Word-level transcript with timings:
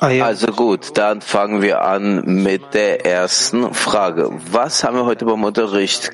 Also 0.00 0.46
gut, 0.52 0.96
dann 0.96 1.20
fangen 1.20 1.60
wir 1.60 1.82
an 1.82 2.22
mit 2.24 2.72
der 2.72 3.04
ersten 3.04 3.74
Frage. 3.74 4.30
Was 4.50 4.84
haben 4.84 4.96
wir 4.96 5.04
heute 5.04 5.24
beim 5.24 5.42
Unterricht 5.42 6.12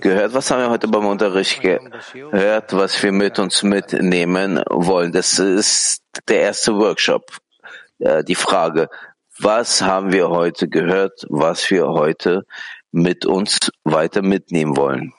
gehört? 0.00 0.34
Was 0.34 0.50
haben 0.50 0.60
wir 0.60 0.70
heute 0.70 0.86
beim 0.86 1.04
Unterricht 1.06 1.60
gehört, 1.60 2.72
was 2.72 3.02
wir 3.02 3.10
mit 3.12 3.38
uns 3.40 3.62
mitnehmen 3.64 4.62
wollen? 4.70 5.10
Das 5.12 5.38
ist 5.38 6.02
der 6.28 6.40
erste 6.42 6.76
Workshop. 6.76 7.24
Äh, 7.98 8.22
die 8.22 8.36
Frage, 8.36 8.88
was 9.38 9.82
haben 9.82 10.12
wir 10.12 10.28
heute 10.28 10.68
gehört, 10.68 11.26
was 11.28 11.68
wir 11.70 11.88
heute 11.88 12.44
mit 12.92 13.26
uns 13.26 13.58
weiter 13.82 14.22
mitnehmen 14.22 14.76
wollen? 14.76 15.12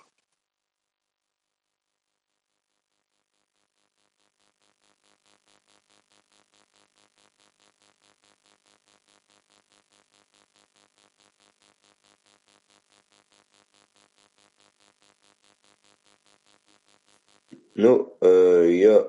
Ну, 17.74 18.16
э, 18.20 18.68
я, 18.72 19.06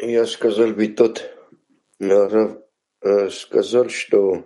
я 0.00 0.26
сказал 0.26 0.72
бы 0.72 0.88
тот, 0.88 1.30
Рав 1.98 2.58
э, 3.00 3.30
сказал, 3.30 3.88
что 3.88 4.44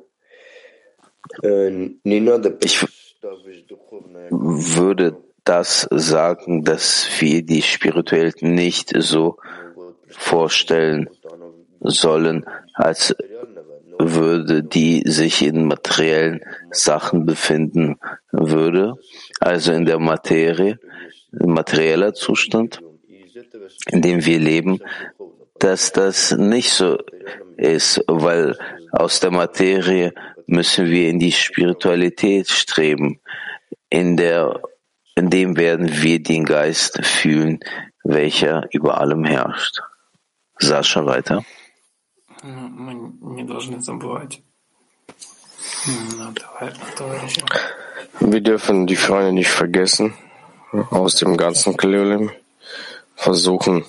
э, 1.43 1.89
не 2.05 2.21
надо 2.21 2.57
Ich 2.63 2.87
würde 3.21 5.17
das 5.45 5.89
sagen, 5.91 6.63
dass 6.63 7.09
wir 7.21 7.43
die 7.43 7.63
Spirituellen 7.63 8.33
nicht 8.41 8.93
so 8.97 9.39
vorstellen 10.09 11.09
sollen, 11.81 12.45
als 12.75 13.15
würde 13.99 14.63
die 14.63 15.03
sich 15.07 15.43
in 15.43 15.67
materiellen 15.67 16.41
Sachen 16.71 17.27
befinden 17.27 17.99
würde, 18.31 18.95
also 19.41 19.73
in 19.73 19.85
der 19.87 19.99
Materie, 19.99 20.79
materieller 21.34 22.14
Zustand, 22.14 22.80
in 23.90 24.02
dem 24.02 24.26
wir 24.26 24.40
leben, 24.40 24.80
dass 25.60 25.92
das 25.92 26.32
nicht 26.32 26.72
so 26.72 26.98
ist, 27.58 28.04
weil 28.08 28.58
aus 28.92 29.20
der 29.20 29.32
Materie 29.32 30.14
müssen 30.46 30.88
wir 30.88 31.10
in 31.10 31.20
die 31.20 31.32
Spiritualität 31.32 32.50
streben. 32.50 33.20
In 33.90 34.18
der, 34.18 34.62
in 35.16 35.30
dem 35.30 35.58
werden 35.58 36.02
wir 36.02 36.22
den 36.22 36.46
Geist 36.46 37.04
fühlen, 37.06 37.60
welcher 38.04 38.68
über 38.72 39.00
allem 39.00 39.24
herrscht. 39.24 39.82
Sascha 40.60 41.06
weiter. 41.06 41.44
Wir 48.20 48.42
dürfen 48.42 48.88
die 48.88 48.96
Freunde 48.96 49.34
nicht 49.34 49.50
vergessen 49.50 50.14
aus 50.90 51.16
dem 51.16 51.38
ganzen 51.38 51.78
Klelim 51.78 52.32
versuchen, 53.16 53.86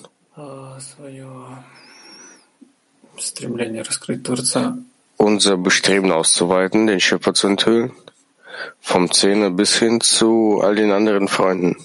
unser 5.17 5.57
Bestreben 5.57 6.11
auszuweiten, 6.11 6.87
den 6.87 6.99
Schöpfer 6.99 7.33
zu 7.33 7.47
enthüllen, 7.47 7.91
vom 8.79 9.11
Zehner 9.11 9.49
bis 9.49 9.79
hin 9.79 10.01
zu 10.01 10.61
all 10.61 10.75
den 10.75 10.91
anderen 10.91 11.27
Freunden. 11.27 11.75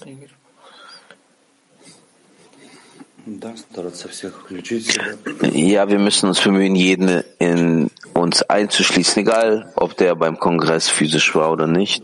Ja, 5.53 5.89
wir 5.89 5.99
müssen 5.99 6.27
uns 6.27 6.41
bemühen, 6.41 6.75
jeden 6.75 7.23
in 7.37 7.91
uns 8.13 8.41
einzuschließen, 8.43 9.21
egal 9.21 9.71
ob 9.75 9.95
der 9.97 10.15
beim 10.15 10.39
Kongress 10.39 10.89
physisch 10.89 11.35
war 11.35 11.51
oder 11.51 11.67
nicht. 11.67 12.03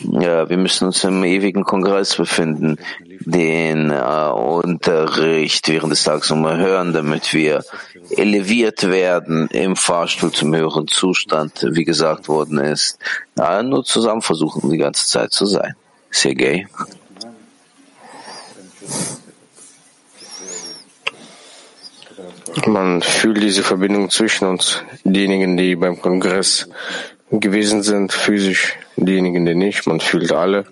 Ja, 0.00 0.48
wir 0.48 0.56
müssen 0.56 0.86
uns 0.86 1.02
im 1.04 1.24
ewigen 1.24 1.64
Kongress 1.64 2.16
befinden, 2.16 2.76
den 3.20 3.90
äh, 3.90 4.30
Unterricht 4.30 5.68
während 5.68 5.90
des 5.90 6.04
Tages 6.04 6.30
immer 6.30 6.56
hören, 6.56 6.92
damit 6.92 7.32
wir 7.32 7.64
eleviert 8.10 8.88
werden 8.88 9.48
im 9.48 9.74
Fahrstuhl 9.74 10.32
zum 10.32 10.54
höheren 10.54 10.86
Zustand, 10.86 11.66
wie 11.70 11.84
gesagt 11.84 12.28
worden 12.28 12.58
ist. 12.58 12.98
Ja, 13.36 13.62
nur 13.62 13.84
zusammen 13.84 14.22
versuchen, 14.22 14.70
die 14.70 14.78
ganze 14.78 15.06
Zeit 15.08 15.32
zu 15.32 15.46
sein. 15.46 15.74
Sergei. 16.10 16.66
Man 22.66 23.02
fühlt 23.02 23.42
diese 23.42 23.62
Verbindung 23.62 24.10
zwischen 24.10 24.46
uns, 24.46 24.82
diejenigen, 25.04 25.56
die 25.56 25.74
beim 25.74 26.00
Kongress 26.00 26.68
gewesen 27.30 27.82
sind, 27.82 28.12
physisch, 28.12 28.78
diejenigen, 28.96 29.44
die 29.44 29.54
nicht, 29.54 29.86
man 29.86 30.00
fühlt 30.00 30.32
alle. 30.32 30.64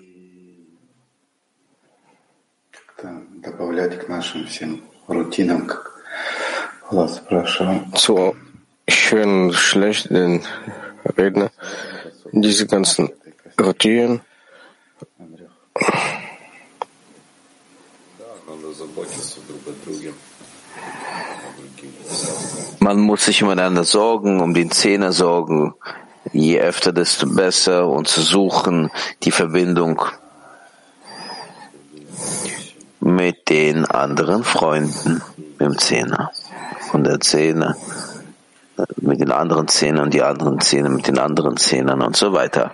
Zu 7.93 8.35
schönen 8.87 9.47
und 9.47 9.53
schlechten 9.53 10.41
Redner, 11.17 11.51
diese 12.31 12.67
ganzen 12.67 13.09
Routinen. 13.59 14.21
Man 22.79 22.99
muss 22.99 23.25
sich 23.25 23.41
umeinander 23.41 23.83
sorgen, 23.83 24.41
um 24.41 24.53
den 24.53 24.69
Zehner 24.71 25.11
sorgen. 25.11 25.73
Je 26.33 26.59
öfter, 26.59 26.91
desto 26.91 27.27
besser 27.27 27.87
und 27.87 28.07
zu 28.07 28.21
suchen 28.21 28.91
die 29.23 29.31
Verbindung 29.31 30.01
mit 32.99 33.49
den 33.49 33.85
anderen 33.85 34.43
Freunden, 34.43 35.21
dem 35.59 35.77
Zehner 35.77 36.31
und 36.93 37.05
der 37.05 37.19
Zehner, 37.19 37.75
mit 38.97 39.19
den 39.19 39.31
anderen 39.31 39.67
Zehnern, 39.67 40.09
die 40.09 40.21
anderen 40.21 40.59
Zehner 40.59 40.89
mit 40.89 41.07
den 41.07 41.19
anderen 41.19 41.57
Zehnern 41.57 42.01
und 42.01 42.15
so 42.15 42.33
weiter. 42.33 42.71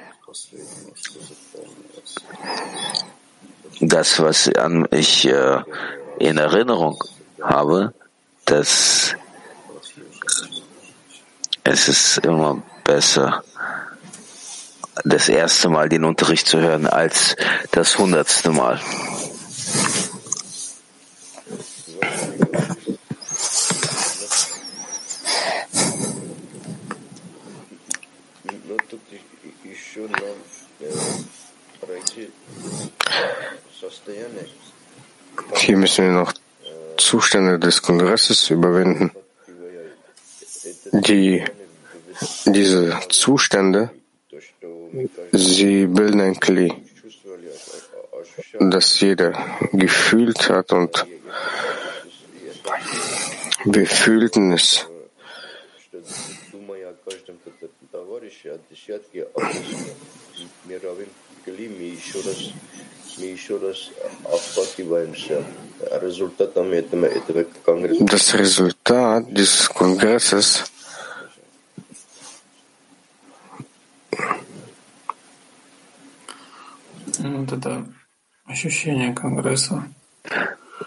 Das, 3.79 4.19
was 4.19 4.50
ich 4.91 5.28
äh, 5.28 5.61
in 6.19 6.38
Erinnerung 6.38 6.97
habe, 7.41 7.94
dass 8.46 9.16
es 11.63 11.88
ist 11.88 12.18
immer 12.25 12.62
besser, 12.84 13.44
das 15.03 15.29
erste 15.29 15.69
Mal 15.69 15.90
den 15.90 16.03
Unterricht 16.03 16.47
zu 16.47 16.59
hören, 16.59 16.88
als 16.88 17.35
das 17.72 17.97
hundertste 17.97 18.52
Mal. 18.52 18.79
Hier 35.56 35.78
müssen 35.78 36.06
wir 36.06 36.12
noch 36.12 36.34
Zustände 37.03 37.59
des 37.59 37.81
Kongresses 37.81 38.50
überwinden. 38.50 39.12
Die, 40.91 41.44
diese 42.45 43.00
Zustände, 43.09 43.91
sie 45.31 45.88
bilden 45.88 46.22
ein 46.22 46.40
Kli, 46.40 46.73
das 48.59 49.00
jeder 49.00 49.34
gefühlt 49.73 50.50
hat 50.50 50.72
und 50.73 51.06
wir 53.66 53.87
fühlten 53.87 54.53
es. 54.53 54.87
Das 67.99 68.34
Resultat 68.34 69.25
dieses 69.29 69.69
Kongresses 69.69 70.63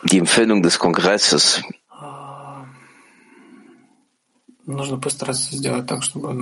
Die 0.05 0.19
Empfindung 0.19 0.63
des 0.63 0.79
Kongresses. 0.79 1.63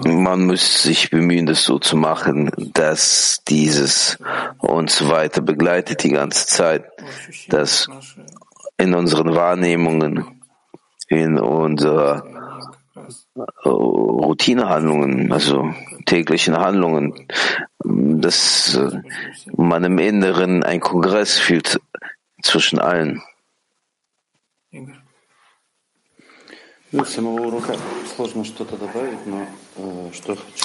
Man 0.04 0.46
muss 0.46 0.82
sich 0.82 1.10
bemühen, 1.10 1.46
das 1.46 1.64
so 1.64 1.80
zu 1.80 1.96
machen, 1.96 2.50
dass 2.74 3.42
dieses 3.48 4.18
uns 4.58 5.08
weiter 5.08 5.40
begleitet 5.40 6.04
die 6.04 6.10
ganze 6.10 6.46
Zeit, 6.46 6.84
dass 7.48 7.88
in 8.78 8.94
unseren 8.94 9.34
Wahrnehmungen, 9.34 10.40
in 11.08 11.36
unserer 11.38 12.24
äh, 12.94 13.68
Routinehandlungen, 13.68 15.32
also 15.32 15.74
täglichen 16.06 16.56
Handlungen, 16.56 17.26
dass 17.82 18.80
man 19.56 19.82
im 19.82 19.98
Inneren 19.98 20.62
einen 20.62 20.80
Kongress 20.80 21.38
fühlt 21.38 21.80
zwischen 22.40 22.78
allen. 22.78 23.20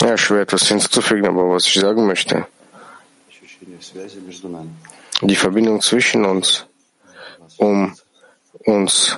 Ja, 0.01 0.17
schwer 0.17 0.41
etwas 0.41 0.67
hinzuzufügen, 0.67 1.25
aber 1.25 1.49
was 1.49 1.65
ich 1.67 1.75
sagen 1.75 2.05
möchte, 2.05 2.45
die 5.21 5.35
Verbindung 5.35 5.81
zwischen 5.81 6.25
uns, 6.25 6.65
um 7.57 7.95
uns 8.65 9.17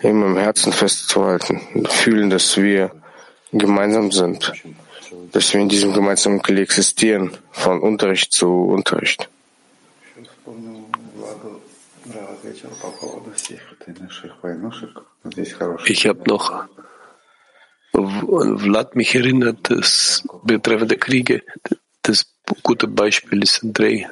immer 0.00 0.26
im 0.26 0.36
Herzen 0.36 0.72
festzuhalten, 0.72 1.86
fühlen, 1.88 2.30
dass 2.30 2.56
wir 2.56 2.92
gemeinsam 3.52 4.12
sind, 4.12 4.52
dass 5.32 5.52
wir 5.52 5.60
in 5.60 5.68
diesem 5.68 5.92
gemeinsamen 5.92 6.40
Kli 6.40 6.62
existieren, 6.62 7.36
von 7.50 7.80
Unterricht 7.80 8.32
zu 8.32 8.46
Unterricht. 8.46 9.28
Ich 13.34 13.60
habe 16.06 16.22
noch, 16.26 16.66
Vlad 17.92 18.94
mich 18.96 19.14
erinnert, 19.14 19.70
das 19.70 20.24
betreffende 20.44 20.96
Kriege, 20.96 21.42
das 22.02 22.32
gute 22.62 22.86
Beispiel 22.86 23.42
ist 23.42 23.62
Andrei. 23.62 24.08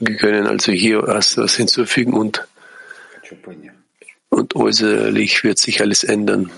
Wir 0.00 0.16
können 0.16 0.46
also 0.46 0.72
hier 0.72 1.06
erst 1.06 1.36
was 1.38 1.56
hinzufügen 1.56 2.12
und, 2.14 2.46
und 4.28 4.56
äußerlich 4.56 5.44
wird 5.44 5.58
sich 5.58 5.80
alles 5.80 6.04
ändern. 6.04 6.50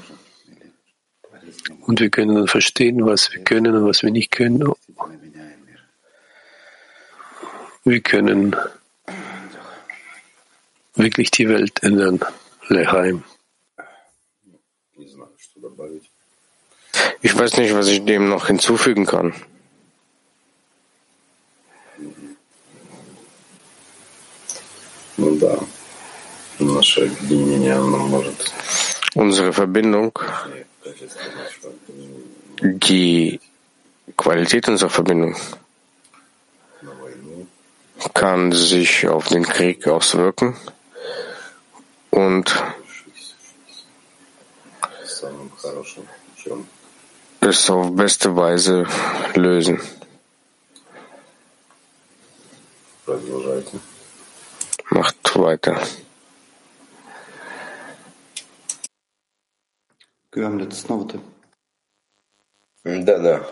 Und 1.81 2.01
wir 2.01 2.11
können 2.11 2.35
dann 2.35 2.49
verstehen, 2.49 3.05
was 3.07 3.33
wir 3.33 3.43
können 3.43 3.75
und 3.75 3.87
was 3.87 4.03
wir 4.03 4.11
nicht 4.11 4.31
können. 4.31 4.73
Wir 7.85 8.01
können 8.01 8.57
wirklich 10.95 11.31
die 11.31 11.49
Welt 11.49 11.83
ändern. 11.83 12.21
Leheim. 12.69 13.25
Ich 17.23 17.37
weiß 17.37 17.57
nicht, 17.59 17.75
was 17.75 17.89
ich 17.89 18.05
dem 18.05 18.29
noch 18.29 18.47
hinzufügen 18.47 19.07
kann. 19.07 19.35
Unsere 29.15 29.53
Verbindung, 29.53 30.19
die 32.63 33.41
Qualität 34.17 34.69
unserer 34.69 34.91
Verbindung 34.91 35.37
kann 38.15 38.53
sich 38.53 39.09
auf 39.09 39.29
den 39.29 39.45
Krieg 39.45 39.87
auswirken 39.87 40.57
und 42.12 42.56
es 47.42 47.70
auf 47.70 47.96
beste 47.96 48.36
Weise 48.36 48.86
lösen. 49.36 49.80
Macht 54.90 55.36
weiter. 55.36 55.80
Да, 62.84 63.18
да. 63.20 63.52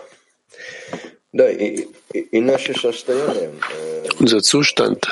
Да, 1.32 1.50
и, 1.50 1.88
и, 2.12 2.18
и 2.20 2.40
наше 2.40 2.74
состояние. 2.74 3.52
Unser 4.20 4.40
Zustand, 4.42 5.06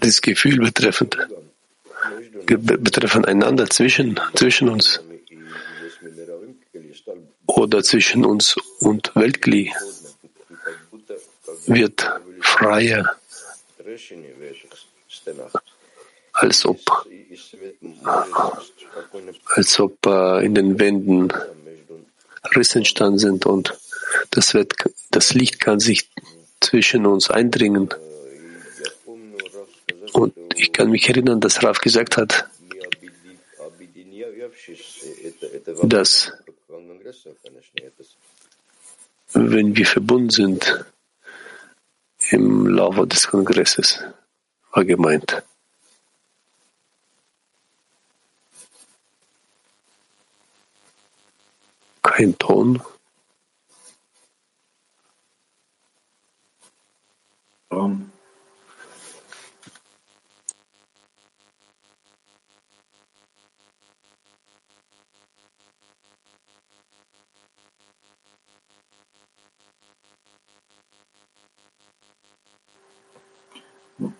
das 0.00 0.20
Gefühl 0.20 0.58
betreffend, 0.58 1.16
betreffend 2.46 3.26
einander 3.28 3.68
zwischen, 3.68 4.20
zwischen 4.34 4.68
uns 4.68 5.00
oder 7.46 7.82
zwischen 7.82 8.24
uns 8.24 8.56
und 8.80 9.12
Weltkli 9.14 9.72
wird 11.66 12.10
freier, 12.40 13.16
als 16.32 16.66
ob, 16.66 16.80
als 19.54 19.80
ob 19.80 20.06
äh, 20.06 20.44
in 20.44 20.54
den 20.54 20.78
Wänden 20.78 21.32
Risse 22.54 22.78
entstanden 22.78 23.18
sind 23.18 23.46
und 23.46 23.76
das, 24.30 24.54
wird, 24.54 24.74
das 25.10 25.34
Licht 25.34 25.60
kann 25.60 25.80
sich 25.80 26.08
zwischen 26.60 27.06
uns 27.06 27.30
eindringen. 27.30 27.88
Und 30.16 30.34
ich 30.54 30.72
kann 30.72 30.90
mich 30.90 31.06
erinnern, 31.10 31.40
dass 31.40 31.62
Raf 31.62 31.78
gesagt 31.78 32.16
hat, 32.16 32.48
dass 35.82 36.32
wenn 39.34 39.76
wir 39.76 39.86
verbunden 39.86 40.30
sind 40.30 40.86
im 42.30 42.66
Laufe 42.66 43.06
des 43.06 43.26
Kongresses, 43.28 44.02
war 44.72 44.86
gemeint. 44.86 45.42
Kein 52.02 52.38
Ton. 52.38 52.80
Raum. 57.70 58.15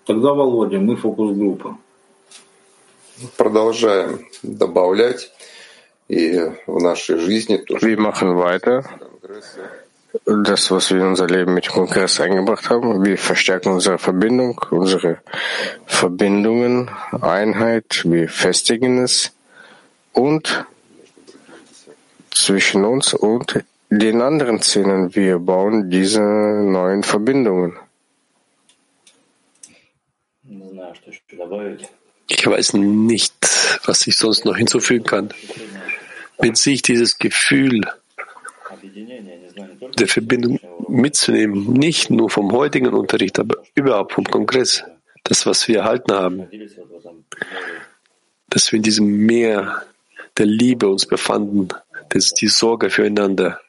Тогда, 0.05 0.33
Володя, 0.33 0.79
мы 0.79 0.95
фокус-группа. 0.95 1.77
Продолжаем 3.37 4.25
добавлять 4.41 5.31
и 6.07 6.39
в 6.67 6.81
нашей 6.81 7.17
жизни 7.17 7.57
тоже. 7.57 7.85
Wir 7.85 7.97
machen 7.97 8.37
weiter. 8.37 8.83
Das, 10.25 10.69
was 10.71 10.91
wir 10.91 10.99
in 10.99 11.07
unser 11.07 11.27
Leben 11.27 11.53
mit 11.53 11.67
dem 11.67 11.71
Kongress 11.71 12.19
eingebracht 12.19 12.69
haben, 12.69 13.05
wir 13.05 13.17
verstärken 13.17 13.71
unsere 13.71 13.97
Verbindung, 13.97 14.59
unsere 14.69 15.19
Verbindungen, 15.85 16.89
Einheit, 17.21 18.03
wir 18.03 18.27
festigen 18.27 18.97
es 18.97 19.31
und 20.11 20.65
zwischen 22.31 22.83
uns 22.83 23.13
und 23.13 23.63
den 23.89 24.21
anderen 24.21 24.61
Szenen, 24.61 25.15
wir 25.15 25.39
bauen 25.39 25.89
diese 25.89 26.21
neuen 26.21 27.03
Verbindungen. 27.03 27.77
Ich 32.28 32.46
weiß 32.46 32.74
nicht, 32.74 33.34
was 33.84 34.06
ich 34.06 34.16
sonst 34.16 34.44
noch 34.44 34.56
hinzufügen 34.56 35.04
kann. 35.04 35.32
Mit 36.40 36.56
sich 36.56 36.82
dieses 36.82 37.18
Gefühl 37.18 37.82
der 39.98 40.08
Verbindung 40.08 40.60
mitzunehmen, 40.88 41.72
nicht 41.72 42.10
nur 42.10 42.30
vom 42.30 42.52
heutigen 42.52 42.88
Unterricht, 42.88 43.38
aber 43.38 43.56
überhaupt 43.74 44.12
vom 44.12 44.24
Kongress, 44.24 44.84
das, 45.24 45.46
was 45.46 45.66
wir 45.68 45.78
erhalten 45.80 46.12
haben, 46.12 46.48
dass 48.48 48.70
wir 48.70 48.76
in 48.76 48.82
diesem 48.82 49.06
Meer 49.06 49.82
der 50.36 50.46
Liebe 50.46 50.88
uns 50.88 51.06
befanden, 51.06 51.68
das 52.10 52.26
ist 52.26 52.40
die 52.40 52.48
Sorge 52.48 52.90
füreinander. 52.90 53.60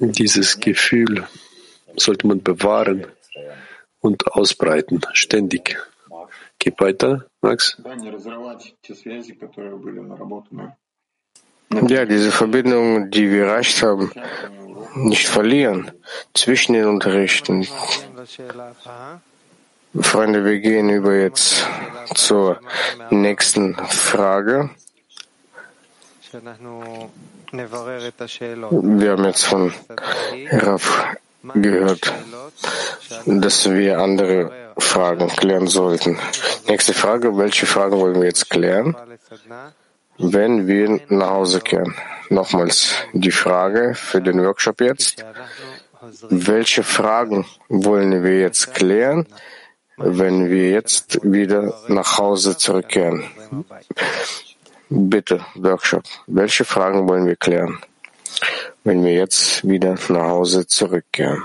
Dieses 0.00 0.60
Gefühl 0.60 1.26
sollte 1.96 2.26
man 2.26 2.42
bewahren 2.42 3.06
und 4.04 4.30
ausbreiten, 4.32 5.00
ständig. 5.14 5.78
Geh 6.58 6.72
weiter, 6.76 7.24
Max. 7.40 7.78
Ja, 11.88 12.04
diese 12.04 12.30
Verbindung, 12.30 13.10
die 13.10 13.30
wir 13.30 13.46
erreicht 13.46 13.82
haben, 13.82 14.12
nicht 14.94 15.26
verlieren 15.26 15.90
zwischen 16.34 16.74
den 16.74 16.84
Unterrichten. 16.84 17.66
Freunde, 20.00 20.44
wir 20.44 20.60
gehen 20.60 20.90
über 20.90 21.14
jetzt 21.14 21.66
zur 22.14 22.60
nächsten 23.10 23.74
Frage. 23.86 24.68
Wir 26.30 26.42
haben 29.12 29.24
jetzt 29.24 29.46
von 29.46 29.72
Rav 30.50 31.16
gehört, 31.52 32.12
dass 33.26 33.70
wir 33.70 33.98
andere 33.98 34.50
Fragen 34.78 35.28
klären 35.28 35.66
sollten. 35.66 36.18
Nächste 36.68 36.94
Frage, 36.94 37.36
welche 37.36 37.66
Fragen 37.66 37.98
wollen 37.98 38.20
wir 38.20 38.28
jetzt 38.28 38.50
klären, 38.50 38.96
wenn 40.18 40.66
wir 40.66 41.00
nach 41.08 41.30
Hause 41.30 41.60
kehren? 41.60 41.94
Nochmals 42.30 42.94
die 43.12 43.30
Frage 43.30 43.94
für 43.94 44.20
den 44.20 44.42
Workshop 44.42 44.80
jetzt. 44.80 45.24
Welche 46.28 46.82
Fragen 46.82 47.46
wollen 47.68 48.22
wir 48.22 48.40
jetzt 48.40 48.74
klären, 48.74 49.26
wenn 49.96 50.50
wir 50.50 50.70
jetzt 50.70 51.20
wieder 51.22 51.74
nach 51.88 52.18
Hause 52.18 52.56
zurückkehren? 52.56 53.24
Bitte, 54.88 55.44
Workshop. 55.54 56.04
Welche 56.26 56.64
Fragen 56.64 57.08
wollen 57.08 57.26
wir 57.26 57.36
klären, 57.36 57.78
wenn 58.84 59.02
wir 59.02 59.14
jetzt 59.14 59.66
wieder 59.66 59.96
nach 60.08 60.28
Hause 60.28 60.66
zurückkehren? 60.66 61.44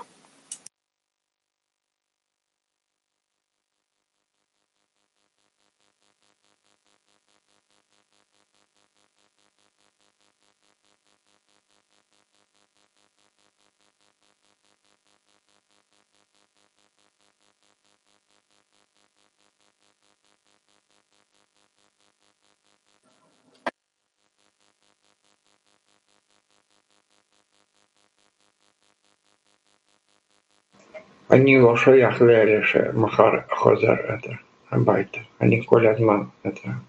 Они 31.30 31.60
лошаях 31.60 32.20
лерише 32.22 32.92
махар 32.94 33.46
хозер 33.50 34.00
это 34.00 34.40
абайта. 34.70 35.20
Они 35.38 35.62
колядман 35.62 36.32
это 36.44 36.82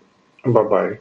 бабай. 0.45 1.01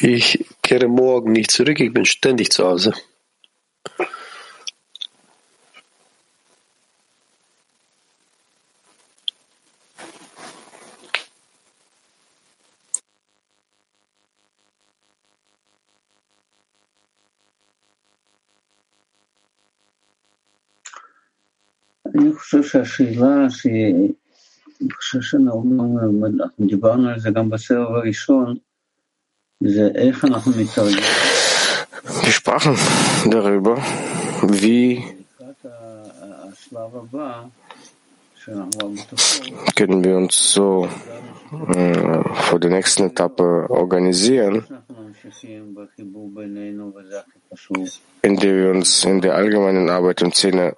Ich 0.00 0.46
kehre 0.62 0.88
morgen 0.88 1.32
nicht 1.32 1.50
zurück, 1.50 1.80
ich 1.80 1.92
bin 1.92 2.06
ständig 2.06 2.50
zu 2.50 2.64
Hause. 2.64 2.94
שהשאלה 22.68 23.50
שהיא, 23.50 23.94
אני 24.80 24.92
חושב 24.92 25.20
שאנחנו 25.20 25.98
דיברנו 26.60 27.08
על 27.08 27.20
זה 27.20 27.30
גם 27.30 27.50
בסבב 27.50 27.78
הראשון, 27.78 28.56
זה 29.64 29.88
איך 29.94 30.24
אנחנו 30.24 30.52
מתרגלים. 30.62 31.04
Wir 32.22 32.32
sprachen 32.32 32.74
darüber, 33.34 33.76
wie 34.62 35.02
השלב 36.48 36.96
הבא, 36.96 37.44
können 39.76 40.04
wir 40.04 40.16
uns 40.16 40.52
so 40.52 40.88
äh, 41.74 42.22
vor 42.34 42.58
der 42.60 42.70
nächsten 42.70 43.04
Etappe 43.04 43.66
organisieren, 43.70 44.66
in 48.22 48.36
der 48.36 48.56
wir 48.56 48.70
uns 48.70 49.04
in 49.04 49.20
der 49.20 49.34
allgemeinen 49.34 49.88
Arbeit 49.90 50.22
und 50.22 50.34
Szene 50.34 50.76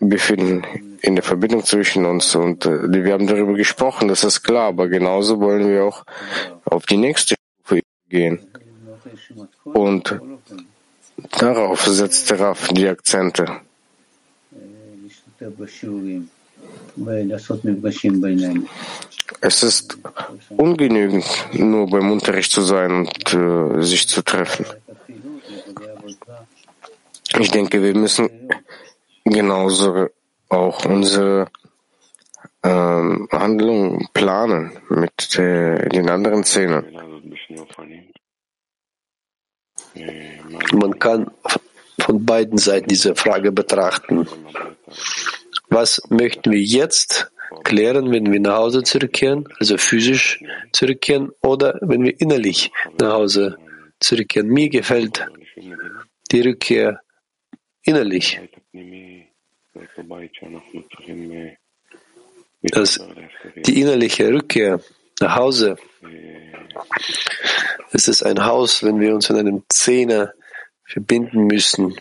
befinden, 0.00 0.62
in 1.02 1.14
der 1.14 1.24
Verbindung 1.24 1.64
zwischen 1.64 2.06
uns. 2.06 2.34
Und 2.34 2.66
äh, 2.66 3.04
wir 3.04 3.12
haben 3.12 3.26
darüber 3.26 3.54
gesprochen, 3.54 4.08
das 4.08 4.24
ist 4.24 4.42
klar, 4.42 4.68
aber 4.68 4.88
genauso 4.88 5.40
wollen 5.40 5.68
wir 5.68 5.84
auch 5.84 6.04
auf 6.64 6.86
die 6.86 6.96
nächste 6.96 7.34
Stufe 7.34 7.82
gehen. 8.08 8.40
Und 9.64 10.20
darauf 11.38 11.84
setzt 11.84 12.32
Raff 12.32 12.68
die 12.68 12.88
Akzente. 12.88 13.60
Es 19.40 19.62
ist 19.62 19.98
ungenügend, 20.56 21.24
nur 21.52 21.88
beim 21.88 22.10
Unterricht 22.10 22.52
zu 22.52 22.62
sein 22.62 22.92
und 22.92 23.34
äh, 23.34 23.82
sich 23.82 24.06
zu 24.08 24.22
treffen. 24.22 24.66
Ich 27.38 27.50
denke, 27.50 27.82
wir 27.82 27.94
müssen 27.94 28.28
genauso 29.24 30.08
auch 30.48 30.84
unsere 30.84 31.48
ähm, 32.62 33.28
Handlung 33.30 34.08
planen 34.12 34.72
mit 34.88 35.38
äh, 35.38 35.88
den 35.88 36.08
anderen 36.08 36.44
Szenen. 36.44 36.84
Man 40.72 40.98
kann 40.98 41.30
von 42.00 42.24
beiden 42.24 42.58
Seiten 42.58 42.88
diese 42.88 43.14
Frage 43.14 43.52
betrachten. 43.52 44.26
Was 45.74 46.00
möchten 46.08 46.52
wir 46.52 46.60
jetzt 46.60 47.32
klären, 47.64 48.12
wenn 48.12 48.32
wir 48.32 48.38
nach 48.38 48.58
Hause 48.58 48.84
zurückkehren, 48.84 49.48
also 49.58 49.76
physisch 49.76 50.40
zurückkehren, 50.70 51.32
oder 51.42 51.80
wenn 51.82 52.04
wir 52.04 52.20
innerlich 52.20 52.70
nach 53.00 53.14
Hause 53.14 53.58
zurückkehren? 53.98 54.50
Mir 54.50 54.68
gefällt 54.68 55.26
die 56.30 56.40
Rückkehr 56.42 57.00
innerlich. 57.82 58.40
Das, 62.62 63.00
die 63.66 63.80
innerliche 63.80 64.32
Rückkehr 64.32 64.80
nach 65.18 65.34
Hause, 65.34 65.76
es 67.90 68.06
ist 68.06 68.22
ein 68.22 68.44
Haus, 68.44 68.84
wenn 68.84 69.00
wir 69.00 69.12
uns 69.12 69.28
in 69.28 69.38
einem 69.38 69.64
Zehner 69.68 70.34
verbinden 70.84 71.48
müssen. 71.48 71.96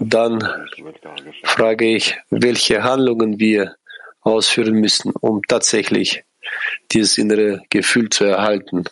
Dann 0.00 0.40
frage 1.44 1.96
ich, 1.96 2.18
welche 2.30 2.82
Handlungen 2.82 3.38
wir 3.38 3.76
ausführen 4.20 4.74
müssen, 4.74 5.12
um 5.20 5.42
tatsächlich 5.42 6.24
dieses 6.92 7.18
innere 7.18 7.62
Gefühl 7.70 8.10
zu 8.10 8.24
erhalten. 8.24 8.84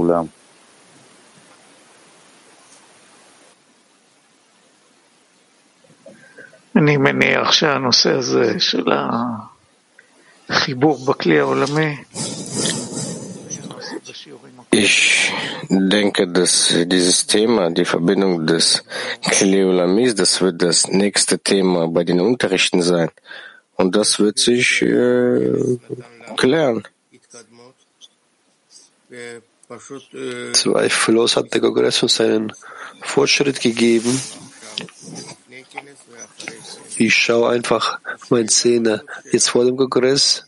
ואולם. 0.00 0.24
אני 6.76 6.96
מניח 6.96 7.52
שהנושא 7.52 8.10
הזה 8.10 8.60
של 8.60 8.84
החיבור 10.48 10.98
בכלי 11.06 11.40
העולמי, 11.40 11.96
Ich 14.72 15.32
denke, 15.70 16.28
dass 16.28 16.74
dieses 16.86 17.26
Thema, 17.26 17.70
die 17.70 17.86
Verbindung 17.86 18.46
des 18.46 18.84
Kleolamis, 19.22 20.14
das 20.14 20.42
wird 20.42 20.60
das 20.60 20.86
nächste 20.88 21.38
Thema 21.38 21.88
bei 21.88 22.04
den 22.04 22.20
Unterrichten 22.20 22.82
sein. 22.82 23.10
Und 23.76 23.96
das 23.96 24.18
wird 24.18 24.38
sich 24.38 24.82
äh, 24.82 25.78
klären. 26.36 26.82
Zweifellos 30.53 31.37
hat 31.37 31.53
der 31.53 31.61
Kongress 31.61 32.03
uns 32.03 32.19
einen 32.19 32.53
Fortschritt 33.01 33.61
gegeben. 33.61 34.19
Ich 36.97 37.15
schaue 37.15 37.49
einfach 37.49 37.99
meine 38.29 38.49
Szene 38.49 39.03
jetzt 39.31 39.49
vor 39.49 39.63
dem 39.65 39.77
Kongress 39.77 40.45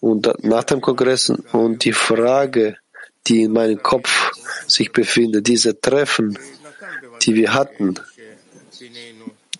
und 0.00 0.28
nach 0.44 0.64
dem 0.64 0.80
Kongress 0.80 1.30
und 1.52 1.84
die 1.84 1.92
Frage, 1.92 2.76
die 3.26 3.42
in 3.42 3.52
meinem 3.52 3.82
Kopf 3.82 4.30
sich 4.66 4.92
befindet, 4.92 5.46
diese 5.46 5.80
Treffen, 5.80 6.38
die 7.22 7.34
wir 7.34 7.52
hatten, 7.52 7.94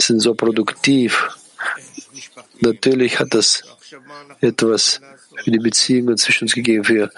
sind 0.00 0.20
so 0.20 0.34
produktiv. 0.34 1.28
Natürlich 2.60 3.18
hat 3.18 3.34
das 3.34 3.62
etwas 4.40 5.00
für 5.42 5.50
die 5.50 5.58
Beziehungen 5.58 6.16
zwischen 6.16 6.44
uns 6.44 6.54
gegeben, 6.54 6.84
für 6.84 7.10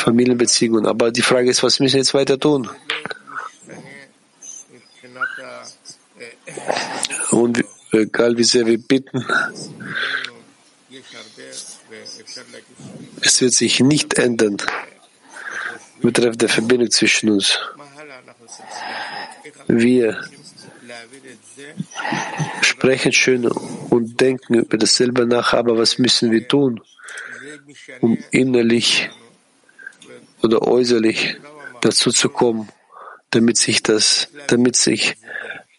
Familienbeziehungen. 0.00 0.86
Aber 0.86 1.10
die 1.10 1.22
Frage 1.22 1.50
ist, 1.50 1.62
was 1.62 1.80
müssen 1.80 1.94
wir 1.94 2.00
jetzt 2.00 2.14
weiter 2.14 2.38
tun? 2.38 2.68
Und 7.30 7.64
egal 7.92 8.36
wie 8.36 8.44
sehr 8.44 8.66
wir 8.66 8.78
bitten, 8.78 9.24
es 13.22 13.40
wird 13.40 13.52
sich 13.52 13.80
nicht 13.80 14.14
ändern 14.14 14.56
betreffend 16.00 16.42
der 16.42 16.48
Verbindung 16.48 16.90
zwischen 16.90 17.30
uns. 17.30 17.58
Wir 19.66 20.20
sprechen 22.62 23.12
schön 23.12 23.46
und 23.46 24.20
denken 24.20 24.54
über 24.54 24.76
dasselbe 24.78 25.26
nach, 25.26 25.52
aber 25.52 25.76
was 25.76 25.98
müssen 25.98 26.30
wir 26.30 26.48
tun, 26.48 26.80
um 28.00 28.18
innerlich 28.30 29.10
oder 30.42 30.62
äußerlich 30.62 31.36
dazu 31.80 32.10
zu 32.10 32.28
kommen, 32.28 32.68
damit 33.30 33.56
sich 33.56 33.82
das, 33.82 34.28
damit 34.48 34.76
sich, 34.76 35.16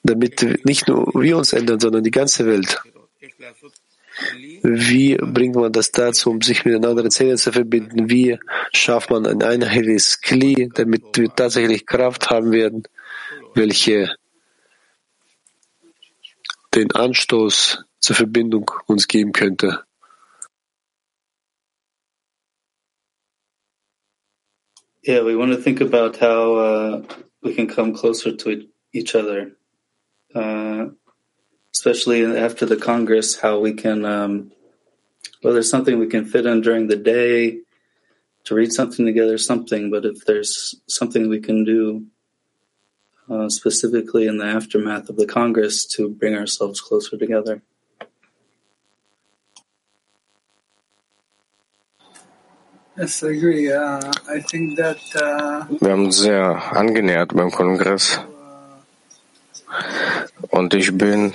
damit 0.04 0.66
nicht 0.66 0.88
nur 0.88 1.12
wir 1.14 1.38
uns 1.38 1.54
ändern, 1.54 1.80
sondern 1.80 2.04
die 2.04 2.12
ganze 2.12 2.46
Welt. 2.46 2.82
Wie 4.62 5.16
bringt 5.16 5.56
man 5.56 5.72
das 5.72 5.92
dazu, 5.92 6.30
um 6.30 6.42
sich 6.42 6.66
mit 6.66 6.76
den 6.76 6.86
anderen 6.86 7.12
Zähnen 7.12 7.38
zu 7.38 7.52
verbinden? 7.52 8.10
Wie 8.10 8.38
schafft 8.72 9.10
man 9.10 9.26
ein 9.26 9.42
einheitliches 9.42 10.22
Kli, 10.22 10.70
damit 10.74 11.18
wir 11.18 11.34
tatsächlich 11.34 11.86
Kraft 11.86 12.30
haben 12.30 12.52
werden, 12.52 12.84
welche 13.56 14.16
den 16.76 16.92
Anstoß 16.92 17.84
zur 18.00 18.16
Verbindung 18.16 18.72
uns 18.86 19.08
geben 19.08 19.32
könnte? 19.32 19.84
Yeah, 25.04 25.24
we 25.24 25.36
want 25.36 25.52
to 25.52 25.58
think 25.58 25.82
about 25.82 26.18
how 26.18 26.56
uh, 26.56 27.04
we 27.42 27.56
can 27.56 27.68
come 27.68 27.96
closer 27.96 28.36
to 28.36 28.68
each 28.94 29.16
other, 29.16 29.54
uh, 30.36 30.90
especially 31.74 32.24
after 32.38 32.68
the 32.68 32.78
Congress, 32.78 33.40
how 33.40 33.60
we 33.60 33.74
can, 33.74 34.06
um, 34.06 34.52
well, 35.44 35.54
there's 35.54 35.72
something 35.72 35.98
we 35.98 36.06
can 36.06 36.26
fit 36.26 36.46
in 36.46 36.62
during 36.62 36.86
the 36.86 36.98
day 36.98 37.62
to 38.44 38.54
read 38.54 38.72
something 38.72 39.04
together, 39.04 39.40
something, 39.40 39.90
but 39.90 40.06
if 40.06 40.24
there's 40.26 40.76
something 40.88 41.30
we 41.30 41.40
can 41.40 41.64
do 41.64 42.06
uh, 43.28 43.50
specifically 43.50 44.28
in 44.28 44.38
the 44.38 44.46
aftermath 44.46 45.10
of 45.10 45.18
the 45.18 45.26
Congress 45.26 45.84
to 45.86 46.10
bring 46.10 46.36
ourselves 46.36 46.80
closer 46.80 47.18
together. 47.18 47.64
Wir 52.96 53.08
haben 55.92 56.06
uns 56.06 56.18
sehr 56.18 56.76
angenähert 56.76 57.34
beim 57.34 57.52
Kongress. 57.52 58.20
Und 60.50 60.74
ich 60.74 60.98
bin 60.98 61.32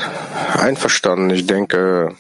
einverstanden. 0.55 1.31
Ich 1.31 1.47
denke, 1.47 2.15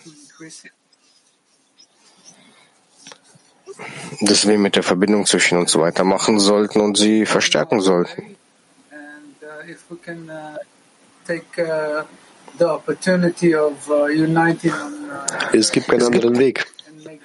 dass 4.23 4.49
wir 4.49 4.59
mit 4.59 4.77
der 4.77 4.83
Verbindung 4.83 5.27
zwischen 5.27 5.59
uns 5.59 5.77
weitermachen 5.77 6.41
sollten 6.41 6.81
und 6.81 6.97
sie 6.97 7.27
verstärken 7.27 7.81
sollten. 7.81 8.37
and 8.91 9.37
uh, 9.43 9.71
if 9.71 9.85
we 9.91 9.97
can 9.97 10.31
uh, 10.31 10.57
take 11.27 11.59
uh, 11.59 12.05
the 12.59 12.69
opportunity 12.69 13.55
of 13.55 13.89
uh, 13.91 14.07
uniting 14.07 14.73
on 14.73 15.11
uh, 15.11 15.27
Es 15.53 15.71
gibt 15.73 15.89
keinen 15.89 16.03
anderen 16.03 16.39
Weg. 16.39 16.67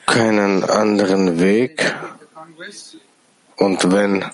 Keinen 0.06 0.64
anderen 0.64 1.40
Weg. 1.40 1.94
Und 3.58 3.92
wenn 3.92 4.26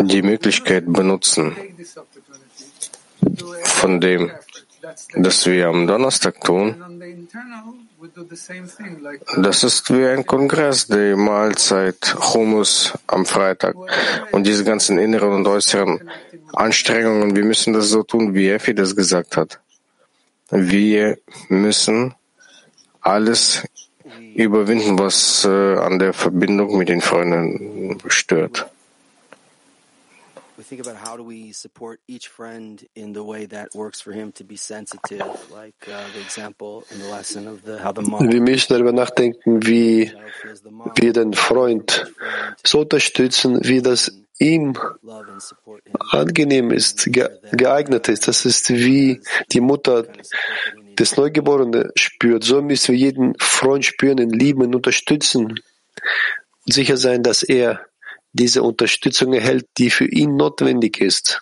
die 0.00 0.22
Möglichkeit 0.22 0.84
benutzen 0.86 1.56
von 3.64 4.00
dem, 4.00 4.30
das 5.16 5.46
wir 5.46 5.68
am 5.68 5.86
Donnerstag 5.86 6.40
tun, 6.40 6.76
das 9.36 9.64
ist 9.64 9.92
wie 9.92 10.06
ein 10.06 10.24
Kongress, 10.24 10.86
die 10.86 11.14
Mahlzeit, 11.16 12.14
Hummus 12.32 12.92
am 13.06 13.26
Freitag. 13.26 13.74
Und 14.32 14.46
diese 14.46 14.64
ganzen 14.64 14.98
inneren 14.98 15.32
und 15.32 15.46
äußeren 15.46 16.08
Anstrengungen, 16.52 17.34
wir 17.36 17.44
müssen 17.44 17.72
das 17.72 17.88
so 17.88 18.02
tun, 18.02 18.34
wie 18.34 18.48
Effi 18.48 18.74
das 18.74 18.94
gesagt 18.94 19.36
hat. 19.36 19.60
Wir 20.50 21.18
müssen 21.48 22.14
alles 23.00 23.64
überwinden, 24.34 24.98
was 24.98 25.44
äh, 25.44 25.76
an 25.76 25.98
der 25.98 26.12
Verbindung 26.12 26.78
mit 26.78 26.88
den 26.88 27.00
Freunden 27.00 27.98
stört. 28.06 28.70
we 30.58 30.64
think 30.64 30.80
about 30.80 30.96
how 30.96 31.16
do 31.16 31.22
we 31.22 31.52
support 31.52 32.00
each 32.08 32.26
friend 32.26 32.84
in 32.96 33.14
the 33.14 33.22
way 33.22 33.46
that 33.46 33.68
works 33.76 34.00
for 34.00 34.12
him 34.12 34.32
to 34.32 34.44
be 34.44 34.56
sensitive, 34.56 35.22
like 35.52 35.76
uh, 35.86 36.02
the 36.12 36.20
example 36.20 36.84
in 36.90 36.98
the 36.98 37.06
lesson 37.06 37.46
of 37.46 37.62
the 37.62 37.78
how 37.78 37.92
the 37.92 38.02
mom 38.02 38.28
Wir 38.28 38.40
müssen 38.40 38.72
darüber 38.72 38.92
nachdenken, 38.92 39.64
wie 39.64 40.12
wir 40.96 41.12
den 41.12 41.32
Freund 41.32 42.12
so 42.66 42.80
unterstützen, 42.80 43.60
wie 43.62 43.80
das 43.80 44.10
ihm 44.38 44.78
angenehm 46.10 46.70
ist, 46.70 47.04
ge 47.12 47.28
geeignet 47.52 48.08
ist. 48.08 48.28
Das 48.28 48.44
ist 48.44 48.70
wie 48.70 49.20
die 49.52 49.60
Mutter 49.60 50.06
des 50.98 51.16
Neugeborenen 51.16 51.90
spürt. 51.96 52.44
So 52.44 52.62
müssen 52.62 52.92
wir 52.92 52.98
jeden 52.98 53.38
Freund 53.38 53.84
spüren, 53.84 54.18
ihn 54.18 54.30
lieben 54.30 54.62
und 54.62 54.74
unterstützen 54.74 55.46
und 55.46 55.62
sicher 56.66 56.96
sein, 56.96 57.22
dass 57.22 57.42
er 57.42 57.86
diese 58.32 58.62
Unterstützung 58.62 59.32
erhält, 59.32 59.66
die 59.78 59.90
für 59.90 60.06
ihn 60.06 60.36
notwendig 60.36 61.00
ist. 61.00 61.40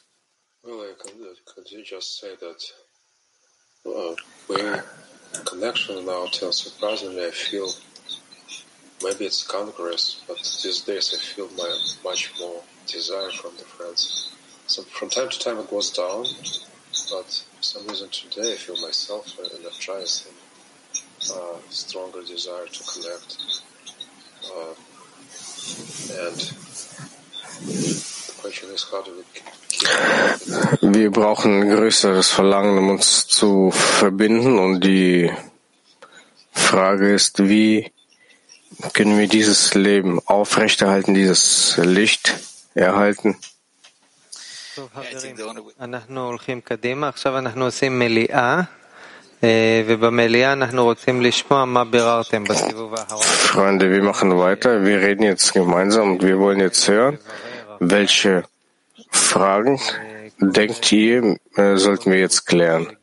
Maybe 9.02 9.26
it's 9.26 9.42
Congress, 9.42 10.22
but 10.26 10.38
these 10.38 10.80
days 10.80 11.12
I 11.14 11.18
feel 11.18 11.48
my, 11.54 11.68
much 12.02 12.32
more 12.40 12.62
desire 12.86 13.30
from 13.30 13.52
the 13.56 13.64
friends. 13.64 14.32
So 14.66 14.82
from 14.82 15.10
time 15.10 15.28
to 15.28 15.38
time 15.38 15.58
it 15.58 15.70
goes 15.70 15.90
down, 15.90 16.24
but 17.10 17.44
for 17.56 17.62
some 17.62 17.86
reason 17.86 18.08
today 18.10 18.52
I 18.54 18.56
feel 18.56 18.80
myself 18.80 19.38
in 19.38 19.64
a 19.64 19.70
trance 19.78 20.26
and 20.26 20.36
uh, 21.36 21.58
stronger 21.70 22.22
desire 22.22 22.66
to 22.66 22.82
connect. 22.84 23.38
Uh, 24.44 24.74
and 26.24 26.38
the 27.66 28.32
question 28.40 28.70
is 28.70 28.84
how 28.90 29.02
do 29.02 29.12
we 29.16 29.24
Wir 30.80 31.10
brauchen 31.10 31.68
größeres 31.68 32.30
Verlangen, 32.30 32.78
um 32.78 32.90
uns 32.90 33.26
zu 33.26 33.70
verbinden. 33.70 34.58
Und 34.58 34.80
die 34.80 35.30
Frage 36.52 37.12
ist, 37.12 37.48
wie 37.48 37.92
können 38.94 39.18
wir 39.18 39.28
dieses 39.28 39.74
Leben 39.74 40.20
aufrechterhalten, 40.26 41.14
dieses 41.14 41.76
Licht 41.76 42.34
erhalten. 42.76 43.36
Freunde, 53.52 53.90
wir 53.90 54.02
machen 54.02 54.38
weiter. 54.38 54.84
Wir 54.84 55.00
reden 55.00 55.22
jetzt 55.22 55.52
gemeinsam 55.52 56.12
und 56.12 56.22
wir 56.22 56.38
wollen 56.38 56.60
jetzt 56.60 56.88
hören, 56.88 57.18
welche 57.80 58.44
Fragen 59.10 59.80
denkt 60.38 60.92
ihr, 60.92 61.38
äh, 61.56 61.76
sollten 61.76 62.12
wir 62.12 62.18
jetzt 62.18 62.46
klären? 62.46 62.96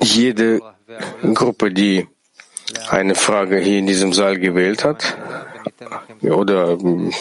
Jede 0.00 0.60
Gruppe, 1.34 1.70
die 1.70 2.08
eine 2.90 3.14
Frage 3.14 3.58
hier 3.58 3.78
in 3.78 3.86
diesem 3.86 4.12
Saal 4.12 4.38
gewählt 4.38 4.84
hat 4.84 5.16
oder 6.22 6.70
ähm, 6.70 7.12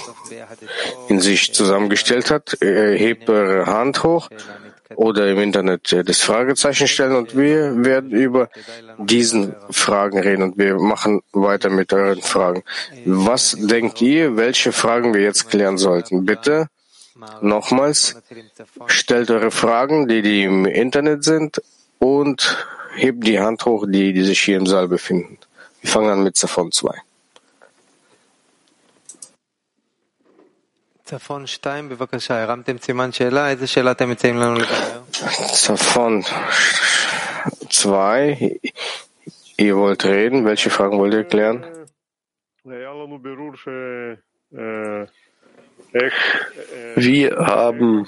in 1.07 1.19
sich 1.19 1.53
zusammengestellt 1.53 2.31
hat, 2.31 2.61
äh, 2.61 2.97
hebt 2.97 3.29
eure 3.29 3.65
Hand 3.65 4.03
hoch 4.03 4.29
oder 4.95 5.29
im 5.29 5.39
Internet 5.39 5.91
äh, 5.93 6.03
das 6.03 6.21
Fragezeichen 6.21 6.87
stellen 6.87 7.15
und 7.15 7.35
wir 7.37 7.85
werden 7.85 8.11
über 8.11 8.49
diesen 8.97 9.55
Fragen 9.69 10.19
reden 10.19 10.43
und 10.43 10.57
wir 10.57 10.75
machen 10.79 11.21
weiter 11.31 11.69
mit 11.69 11.93
euren 11.93 12.21
Fragen. 12.21 12.63
Was 13.05 13.55
denkt 13.57 14.01
ihr, 14.01 14.37
welche 14.37 14.71
Fragen 14.71 15.13
wir 15.13 15.21
jetzt 15.21 15.49
klären 15.49 15.77
sollten? 15.77 16.25
Bitte 16.25 16.67
nochmals 17.41 18.15
stellt 18.87 19.31
eure 19.31 19.51
Fragen, 19.51 20.07
die, 20.07 20.21
die 20.21 20.43
im 20.43 20.65
Internet 20.65 21.23
sind 21.23 21.61
und 21.99 22.67
hebt 22.96 23.26
die 23.26 23.40
Hand 23.40 23.64
hoch, 23.64 23.86
die, 23.88 24.12
die 24.12 24.22
sich 24.22 24.40
hier 24.40 24.56
im 24.56 24.66
Saal 24.66 24.88
befinden. 24.88 25.38
Wir 25.80 25.90
fangen 25.90 26.10
an 26.10 26.22
mit 26.22 26.36
Zafon 26.36 26.70
2. 26.72 26.90
צפון 31.04 31.46
2, 31.46 31.82
בבקשה, 31.88 32.42
הרמתם 32.42 32.78
סימן 32.78 33.12
שאלה, 33.12 33.50
איזה 33.50 33.66
שאלה 33.66 33.90
אתם 33.90 34.10
מציעים 34.10 34.36
לנו 34.36 34.54
לברר? 34.54 35.02
Zafon 35.66 36.24
2, 37.68 38.58
ihr 39.58 39.76
wollt 39.76 40.04
reden, 40.04 40.44
welche 40.46 40.70
Fragen 40.70 40.98
wollt 40.98 41.14
ihr 41.14 41.24
klären? 41.24 41.64
היה 42.64 42.90
לנו 42.90 43.18
בירור 43.18 43.52
Wir 46.96 47.36
haben 47.36 48.06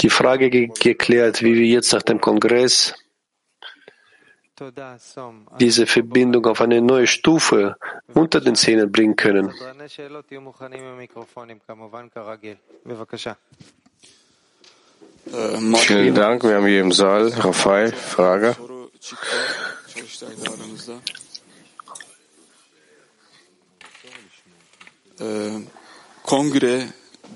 die 0.00 0.10
Frage 0.10 0.50
ge 0.50 0.68
geklärt, 0.68 1.42
wie 1.42 1.54
wir 1.54 1.66
jetzt 1.66 1.92
nach 1.92 2.02
dem 2.02 2.20
Kongress 2.20 2.94
diese 5.60 5.86
Verbindung 5.86 6.46
auf 6.46 6.60
eine 6.60 6.80
neue 6.80 7.06
Stufe 7.06 7.76
unter 8.14 8.40
den 8.40 8.54
Zähnen 8.54 8.90
bringen 8.90 9.16
können. 9.16 9.52
Vielen 15.76 16.14
Dank. 16.14 16.42
Wir 16.44 16.54
haben 16.54 16.66
hier 16.66 16.80
im 16.80 16.92
Saal 16.92 17.28
Raphael, 17.28 17.92
Frage. 17.92 18.56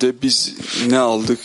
Kongrede 0.01 0.23
biz 0.23 0.57
ne 0.89 0.99
aldık? 0.99 1.39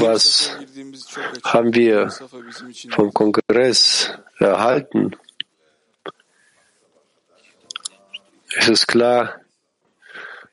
Was 0.00 0.50
haben 1.42 1.74
wir 1.74 2.10
vom 2.90 3.12
Kongress 3.12 4.10
erhalten? 4.40 5.10
Es 8.56 8.68
ist 8.68 8.86
klar, 8.86 9.40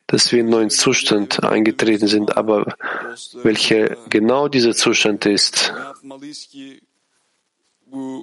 dass 0.08 0.32
wir 0.32 0.40
in 0.40 0.46
einen 0.46 0.52
neuen 0.52 0.70
Zustand 0.70 1.44
eingetreten 1.44 2.08
sind, 2.08 2.38
aber 2.38 2.76
welcher 3.44 3.96
genau 4.10 4.48
dieser 4.50 4.74
Zustand 4.74 5.26
ist, 5.26 5.74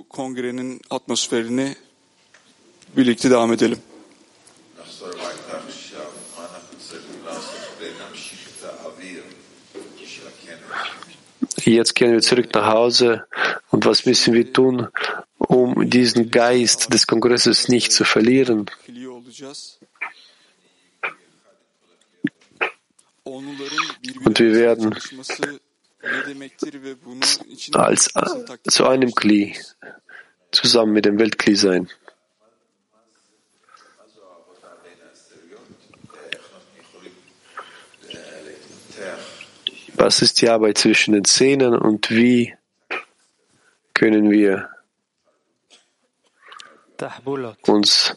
kongrenin 0.09 0.81
atmosferini 0.91 1.77
birlikte 2.97 3.31
devam 3.31 3.53
edelim. 3.53 3.79
Jetzt 11.65 11.95
gehen 11.95 12.13
wir 12.13 12.23
zurück 12.23 12.49
nach 12.55 12.73
Hause. 12.73 13.27
Und 13.71 13.85
was 13.85 14.07
müssen 14.07 14.33
wir 14.33 14.53
tun, 14.53 14.89
um 15.37 15.89
diesen 15.89 16.31
Geist 16.31 16.93
des 16.93 17.07
Kongresses 17.07 17.69
nicht 17.69 17.93
zu 17.93 18.05
verlieren? 18.05 18.71
Und 23.25 24.39
wir 24.39 24.55
werden 24.55 24.95
als 27.75 28.11
zu 28.69 28.87
einem 28.87 29.15
Kli 29.15 29.57
zusammen 30.51 30.93
mit 30.93 31.05
dem 31.05 31.19
Weltkli 31.19 31.55
sein. 31.55 31.91
Was 39.99 40.23
ist 40.23 40.41
die 40.41 40.49
Arbeit 40.49 40.79
zwischen 40.79 41.13
den 41.13 41.25
Zähnen 41.25 41.77
und 41.77 42.11
wie 42.11 42.55
können 43.95 44.31
wir 44.31 44.71
uns 47.67 48.17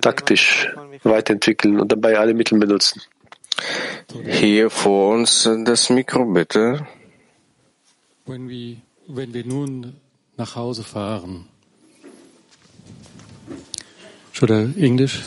taktisch 0.00 0.68
weiterentwickeln 1.02 1.80
und 1.80 1.90
dabei 1.90 2.18
alle 2.18 2.34
Mittel 2.34 2.58
benutzen? 2.58 3.02
Hier 4.24 4.70
vor 4.70 5.14
uns 5.14 5.48
das 5.64 5.90
Mikro, 5.90 6.24
bitte. 6.24 6.86
Wenn 8.26 8.48
wir, 8.48 8.76
wenn 9.08 9.34
wir 9.34 9.44
nun 9.44 9.96
nach 10.36 10.54
Hause 10.54 10.84
fahren, 10.84 11.48
oder 14.42 14.68
Englisch? 14.76 15.22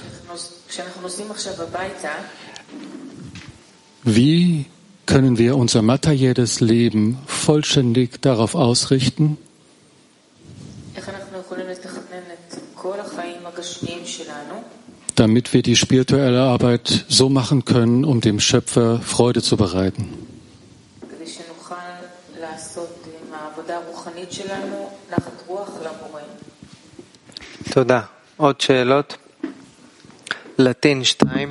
Wie 4.04 4.66
können 5.06 5.38
wir 5.38 5.56
unser 5.56 5.82
materielles 5.82 6.60
Leben 6.60 7.18
vollständig 7.26 8.22
darauf 8.22 8.54
ausrichten, 8.54 9.36
damit 15.16 15.52
wir 15.52 15.62
die 15.62 15.76
spirituelle 15.76 16.42
Arbeit 16.42 17.04
so 17.08 17.28
machen 17.28 17.64
können, 17.64 18.04
um 18.04 18.20
dem 18.20 18.40
Schöpfer 18.40 19.00
Freude 19.00 19.42
zu 19.42 19.56
bereiten? 19.56 20.08
תודה. 27.70 28.00
עוד 28.36 28.60
שאלות? 28.60 29.16
לטין 30.58 31.02
2. 31.04 31.46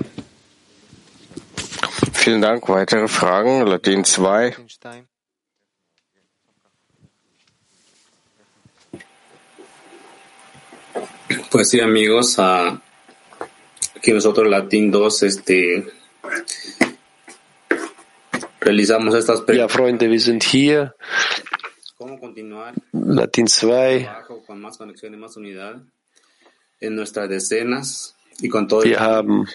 Vielen 2.25 2.41
Dank. 2.41 2.67
Weitere 2.71 3.07
Fragen? 3.07 3.67
Latin 3.67 4.03
2. 4.03 4.55
Pues 11.51 11.69
sí, 11.69 11.81
amigos, 11.81 12.39
uh, 12.39 12.79
aquí 13.95 14.13
nosotros 14.13 14.49
Latin 14.49 14.91
2 14.91 15.23
este, 15.23 15.87
realizamos 18.61 19.15
estas 19.15 19.43
Ja, 19.47 19.69
Freunde, 19.69 20.09
wir 20.09 20.19
sind 20.19 20.43
hier. 20.43 20.95
¿Cómo 21.99 22.19
continuar 22.19 22.73
Latin 22.93 23.45
2. 23.45 23.59
trabajo 23.61 24.43
con 24.47 24.63
más 24.63 24.79
conexión 24.79 25.13
y 25.13 25.19
más 25.19 25.37
unidad 25.37 25.77
en 26.81 26.97
nuestras 26.97 27.29
decenas 27.29 28.17
y 28.41 28.49
con 28.49 28.67
todo 28.67 28.81
Wir 28.81 28.99
haben 28.99 29.47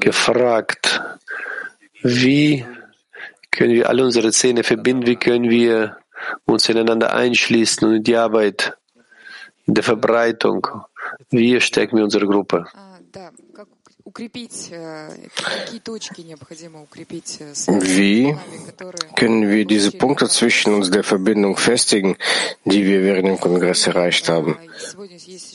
gefragt, 0.00 1.00
wie 2.02 2.64
können 3.50 3.74
wir 3.74 3.88
alle 3.88 4.04
unsere 4.04 4.30
Zähne 4.30 4.62
verbinden, 4.62 5.06
wie 5.06 5.16
können 5.16 5.50
wir 5.50 5.96
uns 6.44 6.68
ineinander 6.68 7.12
einschließen 7.12 7.86
und 7.88 7.94
in 7.96 8.02
die 8.04 8.16
Arbeit, 8.16 8.76
in 9.66 9.74
der 9.74 9.82
Verbreitung, 9.82 10.66
wie 11.30 11.60
stärken 11.60 11.96
wir 11.96 12.04
unsere 12.04 12.26
Gruppe. 12.26 12.66
Wie 17.94 18.36
können 19.16 19.48
wir 19.50 19.64
diese 19.64 19.92
Punkte 19.92 20.28
zwischen 20.28 20.74
uns 20.74 20.90
der 20.90 21.04
Verbindung 21.04 21.56
festigen, 21.56 22.16
die 22.64 22.84
wir 22.84 23.02
während 23.02 23.26
dem 23.28 23.40
Kongress 23.40 23.86
erreicht 23.86 24.28
haben? 24.28 24.58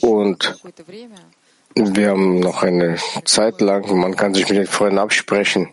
Und 0.00 0.62
wir 1.80 2.10
haben 2.10 2.40
noch 2.40 2.64
eine 2.64 2.96
Zeit 3.24 3.60
lang, 3.60 3.96
man 3.96 4.16
kann 4.16 4.34
sich 4.34 4.48
mit 4.48 4.58
den 4.58 4.66
Freunden 4.66 4.98
absprechen, 4.98 5.68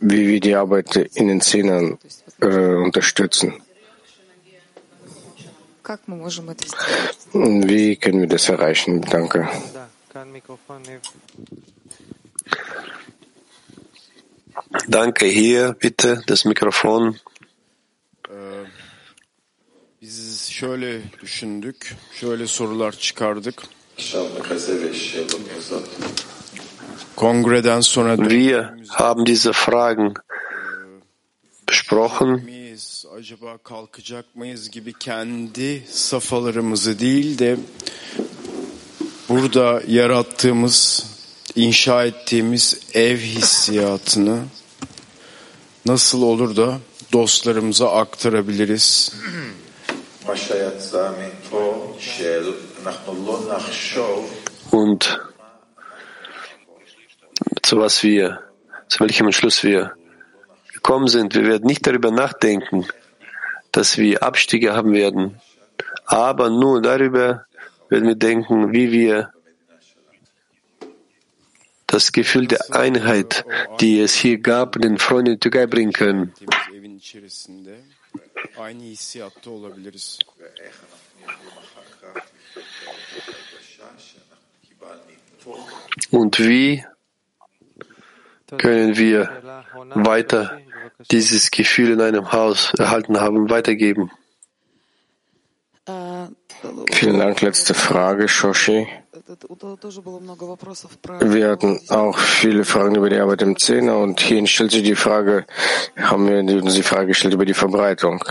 wie 0.00 0.28
wir 0.28 0.40
die 0.40 0.54
Arbeit 0.54 0.96
in 0.96 1.28
den 1.28 1.40
Zehnern 1.40 1.98
äh, 2.42 2.46
unterstützen. 2.46 3.54
Wie 7.32 7.96
können 7.96 8.20
wir 8.20 8.28
das 8.28 8.48
erreichen? 8.50 9.00
Danke. 9.00 9.48
Danke, 14.88 15.24
hier 15.24 15.72
bitte 15.78 16.22
das 16.26 16.44
Mikrofon. 16.44 17.18
Biz 20.02 20.48
şöyle 20.50 21.00
düşündük, 21.22 21.96
şöyle 22.20 22.46
sorular 22.46 22.92
çıkardık. 22.92 23.62
Kongreden 27.16 27.80
sonra 27.80 28.16
Wir 28.16 28.64
haben 28.88 29.26
diese 29.26 29.52
Fragen 29.52 30.14
besprochen. 31.68 32.40
acaba 33.18 33.58
kalkacak 33.58 34.36
mıyız 34.36 34.70
gibi 34.70 34.92
kendi 34.92 35.84
safhalarımızı 35.90 36.98
değil 36.98 37.38
de 37.38 37.56
burada 39.28 39.82
yarattığımız, 39.88 41.06
inşa 41.54 42.04
ettiğimiz 42.04 42.80
ev 42.94 43.18
hissiyatını 43.18 44.42
nasıl 45.86 46.22
olur 46.22 46.56
da 46.56 46.78
dostlarımıza 47.12 47.92
aktarabiliriz? 47.92 49.12
Und 54.70 55.20
zu 57.62 57.78
was 57.78 58.02
wir, 58.02 58.42
zu 58.88 59.00
welchem 59.00 59.26
Entschluss 59.26 59.62
wir 59.62 59.94
gekommen 60.72 61.08
sind. 61.08 61.34
Wir 61.34 61.44
werden 61.46 61.66
nicht 61.66 61.86
darüber 61.86 62.10
nachdenken, 62.10 62.86
dass 63.72 63.98
wir 63.98 64.22
Abstiege 64.22 64.74
haben 64.74 64.92
werden, 64.92 65.40
aber 66.06 66.50
nur 66.50 66.82
darüber 66.82 67.46
werden 67.88 68.08
wir 68.08 68.14
denken, 68.16 68.72
wie 68.72 68.90
wir 68.92 69.32
das 71.86 72.12
Gefühl 72.12 72.46
der 72.46 72.74
Einheit, 72.74 73.44
die 73.80 74.00
es 74.00 74.14
hier 74.14 74.38
gab, 74.38 74.72
den 74.80 74.98
Freunden 74.98 75.32
in 75.32 75.34
die 75.34 75.40
Türkei 75.40 75.66
bringen 75.66 75.92
können. 75.92 76.32
Aynı 78.58 78.82
hissiyatta 78.82 79.50
olabiliriz. 79.50 80.18
Und 86.12 86.38
wie 86.38 86.84
können 88.58 88.96
wir 88.96 89.28
weiter 89.94 90.60
dieses 91.10 91.50
Gefühl 91.50 91.90
in 91.92 92.00
einem 92.00 92.32
Haus 92.32 92.72
erhalten 92.78 93.20
haben, 93.20 93.50
weitergeben? 93.50 94.10
Vielen 96.90 97.18
Dank. 97.18 97.42
Letzte 97.42 97.74
Frage, 97.74 98.28
Shoshi. 98.28 98.88
Wir 101.20 101.50
hatten 101.50 101.80
auch 101.88 102.16
viele 102.18 102.64
Fragen 102.64 102.94
über 102.94 103.10
die 103.10 103.16
Arbeit 103.16 103.42
im 103.42 103.58
Zehner 103.58 103.98
und 103.98 104.20
hierhin 104.20 104.46
stellt 104.46 104.70
sich 104.70 104.84
die 104.84 104.94
Frage, 104.94 105.46
haben 105.96 106.28
wir 106.28 106.62
uns 106.62 106.74
die 106.74 106.82
Frage 106.82 107.08
gestellt 107.08 107.34
über 107.34 107.44
die 107.44 107.54
Verbreitung. 107.54 108.22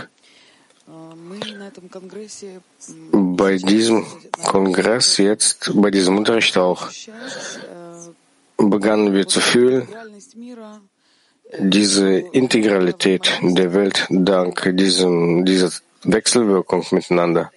Bei 3.12 3.56
diesem 3.56 4.06
Kongress 4.44 5.18
jetzt, 5.18 5.70
bei 5.74 5.90
diesem 5.90 6.16
Unterricht 6.16 6.56
auch, 6.56 6.88
begannen 8.56 9.12
wir 9.12 9.28
zu 9.28 9.40
fühlen, 9.40 9.86
diese 11.58 12.08
Integralität 12.18 13.38
der 13.42 13.74
Welt 13.74 14.06
dank 14.08 14.70
diesem, 14.76 15.44
dieser 15.44 15.70
Wechselwirkung 16.04 16.86
miteinander. 16.90 17.50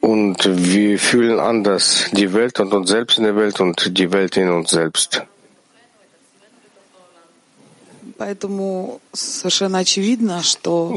Und 0.00 0.38
wir 0.44 0.98
fühlen 0.98 1.40
anders 1.40 2.06
die 2.12 2.32
Welt 2.32 2.60
und 2.60 2.72
uns 2.72 2.88
selbst 2.90 3.18
in 3.18 3.24
der 3.24 3.36
Welt 3.36 3.60
und 3.60 3.98
die 3.98 4.12
Welt 4.12 4.36
in 4.36 4.50
uns 4.50 4.70
selbst. 4.70 5.22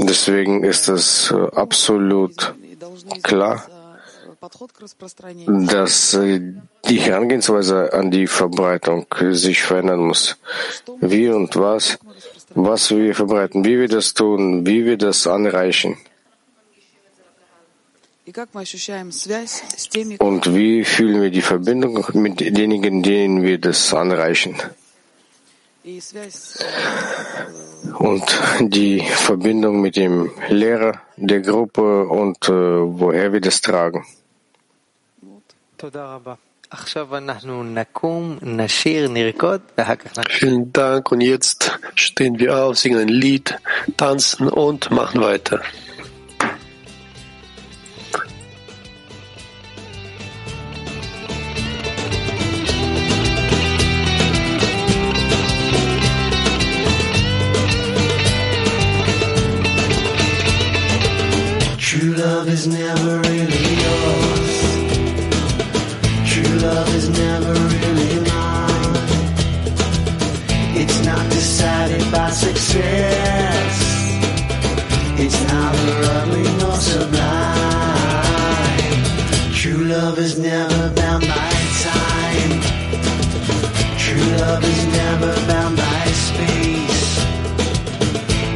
Deswegen 0.08 0.64
ist 0.64 0.90
es 0.90 1.32
äh, 1.32 1.36
absolut 1.56 2.56
klar, 3.22 3.64
dass 5.48 6.14
äh, 6.16 6.42
die 6.90 7.00
Herangehensweise 7.00 7.94
an 7.94 8.10
die 8.10 8.26
Verbreitung 8.26 9.06
sich 9.32 9.62
verändern 9.62 10.08
muss. 10.08 10.38
Wie 11.00 11.30
und 11.30 11.56
was, 11.58 12.00
was 12.56 12.90
wir 12.90 13.14
verbreiten, 13.14 13.64
wie 13.66 13.80
wir 13.80 13.88
das 13.88 14.16
tun, 14.16 14.66
wie 14.66 14.86
wir 14.86 14.98
das 14.98 15.28
anreichen. 15.28 15.98
Und 20.20 20.56
wie 20.56 20.86
fühlen 20.86 21.22
wir 21.22 21.32
die 21.32 21.42
Verbindung 21.42 22.06
mit 22.14 22.40
denjenigen, 22.40 23.04
denen 23.04 23.42
wir 23.42 23.58
das 23.58 23.94
anreichen? 23.94 24.56
Und 27.98 28.24
die 28.62 29.02
Verbindung 29.02 29.82
mit 29.82 29.96
dem 29.96 30.32
Lehrer 30.50 31.02
der 31.18 31.42
Gruppe 31.42 32.08
und 32.08 32.48
äh, 32.48 32.52
woher 32.52 33.34
wir 33.34 33.42
das 33.42 33.62
tragen. 33.62 34.06
Vielen 40.30 40.72
Dank. 40.72 41.12
Und 41.12 41.22
jetzt 41.22 41.80
stehen 41.96 42.40
wir 42.40 42.64
auf, 42.64 42.78
singen 42.78 43.00
ein 43.00 43.08
Lied, 43.10 43.58
tanzen 43.98 44.48
und 44.48 44.90
machen 44.92 45.22
weiter. 45.22 45.62
Love 62.22 62.48
is 62.50 62.68
never 62.68 63.20
really 63.22 63.66
yours. 63.84 64.54
True 66.32 66.56
love 66.60 66.90
is 66.96 67.10
never 67.10 67.54
really 67.74 68.20
mine. 68.30 68.96
It's 70.82 71.04
not 71.04 71.26
decided 71.32 72.04
by 72.12 72.30
success. 72.30 73.76
It's 75.24 75.40
neither 75.50 75.98
ugly 76.18 76.48
nor 76.62 76.76
sublime. 76.76 77.32
True 79.54 79.86
love 79.86 80.20
is 80.20 80.38
never 80.38 80.94
bound 80.94 81.24
by 81.28 81.52
time. 81.90 82.54
True 83.98 84.28
love 84.44 84.64
is 84.64 84.86
never 85.00 85.34
bound 85.48 85.76
by 85.76 86.06
space. 86.28 87.24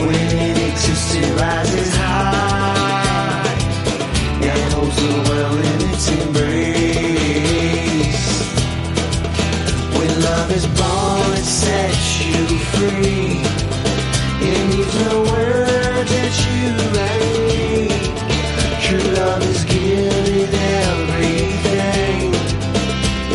When 0.06 0.30
it 0.49 0.58
exists, 0.69 1.15
it 1.15 1.39
rises 1.39 1.95
is 10.56 10.68
born, 10.68 11.32
it 11.34 11.44
sets 11.44 12.24
you 12.24 12.44
free. 12.72 13.44
It 14.48 14.60
needs 14.72 14.96
no 15.06 15.13
words 15.32 16.10
that 16.15 16.34
you 16.48 16.63
read. 16.98 18.02
True 18.86 19.08
love 19.20 19.44
is 19.54 19.62
giving 19.65 20.54
everything. 20.88 22.20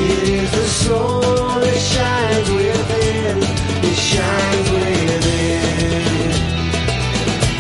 It 0.09 0.23
is 0.41 0.51
the 0.61 0.69
soul 0.85 1.21
that 1.65 1.81
shines 1.93 2.49
within. 2.59 3.37
It 3.89 3.99
shines 4.11 4.69
within. 4.77 6.31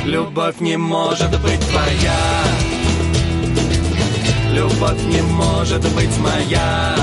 Любовь 0.06 0.60
не 0.60 0.76
может 0.76 1.30
быть 1.42 1.60
твоя 1.70 2.20
Любовь 4.52 5.02
не 5.04 5.22
может 5.22 5.82
быть 5.94 6.18
моя 6.18 6.96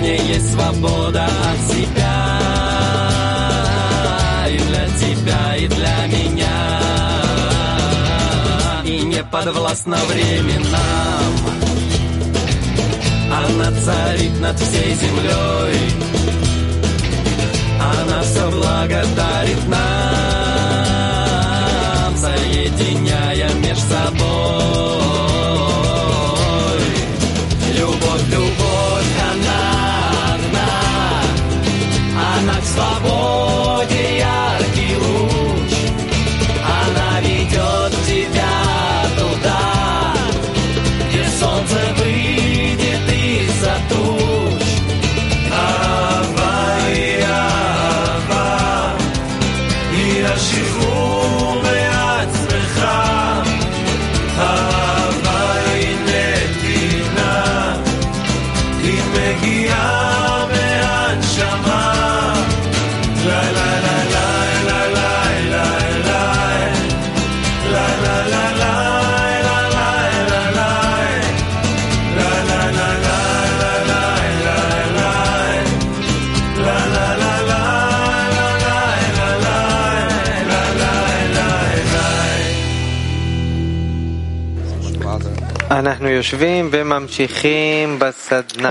В 0.00 0.02
ней 0.02 0.18
есть 0.18 0.52
свобода 0.54 1.26
от 1.26 1.60
себя. 1.70 2.40
И 4.48 4.56
для 4.56 4.86
тебя, 4.98 5.56
и 5.56 5.68
для 5.68 6.06
меня. 6.06 6.80
И 8.82 9.02
не 9.02 9.22
подвластна 9.24 9.98
временам. 10.08 11.34
Она 13.30 13.70
царит 13.72 14.40
над 14.40 14.58
всей 14.58 14.94
землей. 14.94 15.92
Она 17.78 18.22
все 18.22 18.50
благодарит 18.50 19.68
нам 19.68 19.86
Соединяя 22.16 23.52
меж 23.54 23.78
собой 23.78 24.99
favor. 32.80 34.09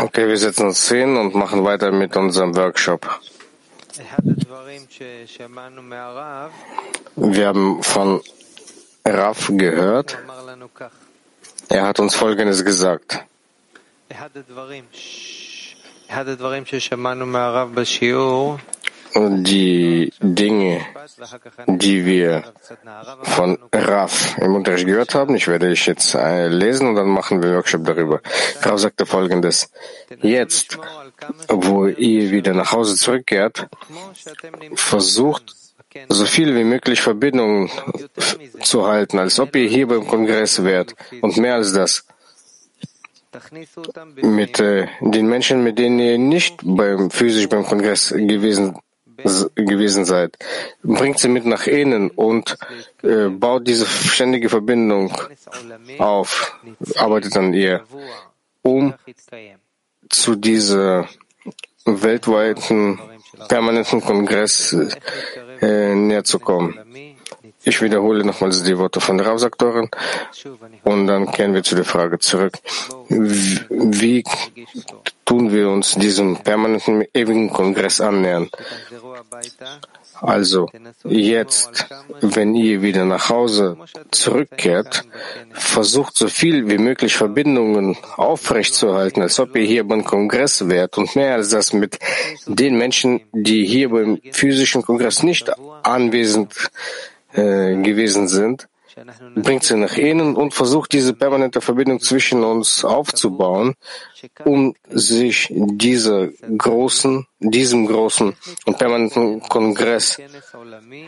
Okay, 0.03 0.27
wir 0.27 0.37
setzen 0.37 0.65
uns 0.67 0.87
hin 0.89 1.15
und 1.15 1.35
machen 1.35 1.63
weiter 1.63 1.91
mit 1.91 2.15
unserem 2.15 2.55
Workshop. 2.55 3.07
Wir 7.15 7.47
haben 7.47 7.83
von 7.83 8.21
Raf 9.05 9.51
gehört, 9.53 10.17
Er 11.69 11.83
hat 11.83 11.99
uns 11.99 12.15
Folgendes 12.15 12.65
gesagt 12.65 13.23
die 19.15 20.11
Dinge, 20.21 20.85
die 21.67 22.05
wir 22.05 22.43
von 23.23 23.57
Raf 23.73 24.37
im 24.37 24.55
Unterricht 24.55 24.85
gehört 24.85 25.15
haben. 25.15 25.35
Ich 25.35 25.47
werde 25.47 25.71
ich 25.71 25.85
jetzt 25.85 26.15
äh, 26.15 26.47
lesen 26.47 26.89
und 26.89 26.95
dann 26.95 27.09
machen 27.09 27.41
wir 27.41 27.55
Workshop 27.55 27.83
darüber. 27.85 28.21
Raf 28.61 28.79
sagte 28.79 29.05
folgendes. 29.05 29.71
Jetzt, 30.21 30.77
wo 31.47 31.87
ihr 31.87 32.31
wieder 32.31 32.53
nach 32.53 32.71
Hause 32.71 32.95
zurückkehrt, 32.95 33.67
versucht 34.75 35.55
so 36.07 36.25
viel 36.25 36.55
wie 36.55 36.63
möglich 36.63 37.01
Verbindungen 37.01 37.69
zu 38.61 38.87
halten, 38.87 39.17
als 39.17 39.39
ob 39.39 39.55
ihr 39.55 39.67
hier 39.67 39.87
beim 39.87 40.07
Kongress 40.07 40.63
wärt 40.63 40.95
und 41.21 41.37
mehr 41.37 41.55
als 41.55 41.73
das 41.73 42.05
mit 44.21 44.59
äh, 44.59 44.87
den 45.01 45.27
Menschen, 45.27 45.63
mit 45.63 45.77
denen 45.77 45.99
ihr 45.99 46.17
nicht 46.17 46.61
beim, 46.63 47.11
physisch 47.11 47.47
beim 47.47 47.63
Kongress 47.63 48.09
gewesen 48.09 48.77
gewesen 49.55 50.05
seid. 50.05 50.37
Bringt 50.83 51.19
sie 51.19 51.29
mit 51.29 51.45
nach 51.45 51.67
innen 51.67 52.09
und 52.09 52.57
äh, 53.03 53.27
baut 53.29 53.67
diese 53.67 53.85
ständige 53.85 54.49
Verbindung 54.49 55.13
auf, 55.97 56.59
arbeitet 56.95 57.35
an 57.37 57.53
ihr, 57.53 57.83
um 58.61 58.93
zu 60.09 60.35
dieser 60.35 61.07
weltweiten 61.85 62.99
permanenten 63.47 64.01
Kongress 64.01 64.75
äh, 65.61 65.95
näher 65.95 66.23
zu 66.23 66.39
kommen. 66.39 66.77
Ich 67.63 67.81
wiederhole 67.81 68.23
nochmals 68.23 68.63
die 68.63 68.77
Worte 68.77 69.01
von 69.01 69.17
der 69.17 69.27
Rausaktorin 69.27 69.89
und 70.83 71.07
dann 71.07 71.29
kehren 71.31 71.53
wir 71.53 71.63
zu 71.63 71.75
der 71.75 71.85
Frage 71.85 72.17
zurück. 72.19 72.53
Wie 73.09 74.23
tun 75.25 75.51
wir 75.51 75.69
uns 75.69 75.95
diesem 75.95 76.37
permanenten, 76.37 77.05
ewigen 77.13 77.49
Kongress 77.51 78.01
annähern? 78.01 78.49
Also, 80.21 80.67
jetzt, 81.03 81.85
wenn 82.21 82.55
ihr 82.55 82.81
wieder 82.81 83.05
nach 83.05 83.29
Hause 83.29 83.77
zurückkehrt, 84.11 85.03
versucht 85.53 86.17
so 86.17 86.27
viel 86.27 86.69
wie 86.69 86.77
möglich 86.77 87.15
Verbindungen 87.15 87.97
aufrechtzuerhalten, 88.17 89.21
als 89.21 89.39
ob 89.39 89.55
ihr 89.55 89.63
hier 89.63 89.87
beim 89.87 90.03
Kongress 90.03 90.67
wärt 90.67 90.97
und 90.97 91.15
mehr 91.15 91.35
als 91.35 91.49
das 91.49 91.73
mit 91.73 91.99
den 92.47 92.77
Menschen, 92.77 93.21
die 93.31 93.65
hier 93.65 93.89
beim 93.89 94.19
physischen 94.31 94.81
Kongress 94.81 95.23
nicht 95.23 95.51
anwesend 95.83 96.53
äh, 97.33 97.75
gewesen 97.81 98.27
sind, 98.27 98.67
bringt 99.35 99.63
sie 99.63 99.77
nach 99.77 99.97
innen 99.97 100.35
und 100.35 100.53
versucht 100.53 100.93
diese 100.93 101.13
permanente 101.13 101.61
Verbindung 101.61 101.99
zwischen 101.99 102.43
uns 102.43 102.83
aufzubauen, 102.83 103.75
um 104.43 104.75
sich 104.89 105.47
dieser 105.51 106.27
großen, 106.27 107.25
diesem 107.39 107.85
großen 107.85 108.35
und 108.65 108.77
permanenten 108.77 109.41
Kongress 109.41 110.17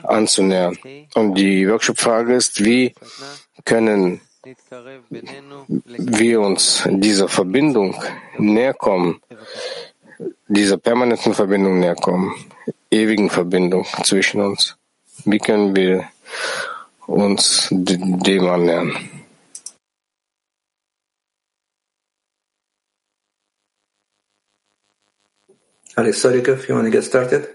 anzunähern. 0.03 0.77
Und 1.15 1.35
die 1.35 1.67
Workshop-Frage 1.67 2.35
ist, 2.35 2.63
wie 2.63 2.93
können 3.65 4.21
wir 5.87 6.41
uns 6.41 6.83
dieser 6.89 7.27
Verbindung 7.27 7.95
näher 8.37 8.73
kommen, 8.73 9.21
dieser 10.47 10.77
permanenten 10.77 11.33
Verbindung 11.33 11.79
näher 11.79 11.95
kommen, 11.95 12.33
ewigen 12.89 13.29
Verbindung 13.29 13.85
zwischen 14.03 14.41
uns? 14.41 14.77
Wie 15.25 15.37
können 15.37 15.75
wir 15.75 16.09
uns 17.05 17.67
dem 17.71 18.47
annähern? 18.47 18.97
Ali 25.95 26.13
Sarikov, 26.13 26.67
you 26.67 26.75
want 26.75 26.85
to 26.85 26.91
get 26.91 27.03
started? 27.03 27.47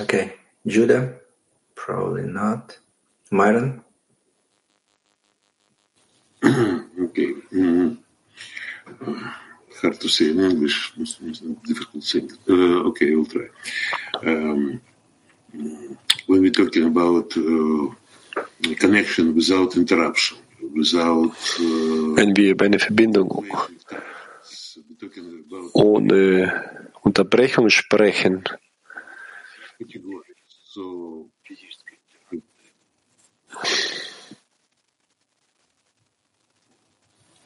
Okay. 0.00 0.34
Judah? 0.66 1.14
Probably 1.76 2.24
not. 2.24 2.78
Myron? 3.30 3.84
okay. 6.44 7.34
Mm. 7.52 7.98
Hard 9.84 10.00
to 10.00 10.08
say 10.08 10.30
in 10.30 10.40
English. 10.40 10.94
Difficult 11.68 12.04
thing. 12.04 12.30
Uh, 12.48 12.88
okay, 12.88 13.12
I'll 13.12 13.26
try. 13.26 13.48
Um, 14.24 14.80
when 16.26 16.40
we're 16.40 16.50
talking 16.50 16.86
about 16.86 17.28
uh, 17.36 17.92
connection 18.80 19.34
without 19.34 19.76
interruption, 19.76 20.38
without. 20.74 21.36
Uh, 21.60 22.16
Wenn 22.16 22.34
wir 22.34 22.52
über 22.52 22.64
eine 22.64 22.78
Verbindung 22.78 23.44
ohne 25.74 26.90
Unterbrechung 27.02 27.68
sprechen, 27.68 28.42
so, 30.72 31.28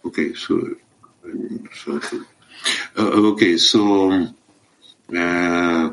okay, 0.05 0.33
so, 0.37 0.55
okay, 2.97 3.57
so 3.57 4.11
uh, 5.17 5.91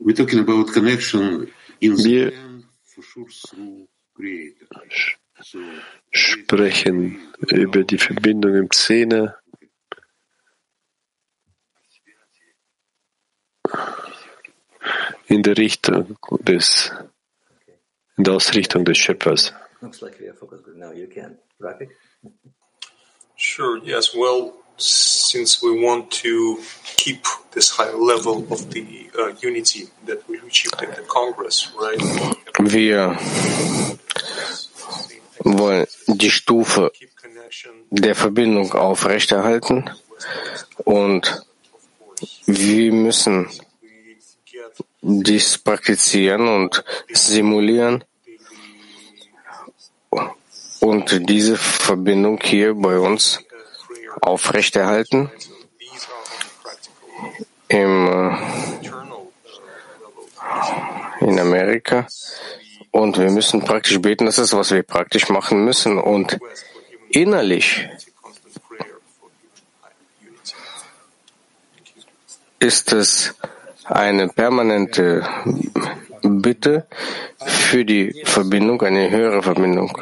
we're 0.00 0.16
talking 0.16 0.40
about 0.40 0.72
connection 0.72 1.50
in 1.80 1.96
wir 1.96 2.30
the 2.30 2.64
for 2.82 3.02
sure 3.02 3.26
through 3.28 3.88
creator. 4.14 4.66
So, 5.42 5.58
sprechen 6.12 7.18
über 7.50 7.84
die 7.84 7.98
Verbindung 7.98 8.54
im 8.54 8.70
Zehner 8.70 9.36
in 15.26 15.42
der 15.42 15.56
Richtung 15.56 16.16
des, 16.40 16.92
in 18.16 18.24
der 18.24 18.34
Ausrichtung 18.34 18.84
des 18.84 18.98
Schöpfers. 18.98 19.52
Looks 19.80 20.00
like 20.00 20.20
we 20.20 20.28
are 20.28 20.34
focused 20.34 20.68
now. 20.76 20.92
You 20.92 21.08
can. 21.08 21.38
Rafik? 21.60 21.90
Sure, 23.42 23.78
yes. 23.82 24.14
Well, 24.14 24.52
since 24.76 25.60
we 25.60 25.72
want 25.84 26.12
to 26.22 26.60
keep 26.96 27.26
this 27.50 27.70
high 27.70 27.92
level 27.92 28.46
of 28.52 28.70
the 28.70 29.10
uh, 29.18 29.32
unity 29.42 29.88
that 30.06 30.22
we 30.28 30.38
achieved 30.38 30.80
in 30.80 30.90
the 30.90 31.02
Congress, 31.02 31.68
right? 31.76 32.00
Wir 32.60 33.18
wollen 35.44 35.86
die 36.06 36.30
Stufe 36.30 36.92
der 37.90 38.14
Verbindung 38.14 38.72
aufrechterhalten 38.74 39.90
und 40.84 41.42
wir 42.46 42.92
müssen 42.92 43.48
dies 45.02 45.58
praktizieren 45.58 46.46
und 46.46 46.84
simulieren 47.12 48.04
und 50.82 51.28
diese 51.28 51.56
Verbindung 51.56 52.40
hier 52.42 52.74
bei 52.74 52.98
uns 52.98 53.40
aufrechterhalten 54.20 55.30
im, 57.68 58.08
äh, 58.08 58.36
in 61.24 61.38
Amerika. 61.38 62.08
Und 62.90 63.16
wir 63.16 63.30
müssen 63.30 63.62
praktisch 63.64 64.00
beten, 64.00 64.26
das 64.26 64.38
ist, 64.38 64.54
was 64.54 64.72
wir 64.72 64.82
praktisch 64.82 65.28
machen 65.28 65.64
müssen. 65.64 65.98
Und 65.98 66.40
innerlich 67.10 67.88
ist 72.58 72.92
es 72.92 73.34
eine 73.84 74.28
permanente 74.28 75.24
Bitte 76.22 76.88
für 77.46 77.84
die 77.84 78.22
Verbindung, 78.24 78.82
eine 78.82 79.10
höhere 79.10 79.42
Verbindung. 79.42 79.96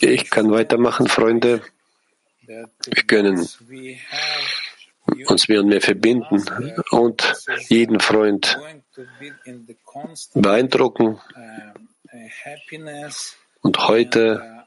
Ich 0.00 0.30
kann 0.30 0.50
weitermachen, 0.50 1.06
Freunde. 1.08 1.62
Wir 2.46 2.68
können 3.06 3.38
uns 3.38 3.58
mehr 5.48 5.60
und 5.60 5.68
mehr 5.68 5.80
verbinden 5.80 6.44
und 6.90 7.34
jeden 7.68 8.00
Freund 8.00 8.58
beeindrucken. 10.34 11.20
Und 13.62 13.88
heute, 13.88 14.64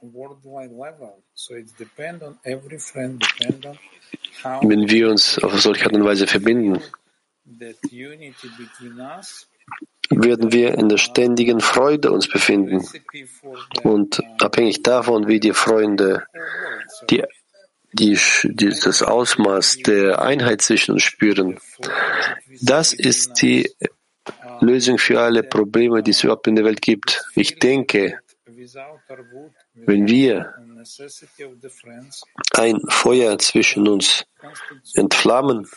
wenn 4.61 4.89
wir 4.89 5.09
uns 5.09 5.39
auf 5.39 5.61
solche 5.61 5.85
Art 5.85 5.93
und 5.93 6.03
Weise 6.05 6.27
verbinden, 6.27 6.81
würden 10.09 10.51
wir 10.51 10.75
in 10.75 10.89
der 10.89 10.97
ständigen 10.97 11.59
Freude 11.59 12.11
uns 12.11 12.27
befinden. 12.27 12.85
Und 13.83 14.21
abhängig 14.41 14.81
davon, 14.83 15.27
wie 15.27 15.39
die 15.39 15.53
Freunde 15.53 16.23
die 17.09 17.23
die, 17.93 18.19
die, 18.43 18.69
das 18.69 19.01
Ausmaß 19.01 19.77
der 19.85 20.21
Einheit 20.21 20.61
zwischen 20.61 20.93
uns 20.93 21.03
spüren. 21.03 21.59
Das 22.61 22.93
ist 22.93 23.41
die 23.41 23.71
Lösung 24.61 24.97
für 24.97 25.19
alle 25.21 25.43
Probleme, 25.43 26.03
die 26.03 26.11
es 26.11 26.23
überhaupt 26.23 26.47
in 26.47 26.55
der 26.55 26.65
Welt 26.65 26.81
gibt. 26.81 27.25
Ich 27.35 27.57
denke, 27.57 28.19
wenn 29.73 30.07
wir 30.07 30.53
ein 32.53 32.79
Feuer 32.89 33.37
zwischen 33.39 33.87
uns 33.87 34.25
entflammen, 34.93 35.67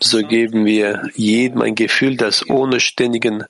so 0.00 0.22
geben 0.22 0.64
wir 0.64 1.10
jedem 1.14 1.62
ein 1.62 1.74
Gefühl, 1.74 2.16
dass 2.16 2.48
ohne 2.48 2.80
ständigen 2.80 3.44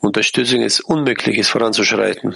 Unterstützung 0.00 0.62
es 0.62 0.80
unmöglich 0.80 1.38
ist, 1.38 1.48
voranzuschreiten. 1.50 2.34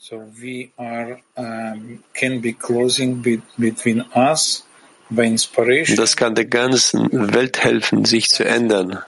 So 0.00 0.24
we 0.40 0.70
are 0.78 1.20
um, 1.36 2.02
can 2.14 2.40
be 2.40 2.52
closing 2.52 3.20
be, 3.20 3.42
between 3.58 4.02
us 4.14 4.64
by 5.10 5.26
inspiration. 5.26 5.96
Das 5.96 6.16
kann 6.16 6.34
der 6.34 6.46
ganzen 6.46 7.10
Welt 7.34 7.62
helfen, 7.62 8.04
sich 8.06 8.30
zu 8.30 8.44
ändern. 8.44 9.02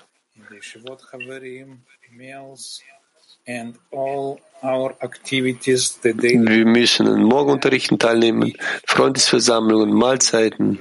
And 3.47 3.77
all 3.91 4.39
our 4.63 4.95
activities, 5.03 5.99
the 6.03 6.13
daily 6.13 6.47
Wir 6.47 6.67
müssen 6.67 7.07
an 7.07 7.23
Morgenunterrichten 7.25 7.99
teilnehmen, 7.99 8.53
Freundesversammlungen, 8.87 9.93
Mahlzeiten 9.93 10.79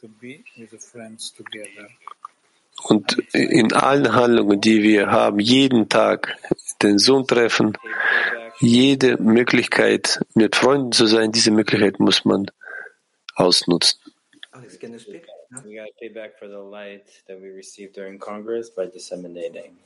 to 0.00 0.08
und 2.84 3.16
in 3.32 3.72
allen 3.72 4.14
Handlungen, 4.14 4.60
die 4.60 4.82
wir 4.82 5.10
haben, 5.10 5.40
jeden 5.40 5.88
Tag 5.88 6.36
den 6.82 6.98
Sohn 6.98 7.26
treffen, 7.26 7.76
jede 8.60 9.20
Möglichkeit, 9.20 10.20
mit 10.34 10.54
Freunden 10.54 10.92
zu 10.92 11.06
sein, 11.06 11.32
diese 11.32 11.50
Möglichkeit 11.50 11.98
muss 11.98 12.24
man 12.24 12.46
ausnutzen. 13.34 14.00
Alex, 14.52 14.78
can 14.78 14.92
you 14.92 14.98
speak? 14.98 15.26
No? 15.50 15.60
We 15.64 15.74
gotta 15.74 15.92
pay 15.98 16.08
back 16.08 16.38
for 16.38 16.48
the 16.48 16.56
light 16.56 17.06
that 17.26 17.40
we 17.40 17.48
received 17.50 17.96
during 17.96 18.18
Congress 18.18 18.70
by 18.70 18.86
disseminating. 18.86 19.78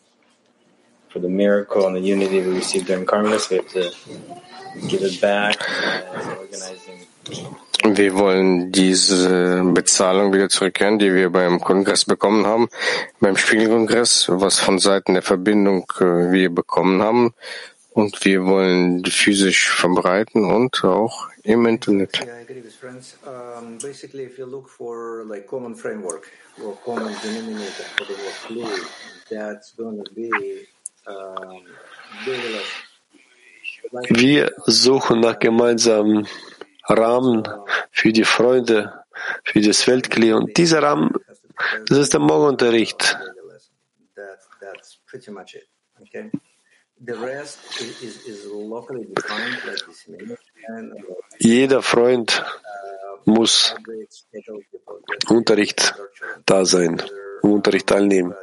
For 1.12 1.20
the 1.20 1.28
miracle 1.28 1.86
and 1.86 1.94
the 1.94 2.00
unity 2.00 2.40
we 2.40 2.56
received 2.56 2.86
during 2.86 3.04
Congress, 3.04 3.50
we 3.50 3.56
have 3.56 3.68
to 3.68 3.90
give 4.88 5.02
it 5.02 5.20
back 5.20 5.56
as 5.60 6.26
organizing. 6.26 7.06
Wir 7.84 8.14
wollen 8.14 8.70
diese 8.72 9.62
Bezahlung 9.64 10.32
wieder 10.32 10.48
zurückkehren, 10.48 10.98
die 10.98 11.12
wir 11.12 11.30
beim 11.30 11.60
Kongress 11.60 12.04
bekommen 12.04 12.46
haben, 12.46 12.68
beim 13.20 13.36
Spiegelkongress, 13.36 14.26
was 14.30 14.60
von 14.60 14.78
Seiten 14.78 15.14
der 15.14 15.22
Verbindung 15.22 15.84
äh, 15.98 16.30
wir 16.30 16.48
bekommen 16.48 17.02
haben. 17.02 17.34
Und 17.90 18.24
wir 18.24 18.46
wollen 18.46 19.02
die 19.02 19.10
physisch 19.10 19.68
verbreiten 19.68 20.44
und 20.44 20.82
auch 20.84 21.28
im 21.42 21.66
Internet. 21.66 22.20
Yeah, 29.30 29.52
Like, 33.90 34.11
Wir 34.11 34.53
suchen 34.66 35.20
nach 35.20 35.38
gemeinsamen 35.38 36.26
Rahmen 36.88 37.46
für 37.90 38.12
die 38.12 38.24
Freunde, 38.24 39.05
für 39.44 39.61
das 39.61 39.86
Weltkli. 39.86 40.32
Und 40.32 40.57
dieser 40.57 40.82
Rahmen, 40.82 41.12
das 41.86 41.98
ist 41.98 42.12
der 42.12 42.20
Morgenunterricht. 42.20 43.18
Jeder 51.38 51.82
Freund 51.82 52.44
muss 53.24 53.74
Unterricht 55.28 55.94
da 56.46 56.64
sein, 56.64 57.03
Unterricht 57.42 57.86
teilnehmen. 57.88 58.34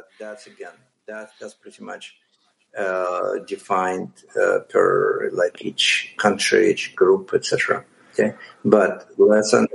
Uh, 2.76 3.38
defined 3.46 4.12
uh, 4.36 4.60
per 4.68 5.30
like 5.32 5.62
each 5.62 6.14
country, 6.16 6.70
each 6.70 6.94
group, 6.96 7.32
etc. 7.34 7.84
Okay, 8.12 8.34
but 8.64 9.06
lesson 9.18 9.66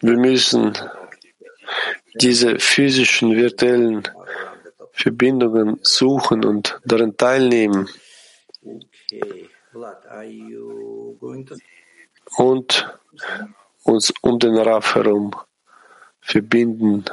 Wir 0.00 0.16
müssen 0.16 0.78
diese 2.14 2.58
physischen, 2.60 3.34
virtuellen 3.34 4.08
Verbindungen 4.92 5.80
suchen 5.82 6.44
und 6.44 6.80
daran 6.84 7.16
teilnehmen 7.16 7.88
und 12.36 12.98
uns 13.82 14.12
um 14.22 14.38
den 14.38 14.56
Raff 14.56 14.94
herum 14.94 15.34
verbinden 16.20 17.04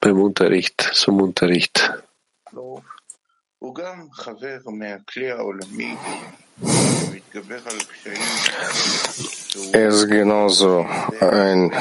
beim 0.00 0.20
Unterricht, 0.20 0.80
zum 0.80 1.20
Unterricht. 1.22 1.94
Er 9.72 9.88
ist 9.88 10.08
genauso 10.08 10.86
ein 11.20 11.72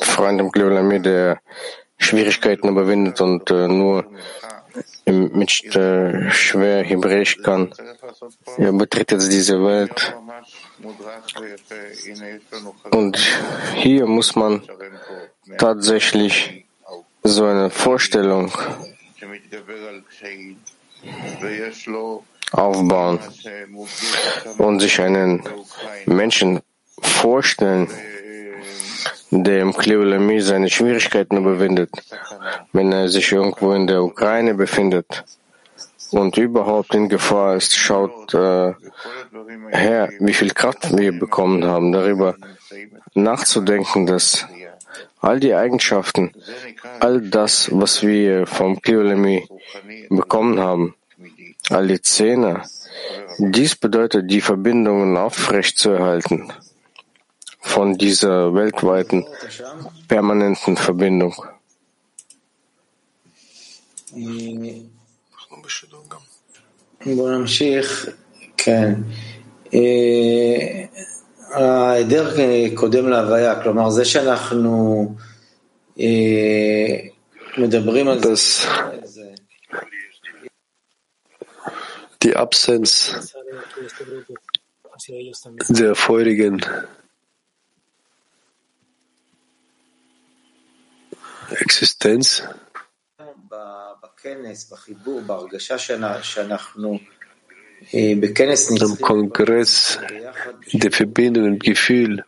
Freund 0.00 0.40
im 0.40 0.50
Kleolami, 0.50 1.00
der 1.00 1.40
Schwierigkeiten 1.98 2.68
überwindet 2.68 3.20
und 3.20 3.50
äh, 3.50 3.68
nur 3.68 4.04
mit 5.06 5.76
äh, 5.76 6.30
schwer 6.30 6.82
Hebräisch 6.82 7.40
kann. 7.42 7.72
Er 8.58 8.72
betritt 8.72 9.12
jetzt 9.12 9.30
diese 9.30 9.62
Welt. 9.62 10.16
Und 12.90 13.18
hier 13.76 14.06
muss 14.06 14.34
man 14.34 14.62
tatsächlich 15.58 16.66
so 17.22 17.44
eine 17.44 17.70
Vorstellung 17.70 18.50
aufbauen 22.52 23.18
und 24.58 24.80
sich 24.80 25.00
einen 25.00 25.42
Menschen 26.06 26.60
vorstellen, 27.00 27.88
der 29.30 29.60
im 29.60 29.72
Kleolemie 29.72 30.40
seine 30.40 30.70
Schwierigkeiten 30.70 31.38
überwindet, 31.38 31.90
wenn 32.72 32.92
er 32.92 33.08
sich 33.08 33.32
irgendwo 33.32 33.72
in 33.72 33.86
der 33.86 34.02
Ukraine 34.02 34.54
befindet 34.54 35.24
und 36.12 36.36
überhaupt 36.36 36.94
in 36.94 37.08
Gefahr 37.08 37.56
ist, 37.56 37.76
schaut 37.76 38.32
äh, 38.34 38.74
her, 39.70 40.10
wie 40.20 40.34
viel 40.34 40.50
Kraft 40.50 40.96
wir 40.96 41.18
bekommen 41.18 41.64
haben, 41.64 41.90
darüber 41.90 42.36
nachzudenken, 43.14 44.06
dass 44.06 44.46
all 45.24 45.40
die 45.40 45.54
Eigenschaften, 45.54 46.32
all 47.00 47.20
das, 47.20 47.70
was 47.72 48.02
wir 48.02 48.46
vom 48.46 48.80
Kleolami 48.80 49.48
bekommen 50.10 50.60
haben, 50.60 50.94
all 51.70 51.86
die 51.88 52.02
Zähne, 52.02 52.62
dies 53.38 53.74
bedeutet, 53.74 54.30
die 54.30 54.40
Verbindungen 54.40 55.16
aufrechtzuerhalten 55.16 56.52
von 57.60 57.96
dieser 57.96 58.54
weltweiten 58.54 59.26
permanenten 60.08 60.76
Verbindung. 60.76 61.34
בואו 71.53 71.53
נמשיך. 71.53 71.53
כן. 71.53 71.61
אה, 71.61 71.89
ההיעדר 71.89 72.35
קודם 72.75 73.09
להוויה, 73.09 73.63
כלומר 73.63 73.89
זה 73.89 74.05
שאנחנו 74.05 75.15
אה, 75.99 77.07
מדברים 77.57 78.07
על 78.07 78.19
Das, 78.19 78.67
die 82.25 82.35
Absenz 82.35 83.15
der 85.69 85.95
feurigen 85.95 86.57
Existenz 91.51 92.43
בכנס, 94.03 94.71
בחיבור, 94.71 95.21
בהרגשה 95.21 95.75
שאנ- 95.77 96.21
שאנחנו 96.23 96.93
אה, 96.93 96.97
בכנס 96.97 97.22
am 97.93 98.19
נצחי, 98.21 99.01
Kongress, 99.01 99.99
der 100.73 100.91
Verbindung, 100.91 101.45
im 101.45 101.59
Gefühl, 101.59 102.23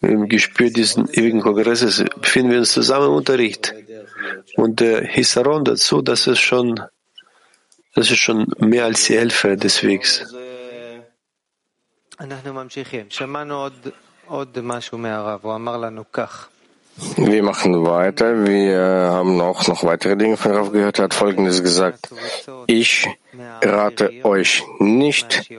im 0.00 0.28
Gespür 0.28 0.70
diesen 0.70 1.08
ewigen 1.12 1.40
Kongresses 1.40 2.04
befinden 2.20 2.50
wir 2.52 2.58
uns 2.58 2.72
zusammen 2.72 3.06
im 3.06 3.12
Unterricht. 3.12 3.74
Und 4.56 4.80
der 4.80 5.02
Hisaron 5.04 5.64
dazu, 5.64 6.02
das 6.02 6.26
ist 6.26 6.40
schon, 6.40 6.80
das 7.94 8.10
ist 8.10 8.18
schon 8.18 8.46
mehr 8.58 8.84
als 8.84 9.04
die 9.04 9.18
Hälfte 9.18 9.56
des 9.56 9.82
Wegs. 9.82 10.24
אנחנו 12.20 12.54
ממשיכים. 12.54 13.06
שמענו 13.10 13.62
עוד, 13.62 13.88
עוד 14.26 14.58
משהו 14.62 14.98
מהרב, 14.98 15.40
הוא 15.42 15.54
אמר 15.54 15.76
לנו 15.76 16.04
כך. 16.12 16.48
Wir 17.17 17.43
machen 17.43 17.85
weiter. 17.85 18.45
Wir 18.45 18.79
haben 18.79 19.41
auch 19.41 19.67
noch 19.67 19.83
weitere 19.83 20.15
Dinge 20.15 20.37
von 20.37 20.51
Rav 20.51 20.71
gehört. 20.71 20.99
Er 20.99 21.05
hat 21.05 21.13
Folgendes 21.13 21.63
gesagt. 21.63 22.09
Ich 22.67 23.07
rate 23.61 24.11
euch 24.23 24.63
nicht, 24.79 25.49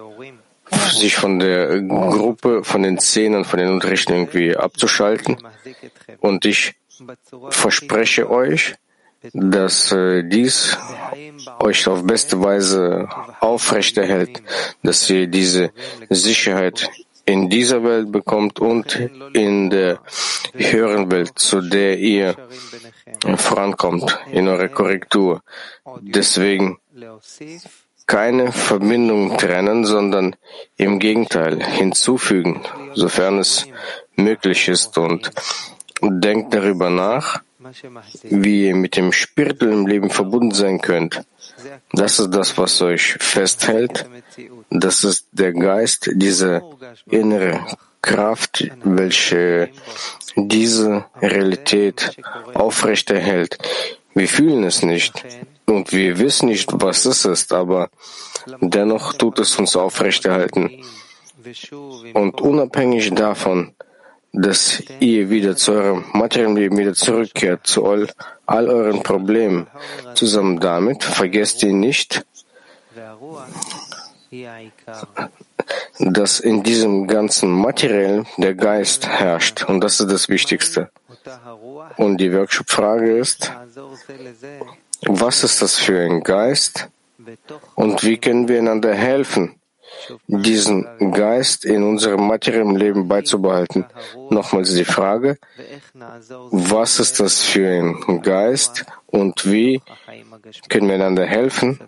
sich 0.92 1.16
von 1.16 1.38
der 1.38 1.80
Gruppe, 1.82 2.62
von 2.62 2.82
den 2.82 2.98
Szenen, 2.98 3.44
von 3.44 3.58
den 3.58 3.70
Unterrichten 3.70 4.12
irgendwie 4.12 4.56
abzuschalten. 4.56 5.36
Und 6.20 6.44
ich 6.44 6.74
verspreche 7.50 8.30
euch, 8.30 8.74
dass 9.32 9.90
äh, 9.90 10.22
dies 10.22 10.76
euch 11.58 11.88
auf 11.88 12.06
beste 12.06 12.42
Weise 12.42 13.08
aufrechterhält, 13.40 14.42
dass 14.82 15.08
ihr 15.08 15.26
diese 15.26 15.72
Sicherheit 16.10 16.90
in 17.26 17.48
dieser 17.48 17.82
Welt 17.84 18.12
bekommt 18.12 18.60
und 18.60 19.10
in 19.32 19.70
der 19.70 20.00
höheren 20.54 21.10
Welt, 21.10 21.32
zu 21.36 21.60
der 21.60 21.98
ihr 21.98 22.36
vorankommt, 23.36 24.18
in 24.30 24.48
eurer 24.48 24.68
Korrektur. 24.68 25.42
Deswegen 26.00 26.78
keine 28.06 28.52
Verbindung 28.52 29.38
trennen, 29.38 29.84
sondern 29.84 30.36
im 30.76 30.98
Gegenteil 30.98 31.62
hinzufügen, 31.64 32.60
sofern 32.94 33.38
es 33.38 33.66
möglich 34.16 34.68
ist 34.68 34.98
und 34.98 35.30
denkt 36.02 36.52
darüber 36.52 36.90
nach, 36.90 37.42
wie 38.24 38.66
ihr 38.66 38.74
mit 38.74 38.96
dem 38.96 39.10
spirituellen 39.12 39.86
Leben 39.86 40.10
verbunden 40.10 40.50
sein 40.50 40.80
könnt. 40.80 41.24
Das 41.92 42.18
ist 42.18 42.30
das, 42.30 42.58
was 42.58 42.82
euch 42.82 43.16
festhält. 43.20 44.06
Das 44.70 45.04
ist 45.04 45.28
der 45.32 45.52
Geist, 45.52 46.10
diese 46.14 46.62
innere 47.06 47.64
Kraft, 48.02 48.68
welche 48.82 49.70
diese 50.36 51.04
Realität 51.22 52.16
aufrechterhält. 52.54 53.58
Wir 54.14 54.28
fühlen 54.28 54.64
es 54.64 54.82
nicht 54.82 55.24
und 55.66 55.92
wir 55.92 56.18
wissen 56.18 56.48
nicht, 56.48 56.68
was 56.72 57.04
es 57.04 57.24
ist, 57.24 57.52
aber 57.52 57.90
dennoch 58.60 59.14
tut 59.14 59.38
es 59.38 59.56
uns 59.58 59.76
aufrechterhalten. 59.76 60.84
Und 62.14 62.40
unabhängig 62.40 63.14
davon, 63.14 63.74
dass 64.32 64.82
ihr 65.00 65.30
wieder 65.30 65.56
zu 65.56 65.72
eurem 65.72 66.04
materiellen 66.12 66.56
Leben 66.56 66.78
wieder 66.78 66.94
zurückkehrt, 66.94 67.66
zu 67.66 67.86
all, 67.86 68.08
all 68.46 68.68
euren 68.68 69.02
Problemen. 69.02 69.66
Zusammen 70.14 70.60
damit 70.60 71.04
vergesst 71.04 71.62
ihr 71.62 71.72
nicht, 71.72 72.24
dass 75.98 76.40
in 76.40 76.62
diesem 76.62 77.06
ganzen 77.06 77.50
Materiellen 77.50 78.26
der 78.36 78.54
Geist 78.54 79.06
herrscht. 79.06 79.64
Und 79.64 79.80
das 79.80 80.00
ist 80.00 80.10
das 80.10 80.28
Wichtigste. 80.28 80.90
Und 81.96 82.18
die 82.18 82.32
Workshop-Frage 82.32 83.16
ist, 83.16 83.52
was 85.06 85.44
ist 85.44 85.62
das 85.62 85.78
für 85.78 86.00
ein 86.00 86.22
Geist 86.22 86.88
und 87.74 88.02
wie 88.02 88.18
können 88.18 88.48
wir 88.48 88.58
einander 88.58 88.94
helfen, 88.94 89.60
diesen 90.26 91.12
Geist 91.12 91.64
in 91.64 91.82
unserem 91.82 92.26
materiellen 92.26 92.76
Leben 92.76 93.08
beizubehalten. 93.08 93.86
Nochmals 94.30 94.74
die 94.74 94.84
Frage, 94.84 95.38
was 96.50 97.00
ist 97.00 97.20
das 97.20 97.42
für 97.42 97.68
ein 97.68 98.22
Geist 98.22 98.84
und 99.06 99.50
wie 99.50 99.82
können 100.68 100.88
wir 100.88 100.94
einander 100.94 101.26
helfen, 101.26 101.80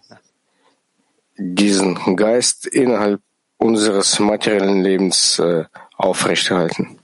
diesen 1.36 2.16
Geist 2.16 2.66
innerhalb 2.66 3.20
unseres 3.58 4.18
materiellen 4.18 4.82
Lebens 4.82 5.38
äh, 5.38 5.64
aufrechterhalten? 5.96 6.98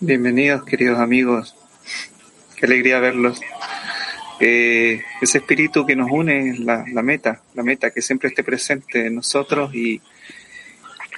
Bienvenidos, 0.00 0.64
queridos 0.64 0.98
amigos. 1.00 1.57
Qué 2.58 2.66
alegría 2.66 2.98
verlos. 3.00 3.40
Eh, 4.40 5.00
ese 5.20 5.38
espíritu 5.38 5.84
que 5.84 5.96
nos 5.96 6.10
une 6.10 6.50
es 6.50 6.58
la, 6.60 6.84
la, 6.92 7.02
meta, 7.02 7.42
la 7.54 7.62
meta 7.62 7.90
que 7.90 8.00
siempre 8.00 8.28
esté 8.28 8.44
presente 8.44 9.06
en 9.06 9.16
nosotros 9.16 9.74
y, 9.74 10.00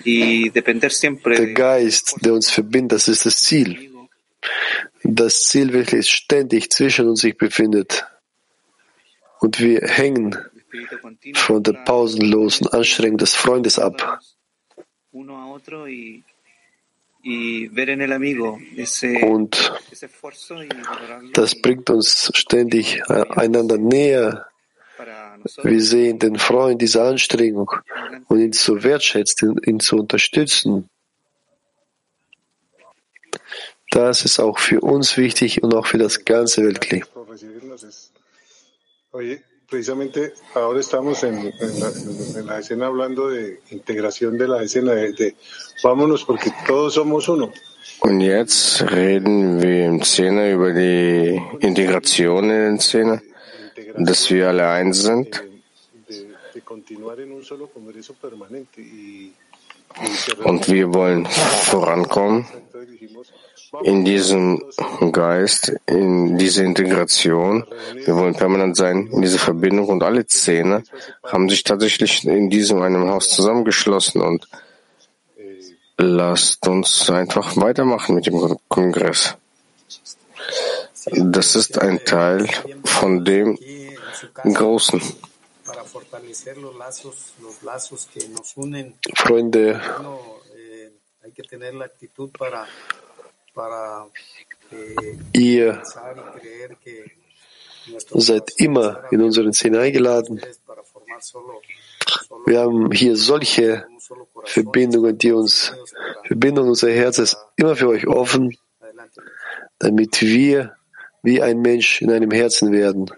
y 0.04 0.48
depender 0.50 0.90
siempre. 0.90 1.36
Der 1.36 1.52
Geist, 1.52 2.16
der 2.22 2.32
uns 2.32 2.50
verbindet, 2.50 2.92
das 2.92 3.08
ist 3.08 3.26
das 3.26 3.36
Ziel. 3.42 3.90
Das 5.02 5.44
Ziel, 5.44 5.72
welches 5.72 6.08
ständig 6.08 6.70
zwischen 6.70 7.08
uns 7.08 7.20
sich 7.20 7.36
befindet. 7.36 8.06
Und 9.40 9.60
wir 9.60 9.80
hängen 9.82 10.36
von 11.34 11.62
der 11.62 11.72
pausenlosen 11.72 12.68
Anstrengung 12.68 13.18
des 13.18 13.34
Freundes 13.34 13.78
ab. 13.78 14.20
Und 19.22 19.72
das 21.34 21.54
bringt 21.60 21.90
uns 21.90 22.30
ständig 22.34 23.02
einander 23.08 23.76
näher. 23.76 24.46
Wir 25.62 25.82
sehen 25.82 26.18
den 26.18 26.38
Freund 26.38 26.80
dieser 26.80 27.04
Anstrengung 27.04 27.70
und 28.28 28.40
ihn 28.40 28.52
zu 28.52 28.82
wertschätzen, 28.82 29.56
ihn 29.64 29.80
zu 29.80 29.96
unterstützen. 29.96 30.88
Das 33.90 34.24
ist 34.24 34.38
auch 34.38 34.58
für 34.58 34.80
uns 34.80 35.16
wichtig 35.16 35.62
und 35.62 35.74
auch 35.74 35.86
für 35.86 35.98
das 35.98 36.24
ganze 36.24 36.62
Weltkli. 36.64 37.02
Precisamente 39.70 40.34
ahora 40.54 40.80
estamos 40.80 41.22
en, 41.22 41.38
en, 41.38 41.80
la, 41.80 41.92
en, 42.40 42.46
la, 42.46 42.58
escena 42.58 42.86
hablando 42.86 43.30
de 43.30 43.60
integración 43.70 44.36
de 44.36 44.48
la 44.48 44.62
escena, 44.62 44.92
de, 44.92 45.12
de 45.12 45.36
vámonos 45.82 46.24
porque 46.24 46.50
todos 46.66 46.94
somos 46.94 47.28
uno. 47.28 47.52
Und 48.00 48.20
jetzt 48.22 48.82
reden 48.82 49.60
wir 49.60 49.86
in 49.86 50.02
Szene 50.02 50.52
über 50.52 50.72
die 50.72 51.40
Integration 51.60 52.44
in 52.44 52.50
den 52.50 52.80
Szene, 52.80 53.22
dass 53.96 54.30
wir 54.30 54.48
alle 54.48 54.68
eins 54.68 55.02
sind. 55.02 55.42
Und 60.44 60.68
wir 60.68 60.94
wollen 60.94 61.26
vorankommen 61.26 62.46
in 63.82 64.04
diesem 64.04 64.62
Geist, 65.12 65.72
in 65.86 66.36
dieser 66.38 66.64
Integration. 66.64 67.64
Wir 67.94 68.16
wollen 68.16 68.34
permanent 68.34 68.76
sein 68.76 69.08
in 69.12 69.22
dieser 69.22 69.38
Verbindung 69.38 69.88
und 69.88 70.02
alle 70.02 70.26
Zähne 70.26 70.82
haben 71.24 71.48
sich 71.48 71.62
tatsächlich 71.62 72.24
in 72.24 72.50
diesem 72.50 72.82
einem 72.82 73.08
Haus 73.08 73.30
zusammengeschlossen 73.30 74.22
und 74.22 74.48
lasst 75.96 76.66
uns 76.66 77.10
einfach 77.10 77.56
weitermachen 77.56 78.14
mit 78.14 78.26
dem 78.26 78.58
Kongress. 78.68 79.36
Das 81.14 81.56
ist 81.56 81.78
ein 81.78 82.04
Teil 82.04 82.46
von 82.84 83.24
dem 83.24 83.58
Großen. 84.42 85.00
Freunde, 89.14 89.80
Ihr 95.32 95.82
seid 98.14 98.50
immer 98.56 99.04
in 99.10 99.22
unseren 99.22 99.52
Szene 99.52 99.80
eingeladen. 99.80 100.40
Wir 102.46 102.60
haben 102.60 102.92
hier 102.92 103.16
solche 103.16 103.86
Verbindungen, 104.44 105.18
die 105.18 105.32
uns 105.32 105.74
Verbindung 106.26 106.68
unser 106.68 106.90
Herz 106.90 107.18
ist 107.18 107.36
immer 107.56 107.74
für 107.74 107.88
euch 107.88 108.06
offen, 108.06 108.56
damit 109.78 110.22
wir 110.22 110.76
wie 111.22 111.42
ein 111.42 111.60
Mensch 111.60 112.00
in 112.02 112.10
einem 112.10 112.30
Herzen 112.30 112.72
werden, 112.72 113.10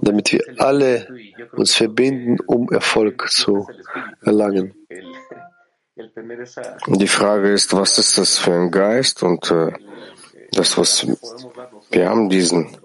damit 0.00 0.32
wir 0.32 0.42
alle 0.58 1.06
uns 1.52 1.74
verbinden, 1.74 2.38
um 2.46 2.70
Erfolg 2.70 3.30
zu 3.30 3.68
erlangen. 4.22 4.74
Die 5.96 7.08
Frage 7.08 7.52
ist, 7.52 7.72
was 7.72 7.98
ist 7.98 8.18
das 8.18 8.38
für 8.38 8.52
ein 8.52 8.70
Geist 8.70 9.22
und 9.22 9.50
äh, 9.50 9.72
das, 10.52 10.76
was 10.76 11.06
wir 11.90 12.08
haben, 12.08 12.28
diesen 12.28 12.76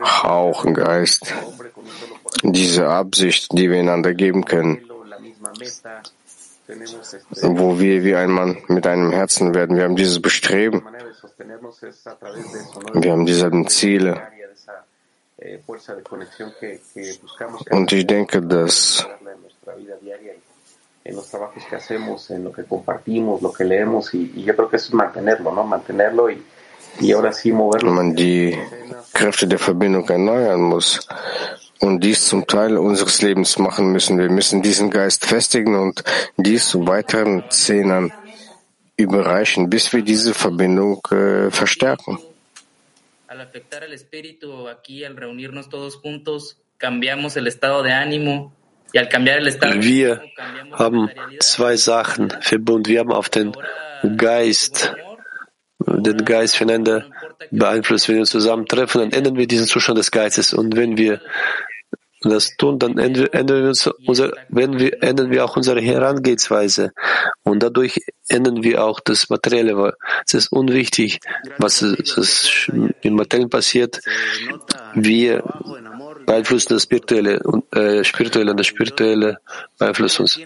Hauchengeist, 0.00 1.34
diese 2.42 2.88
Absicht, 2.88 3.48
die 3.52 3.68
wir 3.68 3.80
einander 3.80 4.14
geben 4.14 4.44
können, 4.44 4.80
wo 7.42 7.80
wir 7.80 8.04
wie 8.04 8.14
ein 8.14 8.30
Mann 8.30 8.58
mit 8.68 8.86
einem 8.86 9.10
Herzen 9.10 9.54
werden. 9.54 9.76
Wir 9.76 9.84
haben 9.84 9.96
dieses 9.96 10.22
Bestreben, 10.22 10.84
wir 12.94 13.12
haben 13.12 13.26
dieselben 13.26 13.66
Ziele. 13.66 14.22
Und 17.70 17.92
ich 17.92 18.06
denke, 18.06 18.42
dass 18.42 19.06
en 21.08 21.16
los 21.16 21.28
trabajos 21.30 21.62
que 21.68 21.76
hacemos, 21.76 22.30
en 22.30 22.44
lo 22.44 22.52
que 22.52 22.64
compartimos, 22.64 23.40
lo 23.40 23.52
que 23.52 23.64
leemos, 23.64 24.12
y, 24.14 24.30
y 24.36 24.44
yo 24.44 24.54
creo 24.54 24.68
que 24.68 24.76
eso 24.76 24.88
es 24.88 24.94
mantenerlo, 24.94 25.52
¿no? 25.52 25.64
Mantenerlo 25.64 26.30
y, 26.30 26.42
y 27.00 27.12
ahora 27.12 27.32
sí 27.32 27.50
moverlo. 27.50 27.92
Man 27.92 28.14
die 28.14 28.58
Kräfte 29.12 29.46
der 29.46 29.58
Verbindung 29.58 30.06
erneuern 30.08 30.60
muss 30.60 31.08
und 31.80 32.04
dies 32.04 32.28
zum 32.28 32.46
Teil 32.46 32.76
unseres 32.76 33.22
Lebens 33.22 33.58
machen 33.58 33.90
müssen. 33.90 34.18
Wir 34.18 34.28
müssen 34.28 34.60
diesen 34.60 34.90
Geist 34.90 35.24
festigen 35.24 35.74
und 35.76 36.04
dies 36.36 36.68
zu 36.68 36.86
weiteren 36.86 37.44
Zehnern 37.50 38.12
überreichen, 38.96 39.70
bis 39.70 39.92
wir 39.92 40.02
diese 40.02 40.34
Verbindung 40.34 41.00
äh, 41.10 41.50
verstärken. 41.50 42.18
al 43.28 43.42
afectar 43.42 43.84
al 43.84 43.92
espíritu 43.92 44.68
aquí, 44.68 45.04
al 45.04 45.14
reunirnos 45.14 45.68
todos 45.68 45.96
juntos, 45.96 46.56
cambiamos 46.78 47.36
el 47.36 47.46
estado 47.46 47.82
de 47.82 47.92
ánimo 47.92 48.52
Wir 49.80 50.22
haben 50.72 51.10
zwei 51.40 51.76
Sachen 51.76 52.30
verbunden. 52.40 52.88
Wir 52.88 53.00
haben 53.00 53.12
auf 53.12 53.28
den 53.28 53.52
Geist, 54.16 54.94
den 55.78 56.24
Geist 56.24 56.56
füreinander 56.56 57.04
beeinflusst. 57.50 58.08
Wenn 58.08 58.16
wir 58.16 58.20
uns 58.20 58.30
zusammentreffen, 58.30 59.00
dann 59.00 59.12
ändern 59.12 59.36
wir 59.36 59.46
diesen 59.46 59.66
Zustand 59.66 59.98
des 59.98 60.10
Geistes. 60.10 60.54
Und 60.54 60.76
wenn 60.76 60.96
wir 60.96 61.20
das 62.22 62.56
tun, 62.56 62.78
dann 62.78 62.98
ändern 62.98 63.62
wir, 63.62 63.68
uns 63.68 63.86
unser, 64.06 64.32
wenn 64.48 64.78
wir, 64.78 65.02
ändern 65.02 65.30
wir 65.30 65.44
auch 65.44 65.56
unsere 65.56 65.80
Herangehensweise. 65.80 66.92
Und 67.44 67.62
dadurch 67.62 68.00
ändern 68.28 68.62
wir 68.62 68.84
auch 68.84 69.00
das 69.00 69.28
Materielle. 69.28 69.94
Es 70.26 70.34
ist 70.34 70.52
unwichtig, 70.52 71.20
was 71.58 71.82
es 71.82 72.70
im 73.02 73.14
Materiellen 73.14 73.50
passiert. 73.50 74.00
Wir 74.94 75.44
beeinflussen 76.28 76.74
das 76.74 76.82
Spirituelle 76.82 77.42
und 77.42 77.74
äh, 77.74 78.04
Spirituelle 78.04 78.50
und 78.50 78.60
das 78.60 78.66
Spirituelle 78.66 79.38
beeinflusst 79.78 80.20
uns. 80.20 80.38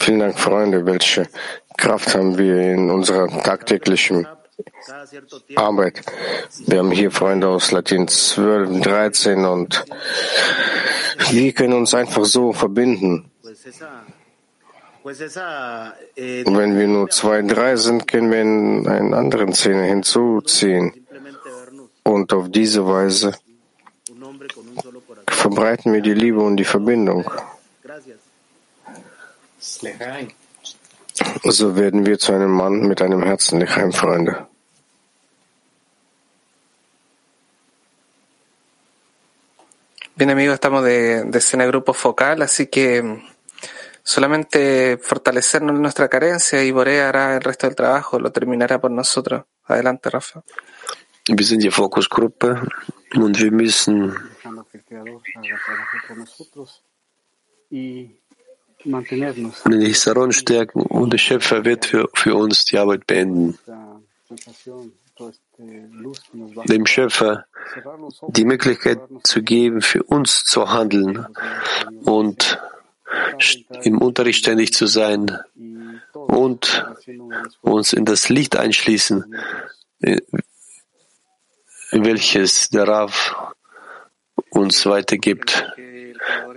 Vielen 0.00 0.18
Dank, 0.20 0.38
Freunde. 0.38 0.84
Welche 0.84 1.26
Kraft 1.78 2.14
haben 2.14 2.36
wir 2.36 2.60
in 2.60 2.90
unserer 2.90 3.28
tagtäglichen 3.42 4.26
Arbeit? 5.54 6.02
Wir 6.66 6.80
haben 6.80 6.90
hier 6.90 7.10
Freunde 7.10 7.48
aus 7.48 7.72
Latin 7.72 8.08
12, 8.08 8.82
13 8.82 9.44
und 9.46 9.84
wir 11.30 11.52
können 11.54 11.72
uns 11.72 11.94
einfach 11.94 12.26
so 12.26 12.52
verbinden. 12.52 13.30
Wenn 16.14 16.78
wir 16.78 16.88
nur 16.88 17.08
zwei, 17.08 17.40
drei 17.40 17.76
sind, 17.76 18.06
können 18.06 18.30
wir 18.30 18.42
in 18.42 18.86
einen 18.86 19.14
anderen 19.14 19.54
Szene 19.54 19.84
hinzuziehen. 19.84 20.92
Und 22.02 22.32
auf 22.32 22.50
diese 22.50 22.86
Weise 22.86 23.32
verbreiten 25.46 25.92
wir 25.92 26.02
die 26.02 26.14
Liebe 26.14 26.40
und 26.40 26.56
die 26.56 26.64
Verbindung. 26.64 27.24
So 31.44 31.76
werden 31.76 32.04
wir 32.04 32.18
zu 32.18 32.32
einem 32.32 32.50
Mann 32.50 32.80
mit 32.90 33.00
einem 33.00 33.22
Herzen, 33.22 33.60
Lechaim, 33.60 33.92
Freunde. 33.92 34.46
Bien 40.16 40.30
amigos, 40.30 40.54
estamos 40.54 40.82
de, 40.82 41.24
de 41.24 41.38
escena 41.38 41.66
grupo 41.66 41.92
focal, 41.92 42.40
así 42.42 42.66
que 42.66 43.02
mm, 43.02 43.22
solamente 44.02 44.98
fortalecernos 44.98 45.76
en 45.76 45.82
nuestra 45.82 46.08
carencia 46.08 46.64
y 46.64 46.70
Borea 46.72 47.10
hará 47.10 47.36
el 47.36 47.42
resto 47.42 47.66
del 47.66 47.76
trabajo, 47.76 48.18
lo 48.18 48.32
terminará 48.32 48.80
por 48.80 48.90
nosotros. 48.90 49.44
Adelante, 49.66 50.08
Rafa. 50.10 50.42
Wir 51.28 51.44
sind 51.44 51.62
die 51.62 51.70
Fokusgruppe 51.70 52.62
und 53.14 53.38
wir 53.38 53.52
müssen 53.52 54.16
den 59.64 59.80
Hisaron 59.80 60.32
stärken 60.32 60.82
und 60.82 61.12
der 61.12 61.18
Schöpfer 61.18 61.64
wird 61.64 61.86
für, 61.86 62.08
für 62.14 62.36
uns 62.36 62.64
die 62.64 62.78
Arbeit 62.78 63.06
beenden. 63.06 63.58
Dem 66.68 66.86
Schöpfer 66.86 67.46
die 68.28 68.44
Möglichkeit 68.44 69.00
zu 69.24 69.42
geben, 69.42 69.80
für 69.82 70.02
uns 70.04 70.44
zu 70.44 70.70
handeln 70.70 71.26
und 72.04 72.60
im 73.82 73.98
Unterricht 73.98 74.38
ständig 74.38 74.72
zu 74.72 74.86
sein 74.86 75.40
und 76.12 76.86
uns 77.62 77.92
in 77.92 78.04
das 78.04 78.28
Licht 78.28 78.56
einschließen, 78.56 79.34
welches 81.92 82.68
der 82.68 82.86
Rav 82.86 83.54
uns 84.56 84.86
weitergibt. 84.86 85.66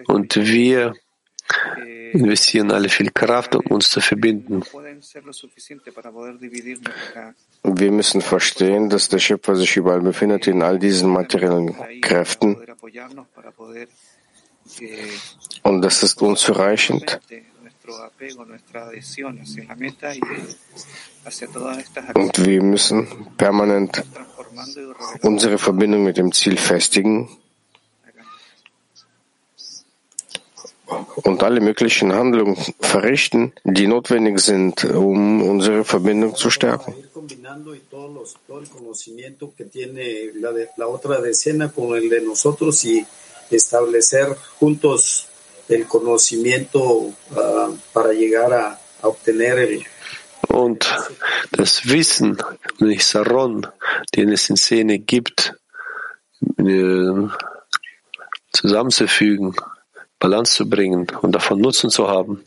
Und 0.08 0.36
wir 0.36 0.94
investieren 2.14 2.72
alle 2.72 2.90
viel 2.90 3.12
Kraft, 3.12 3.56
um 3.56 3.66
uns 3.68 3.90
zu 3.90 4.02
verbinden. 4.02 4.64
Wir 7.64 7.92
müssen 7.92 8.22
verstehen, 8.22 8.90
dass 8.90 9.10
der 9.10 9.20
Schöpfer 9.20 9.56
sich 9.56 9.78
überall 9.78 10.02
befindet 10.02 10.48
in 10.48 10.62
all 10.64 10.80
diesen 10.80 11.10
materiellen 11.12 11.76
Kräften. 12.02 12.58
Und 15.64 15.82
das 15.82 16.04
ist 16.04 16.22
unzureichend. 16.22 17.20
Und 22.14 22.46
wir 22.46 22.64
müssen 22.64 23.08
permanent 23.38 24.04
unsere 25.22 25.58
Verbindung 25.58 26.04
mit 26.04 26.18
dem 26.18 26.32
Ziel 26.32 26.58
festigen 26.58 27.30
und 31.24 31.44
alle 31.44 31.62
möglichen 31.62 32.14
Handlungen 32.14 32.58
verrichten, 32.80 33.54
die 33.64 33.88
notwendig 33.88 34.40
sind, 34.40 34.86
um 34.86 35.42
unsere 35.42 35.84
Verbindung 35.84 36.36
zu 36.36 36.50
stärken. 36.50 36.94
establecer 43.52 44.38
juntos 44.60 45.26
el 45.68 45.88
conocimiento 45.88 46.82
uh, 46.88 47.76
para 47.92 48.12
llegar 48.14 48.54
a, 48.54 48.80
a 49.02 49.08
obtener 49.08 49.58
el, 49.58 49.84
und 50.50 50.86
das 51.52 51.88
Wissen, 51.88 52.38
den 52.80 53.00
Saron, 53.00 53.68
den 54.16 54.30
es 54.30 54.50
in 54.50 54.58
Szene 54.58 55.00
gibt, 55.00 55.56
äh, 56.58 57.28
zusammenzufügen, 58.52 59.56
Balance 60.20 60.56
zu 60.56 60.70
bringen 60.70 61.08
und 61.22 61.34
davon 61.34 61.62
Nutzen 61.62 61.90
zu 61.90 62.08
haben. 62.08 62.44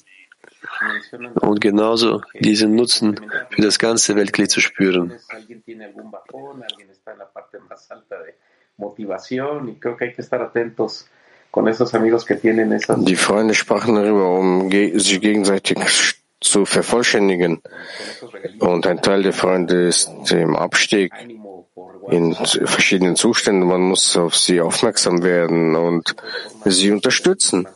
Und 1.41 1.61
genauso 1.61 2.23
diesen 2.39 2.75
Nutzen 2.75 3.21
für 3.51 3.63
das 3.63 3.79
ganze 3.79 4.17
Weltglied 4.17 4.51
zu 4.51 4.61
spüren. 4.61 5.13
Die 12.97 13.17
Freunde 13.17 13.55
sprachen 13.55 13.95
darüber, 13.95 14.31
um 14.39 14.71
sich 14.71 15.21
gegenseitig 15.21 15.79
zu 16.41 16.65
vervollständigen. 16.65 17.61
Und 18.59 18.87
ein 18.87 19.03
Teil 19.03 19.23
der 19.23 19.33
Freunde 19.33 19.89
ist 19.89 20.11
im 20.31 20.57
Abstieg 20.57 21.13
in 22.13 22.35
verschiedenen 22.35 23.17
Zuständen. 23.17 23.67
Man 23.67 23.81
muss 23.81 24.17
auf 24.17 24.37
sie 24.37 24.61
aufmerksam 24.61 25.23
werden 25.23 25.75
und 25.75 26.15
sie 26.65 26.91
unterstützen 26.91 27.67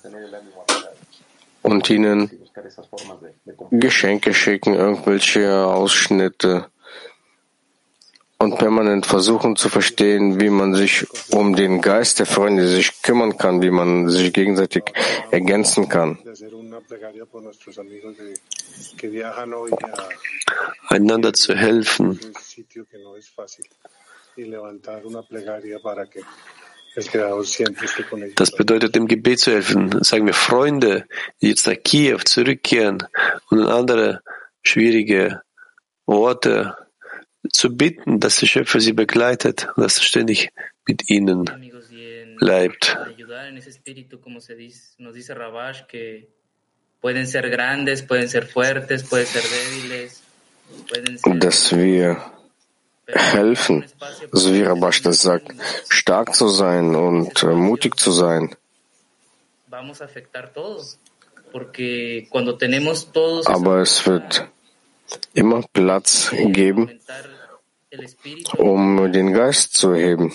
und 1.62 1.88
ihnen 1.90 2.30
Geschenke 3.70 4.34
schicken, 4.34 4.74
irgendwelche 4.74 5.66
Ausschnitte 5.66 6.66
und 8.38 8.58
permanent 8.58 9.06
versuchen 9.06 9.56
zu 9.56 9.70
verstehen, 9.70 10.38
wie 10.40 10.50
man 10.50 10.74
sich 10.74 11.06
um 11.32 11.56
den 11.56 11.80
Geist 11.80 12.18
der 12.18 12.26
Freunde 12.26 12.68
sich 12.68 13.02
kümmern 13.02 13.38
kann, 13.38 13.62
wie 13.62 13.70
man 13.70 14.10
sich 14.10 14.32
gegenseitig 14.32 14.84
ergänzen 15.30 15.88
kann. 15.88 16.18
Einander 20.88 21.32
zu 21.32 21.54
helfen. 21.54 22.20
Das 28.36 28.52
bedeutet, 28.52 28.94
dem 28.94 29.06
Gebet 29.06 29.40
zu 29.40 29.52
helfen. 29.52 30.02
Sagen 30.02 30.26
wir 30.26 30.34
Freunde, 30.34 31.06
die 31.42 31.48
jetzt 31.48 31.66
nach 31.66 31.76
Kiew 31.82 32.18
zurückkehren 32.24 33.06
und 33.50 33.58
in 33.58 33.66
andere 33.66 34.22
schwierige 34.62 35.42
Orte 36.06 36.74
zu 37.52 37.76
bitten, 37.76 38.18
dass 38.20 38.36
der 38.38 38.46
Schöpfer 38.46 38.80
sie 38.80 38.92
begleitet 38.92 39.68
und 39.76 39.82
dass 39.82 39.98
er 39.98 40.04
ständig 40.04 40.50
mit 40.86 41.10
ihnen 41.10 41.44
bleibt. 42.38 42.96
Dass 51.40 51.76
wir 51.76 52.35
helfen, 53.06 53.84
so 54.32 54.52
wie 54.52 54.62
Rabash 54.62 55.02
das 55.02 55.22
sagt, 55.22 55.52
stark 55.88 56.34
zu 56.34 56.48
sein 56.48 56.94
und 56.94 57.42
äh, 57.42 57.54
mutig 57.54 57.98
zu 57.98 58.10
sein. 58.10 58.54
Aber 63.46 63.78
es 63.80 64.06
wird 64.06 64.48
immer 65.34 65.62
Platz 65.72 66.30
geben, 66.32 67.00
um 68.56 69.12
den 69.12 69.32
Geist 69.32 69.74
zu 69.74 69.94
heben. 69.94 70.32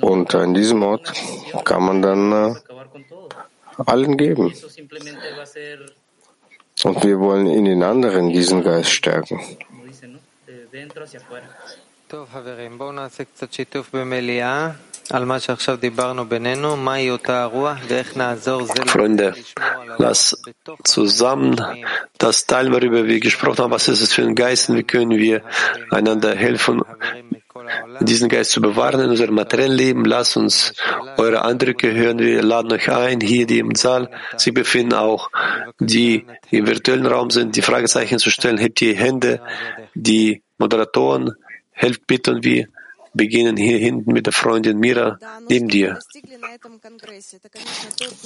Und 0.00 0.34
an 0.34 0.54
diesem 0.54 0.82
Ort 0.82 1.12
kann 1.64 1.82
man 1.82 2.02
dann 2.02 2.32
äh, 2.32 2.54
allen 3.86 4.16
geben. 4.16 4.52
Und 6.84 7.04
wir 7.04 7.18
wollen 7.18 7.46
in 7.46 7.64
den 7.64 7.82
anderen 7.82 8.30
diesen 8.30 8.62
Geist 8.62 8.90
stärken. 8.90 9.40
Freunde, 18.86 19.34
lass 19.98 20.36
zusammen 20.84 21.60
das 22.18 22.46
teilen, 22.46 22.72
worüber 22.72 23.06
wir 23.06 23.20
gesprochen 23.20 23.58
haben. 23.58 23.72
Was 23.72 23.88
ist 23.88 24.00
es 24.00 24.12
für 24.12 24.22
ein 24.22 24.34
Geist 24.34 24.68
und 24.68 24.76
wie 24.76 24.84
können 24.84 25.18
wir 25.18 25.42
einander 25.90 26.34
helfen, 26.34 26.82
diesen 28.00 28.28
Geist 28.28 28.52
zu 28.52 28.60
bewahren 28.60 29.00
in 29.00 29.10
unserem 29.10 29.34
materiellen 29.34 29.76
Leben. 29.76 30.04
Lasst 30.04 30.36
uns 30.36 30.72
eure 31.16 31.44
Eindrücke 31.44 31.92
hören. 31.92 32.18
Wir 32.18 32.42
laden 32.42 32.72
euch 32.72 32.90
ein, 32.90 33.20
hier 33.20 33.46
die 33.46 33.58
im 33.58 33.74
Saal. 33.74 34.10
Sie 34.36 34.52
befinden 34.52 34.94
auch, 34.94 35.30
die 35.80 36.26
im 36.50 36.66
virtuellen 36.66 37.06
Raum 37.06 37.30
sind, 37.30 37.56
die 37.56 37.62
Fragezeichen 37.62 38.18
zu 38.18 38.30
stellen. 38.30 38.58
Hebt 38.58 38.80
die 38.80 38.94
Hände, 38.94 39.40
die 39.94 40.42
Moderatoren 40.58 41.34
helft 41.78 42.06
bitte 42.06 42.32
und 42.32 42.44
wir 42.44 42.66
beginnen 43.14 43.56
hier 43.56 43.78
hinten 43.78 44.12
mit 44.12 44.26
der 44.26 44.32
Freundin 44.32 44.78
Mira 44.78 45.18
neben 45.48 45.66
dir. 45.66 45.98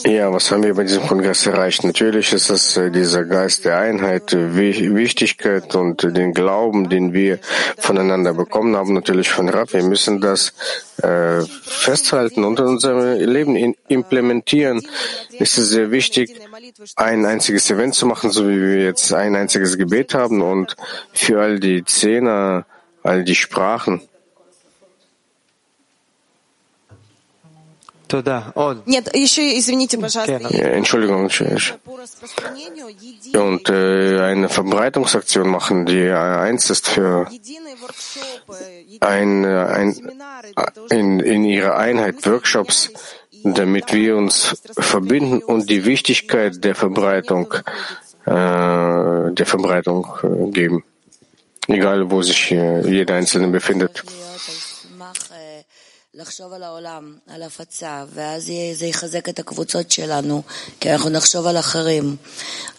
Ja, 0.05 0.33
was 0.33 0.51
haben 0.51 0.65
wir 0.65 0.75
bei 0.75 0.83
diesem 0.83 1.07
Kongress 1.07 1.47
erreicht? 1.47 1.85
Natürlich 1.85 2.33
ist 2.33 2.51
es 2.51 2.77
äh, 2.77 2.91
dieser 2.91 3.25
Geist 3.25 3.65
der 3.65 3.79
Einheit, 3.79 4.33
Wi- 4.33 4.95
Wichtigkeit 4.95 5.75
und 5.77 6.03
den 6.03 6.35
Glauben, 6.35 6.91
den 6.91 7.15
wir 7.15 7.39
voneinander 7.79 8.35
bekommen 8.35 8.77
haben, 8.77 8.93
natürlich 8.93 9.31
von 9.31 9.49
Rab. 9.49 9.73
Wir 9.73 9.85
müssen 9.85 10.21
das 10.21 10.53
äh, 10.99 11.41
festhalten 11.63 12.45
und 12.45 12.59
in 12.59 12.67
unserem 12.67 13.19
Leben 13.19 13.75
implementieren. 13.89 14.83
Es 15.39 15.57
ist 15.57 15.71
sehr 15.71 15.91
wichtig, 15.91 16.39
ein 16.97 17.25
einziges 17.25 17.71
Event 17.71 17.95
zu 17.95 18.05
machen, 18.07 18.31
so 18.31 18.47
wie 18.49 18.61
wir 18.61 18.85
jetzt 18.85 19.15
ein 19.15 19.37
einziges 19.37 19.79
Gebet 19.79 20.13
haben 20.13 20.43
und 20.43 20.77
für 21.15 21.41
all 21.41 21.61
die 21.61 21.85
Zehner, 21.85 22.67
all 23.03 23.25
die 23.25 23.35
Sprachen. 23.35 24.01
Нет, 28.85 29.15
еще, 29.15 29.59
извините, 29.59 29.97
пожалуйста. 29.97 30.35
Entschuldigung, 30.35 31.31
und 33.35 33.69
äh, 33.71 34.21
eine 34.21 34.49
Verbreitungsaktion 34.49 35.49
machen, 35.49 35.87
die 35.87 36.11
eins 36.11 36.69
ist 36.69 36.89
für 36.89 37.27
ein, 39.01 39.47
ein, 39.47 40.13
in, 40.91 41.21
in 41.21 41.45
ihrer 41.45 41.77
Einheit 41.79 42.27
Workshops, 42.27 42.91
damit 43.45 43.93
wir 43.93 44.17
uns 44.17 44.63
verbinden 44.77 45.43
und 45.43 45.71
die 45.71 45.85
Wichtigkeit 45.85 46.57
äh, 46.57 46.61
der 46.61 46.75
Verbreitung, 46.75 47.55
äh, 48.27 49.33
der 49.33 49.47
Verbreitung 49.47 50.07
geben 50.53 50.85
Egal, 51.68 52.10
wo 52.12 52.22
sich 52.22 52.52
äh, 52.52 52.82
jeder 52.98 53.16
Einzelne 53.16 53.48
befindet. 53.50 53.94
לחשוב 56.14 56.54
על 56.54 56.64
העולם, 56.64 57.16
על 57.28 57.44
הפצה, 57.44 58.06
ואז 58.14 58.50
יהיה- 58.50 58.76
זה 58.76 58.86
יחזק 58.86 59.30
את 59.30 59.40
הקבוצות 59.40 59.92
שלנו, 59.92 60.44
כי 60.80 60.92
אנחנו 60.92 61.10
נחשוב 61.10 61.46
על 61.48 61.58
אחרים. 61.58 62.16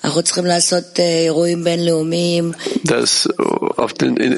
אנחנו 0.05 0.22
צריכים 0.22 0.47
לעשות 0.47 0.85
אה, 1.01 1.22
אירועים 1.24 1.64
בינלאומיים. 1.64 2.53
dass 2.85 3.29
äh, 3.29 3.83
auf 3.83 3.93
den, 3.93 4.16
in, 4.16 4.33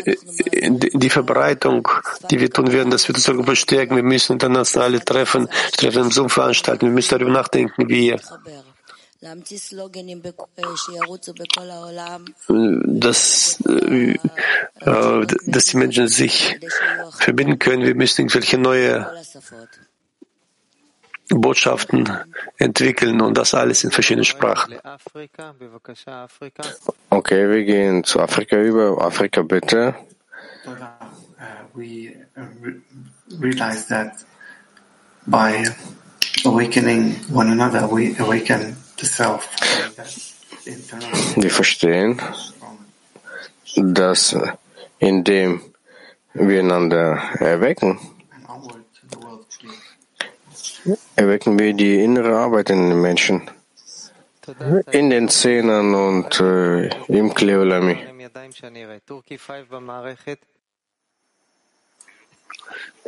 in, 0.66 0.78
in 0.94 1.00
die 1.00 1.10
Verbreitung, 1.10 1.88
die 2.30 2.40
wir 2.40 2.50
tun 2.50 2.72
werden, 2.72 2.90
das 2.90 3.08
wird 3.08 3.16
uns 3.18 3.24
sogar 3.24 3.46
bestärken. 3.46 3.96
Wir 3.96 4.02
müssen 4.02 4.32
internationale 4.32 5.00
Treffen, 5.04 5.48
Treffen 5.78 6.02
im 6.06 6.10
Zoom 6.10 6.28
veranstalten. 6.28 6.82
Wir 6.88 6.92
müssen 6.98 7.12
darüber 7.16 7.30
nachdenken, 7.40 7.88
wie 7.88 8.14
dass, 12.99 13.59
äh, 13.67 14.17
äh 14.81 15.27
dass 15.45 15.65
die 15.65 15.77
Menschen 15.77 16.07
sich 16.07 16.59
verbinden 17.19 17.59
können. 17.59 17.83
Wir 17.83 17.95
müssen 17.95 18.21
irgendwelche 18.21 18.57
neue 18.57 19.07
Botschaften 21.29 22.09
entwickeln 22.57 23.21
und 23.21 23.37
das 23.37 23.53
alles 23.53 23.83
in 23.83 23.91
verschiedenen 23.91 24.25
Sprachen. 24.25 24.75
Okay, 27.09 27.49
wir 27.49 27.63
gehen 27.63 28.03
zu 28.03 28.19
Afrika 28.19 28.57
über. 28.57 29.01
Afrika 29.01 29.41
bitte. 29.41 29.95
We 31.73 32.15
realize 33.39 33.87
that 33.87 34.25
by 35.27 35.65
awakening 36.45 37.15
one 37.33 37.51
another, 37.51 37.87
we 37.91 38.15
awaken 38.17 38.77
wir 41.35 41.51
verstehen, 41.51 42.21
dass 43.75 44.35
indem 44.99 45.61
wir 46.33 46.59
einander 46.59 47.21
erwecken, 47.39 47.99
erwecken 51.15 51.59
wir 51.59 51.73
die 51.73 52.03
innere 52.03 52.37
Arbeit 52.37 52.69
in 52.69 52.89
den 52.89 53.01
Menschen, 53.01 53.49
in 54.91 55.09
den 55.09 55.29
Zähnen 55.29 55.95
und 55.95 56.39
äh, 56.39 56.89
im 57.07 57.33
Kleolami. 57.33 57.97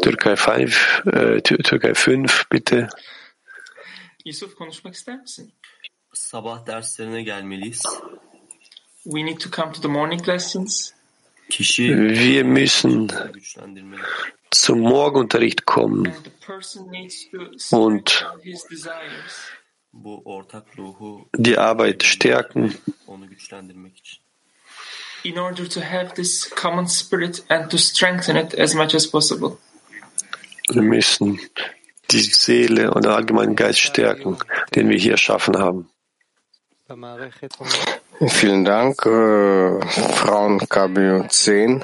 Türkei 0.01 0.35
5, 0.35 1.03
äh, 1.05 1.41
Türkei 1.41 1.95
5, 1.95 2.45
bitte. 2.49 2.89
Sabah 6.17 6.65
derslerine 6.67 7.23
gelmeliyiz. 7.23 7.83
We 9.03 9.25
need 9.25 9.39
to 9.39 9.51
come 9.51 9.71
to 9.73 9.81
the 9.81 9.87
morning 9.87 10.27
lessons. 10.27 10.91
Kişi 11.49 11.83
Wir 11.97 12.43
müssen 12.43 13.07
güçlendirmeli. 13.33 14.01
zum 14.51 14.79
Morgenunterricht 14.79 15.61
kommen 15.65 16.13
und. 17.71 18.25
Bu 19.93 20.21
ortak 20.25 20.77
ruhu 20.77 21.29
die 21.37 21.57
Arbeit 21.59 22.03
stärken, 22.03 22.73
onu 23.07 23.29
güçlendirmek 23.29 23.97
için. 23.97 24.19
in 25.23 25.35
order 25.35 25.69
to 25.69 25.81
have 25.81 26.13
this 26.15 26.49
common 26.61 26.85
spirit 26.85 27.43
and 27.49 27.71
to 27.71 27.77
strengthen 27.77 28.35
it 28.45 28.59
as 28.59 28.75
much 28.75 28.95
as 28.95 29.11
possible. 29.11 29.57
Wir 30.73 30.81
müssen 30.81 31.39
die 32.11 32.21
Seele 32.21 32.91
und 32.91 33.05
den 33.05 33.11
allgemeinen 33.11 33.55
Geist 33.55 33.79
stärken, 33.79 34.37
den 34.75 34.89
wir 34.89 34.97
hier 34.97 35.11
erschaffen 35.13 35.57
haben. 35.57 35.89
Vielen 38.27 38.63
Dank, 38.63 39.05
äh, 39.05 39.81
Frauen 40.15 40.57
KBU 40.69 41.27
10. 41.27 41.83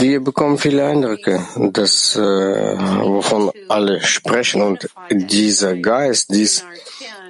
Wir 0.00 0.20
bekommen 0.20 0.56
viele 0.56 0.86
Eindrücke, 0.86 1.46
das, 1.72 2.16
äh, 2.16 2.20
wovon 2.20 3.50
alle 3.68 4.02
sprechen. 4.02 4.62
Und 4.62 4.88
dieser 5.10 5.76
Geist, 5.76 6.30
dies 6.30 6.64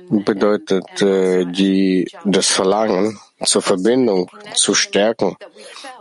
bedeutet 0.09 1.03
äh, 1.03 1.45
die, 1.45 2.09
das 2.25 2.47
Verlangen 2.49 3.19
zur 3.45 3.63
Verbindung, 3.63 4.31
zu 4.55 4.75
stärken 4.75 5.37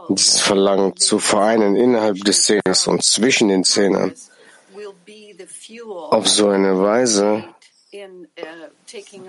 dieses 0.09 0.41
Verlangen 0.41 0.95
zu 0.97 1.19
vereinen 1.19 1.75
innerhalb 1.75 2.17
des 2.23 2.43
Zehners 2.43 2.87
und 2.87 3.03
zwischen 3.03 3.49
den 3.49 3.63
Zehnern. 3.63 4.13
Auf 6.11 6.27
so 6.27 6.49
eine 6.49 6.79
Weise, 6.79 7.43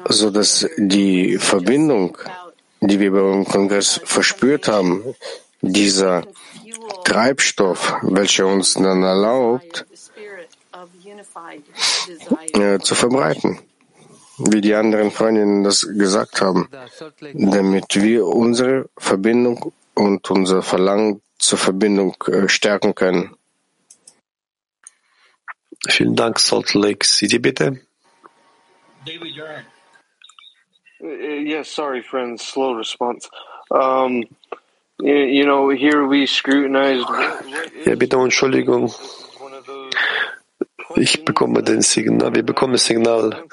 so 0.09 0.31
dass 0.31 0.67
die 0.77 1.39
Verbindung, 1.39 2.19
die 2.81 3.01
wir 3.01 3.13
beim 3.13 3.45
Kongress 3.45 4.01
verspürt 4.05 4.69
haben, 4.69 5.03
dieser 5.61 6.25
Treibstoff, 7.05 7.95
welcher 8.03 8.47
uns 8.47 8.75
dann 8.75 9.03
erlaubt, 9.03 9.87
äh, 12.53 12.79
zu 12.79 12.95
verbreiten, 12.95 13.59
wie 14.39 14.61
die 14.61 14.75
anderen 14.75 15.11
Freundinnen 15.11 15.65
das 15.65 15.87
gesagt 15.97 16.41
haben, 16.41 16.69
damit 17.33 17.95
wir 18.01 18.27
unsere 18.27 18.89
Verbindung 18.99 19.73
und 19.97 20.31
unser 20.31 20.63
Verlangen 20.63 21.23
zur 21.39 21.59
Verbindung 21.59 22.17
äh, 22.27 22.49
stärken 22.49 22.95
können. 22.95 23.37
Vielen 25.89 26.17
Dank, 26.17 26.39
Salt 26.39 26.75
Lake 26.75 27.05
City, 27.07 27.39
bitte. 27.39 27.81
David, 29.05 29.35
you're 29.35 29.49
on. 29.49 29.65
Uh, 31.01 31.41
yes, 31.45 31.69
sorry, 31.69 32.03
friends. 32.03 32.43
Slow 32.43 32.75
response. 32.75 33.29
Um, 33.71 34.25
you, 34.99 35.45
know, 35.45 35.71
here 35.71 36.07
we 36.09 36.27
scrutinized. 36.27 37.07
Ja, 37.85 37.95
bitte 37.95 38.17
um 38.17 38.25
Entschuldigung. 38.25 38.93
Ich 40.97 41.25
bekomme 41.25 41.63
den 41.63 41.83
Signal, 41.83 42.35
wir 42.35 42.43
bekommen 42.43 42.73
das 42.73 42.87
Signal 42.87 43.45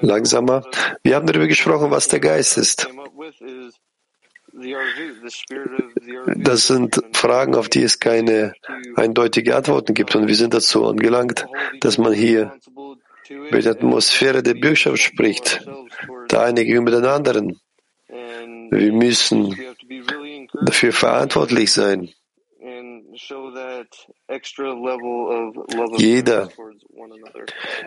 langsamer. 0.00 0.62
Wir 1.02 1.16
haben 1.16 1.26
darüber 1.26 1.46
gesprochen, 1.46 1.90
was 1.90 2.08
der 2.08 2.20
Geist 2.20 2.56
ist. 2.56 2.88
Das 6.36 6.66
sind 6.66 7.02
Fragen, 7.12 7.54
auf 7.54 7.68
die 7.68 7.82
es 7.82 7.98
keine 7.98 8.54
eindeutige 8.96 9.56
Antworten 9.56 9.94
gibt. 9.94 10.14
Und 10.16 10.28
wir 10.28 10.34
sind 10.34 10.54
dazu 10.54 10.86
angelangt, 10.86 11.46
dass 11.80 11.98
man 11.98 12.12
hier 12.12 12.52
über 13.28 13.60
die 13.60 13.68
Atmosphäre 13.68 14.42
der 14.42 14.54
Bürgschaft 14.54 14.98
spricht, 14.98 15.66
der 16.30 16.42
eine 16.42 16.64
gegenüber 16.64 16.90
den 16.90 17.04
anderen. 17.04 17.60
Wir 18.70 18.92
müssen 18.92 19.56
dafür 20.62 20.92
verantwortlich 20.92 21.72
sein. 21.72 22.10
Jeder 25.96 26.48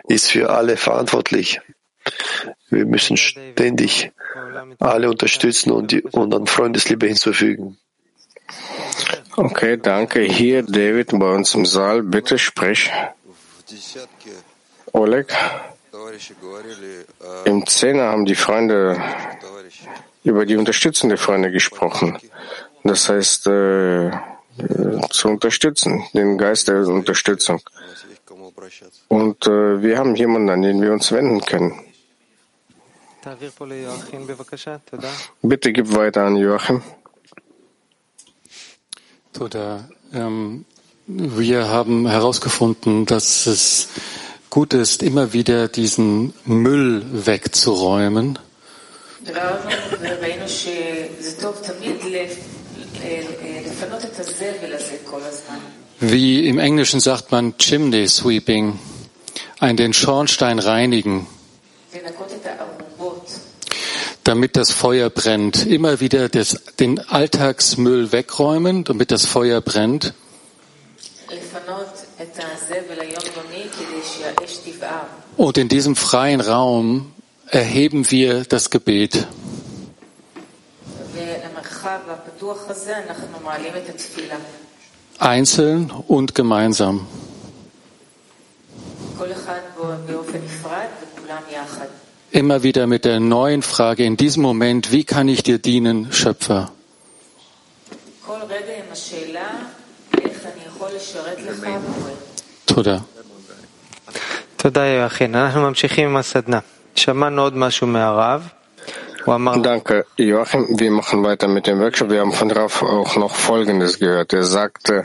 ist 0.08 0.30
für 0.30 0.50
alle 0.50 0.76
verantwortlich. 0.76 1.60
Wir 2.70 2.86
müssen 2.86 3.16
ständig 3.16 4.12
alle 4.78 5.10
unterstützen 5.10 5.70
und, 5.72 5.92
die, 5.92 6.02
und 6.02 6.34
an 6.34 6.46
Freundesliebe 6.46 7.06
hinzufügen. 7.06 7.78
Okay, 9.36 9.76
danke. 9.76 10.20
Hier 10.20 10.62
David 10.62 11.18
bei 11.18 11.34
uns 11.34 11.54
im 11.54 11.64
Saal. 11.64 12.02
Bitte 12.02 12.38
sprich. 12.38 12.90
Oleg. 14.92 15.32
Im 17.44 17.66
Zehner 17.66 18.04
haben 18.04 18.26
die 18.26 18.34
Freunde 18.34 19.00
über 20.24 20.44
die 20.46 20.56
unterstützende 20.56 21.16
Freunde 21.16 21.50
gesprochen. 21.50 22.18
Das 22.84 23.08
heißt, 23.08 23.46
äh, 23.46 24.10
zu 25.10 25.28
unterstützen, 25.28 26.04
den 26.12 26.36
Geist 26.36 26.68
der 26.68 26.86
Unterstützung. 26.86 27.60
Und 29.08 29.46
äh, 29.46 29.82
wir 29.82 29.98
haben 29.98 30.14
jemanden, 30.14 30.50
an 30.50 30.62
den 30.62 30.82
wir 30.82 30.92
uns 30.92 31.10
wenden 31.12 31.40
können. 31.40 31.91
Bitte 35.42 35.72
gib 35.72 35.94
weiter 35.94 36.24
an 36.24 36.36
Joachim. 36.36 36.82
Toda. 39.32 39.88
Ähm, 40.12 40.64
wir 41.06 41.68
haben 41.68 42.06
herausgefunden, 42.06 43.06
dass 43.06 43.46
es 43.46 43.88
gut 44.50 44.74
ist, 44.74 45.02
immer 45.02 45.32
wieder 45.32 45.68
diesen 45.68 46.34
Müll 46.44 47.04
wegzuräumen. 47.26 48.38
Wie 56.00 56.48
im 56.48 56.58
Englischen 56.58 57.00
sagt 57.00 57.30
man 57.30 57.56
Chimney 57.56 58.08
Sweeping, 58.08 58.78
ein 59.60 59.76
den 59.76 59.92
Schornstein 59.92 60.58
reinigen, 60.58 61.26
damit 64.24 64.56
das 64.56 64.70
Feuer 64.70 65.10
brennt. 65.10 65.66
Immer 65.66 66.00
wieder 66.00 66.28
das, 66.28 66.60
den 66.78 66.98
Alltagsmüll 66.98 68.12
wegräumen, 68.12 68.84
damit 68.84 69.10
das 69.10 69.26
Feuer 69.26 69.60
brennt. 69.60 70.14
Und 75.36 75.58
in 75.58 75.68
diesem 75.68 75.96
freien 75.96 76.40
Raum 76.40 77.12
erheben 77.46 78.10
wir 78.10 78.44
das 78.44 78.70
Gebet. 78.70 79.26
Einzeln 85.18 85.90
und 85.90 86.34
gemeinsam 86.34 87.06
immer 92.32 92.62
wieder 92.62 92.86
mit 92.86 93.04
der 93.04 93.20
neuen 93.20 93.62
Frage 93.62 94.04
in 94.04 94.16
diesem 94.16 94.42
Moment, 94.42 94.90
wie 94.90 95.04
kann 95.04 95.28
ich 95.28 95.42
dir 95.42 95.58
dienen, 95.58 96.12
Schöpfer? 96.12 96.72
Danke, 109.62 110.06
Joachim. 110.16 110.66
Wir 110.80 110.90
machen 110.90 111.22
weiter 111.22 111.46
mit 111.46 111.66
dem 111.66 111.78
Workshop. 111.80 112.10
Wir 112.10 112.20
haben 112.20 112.32
von 112.32 112.50
Rav 112.50 112.82
auch 112.82 113.16
noch 113.16 113.34
Folgendes 113.34 113.98
gehört. 113.98 114.32
Er 114.32 114.44
sagte, 114.44 115.04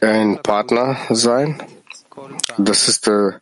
ein 0.00 0.40
Partner 0.42 0.96
sein, 1.10 1.62
das 2.56 2.88
ist 2.88 3.08
äh, 3.08 3.32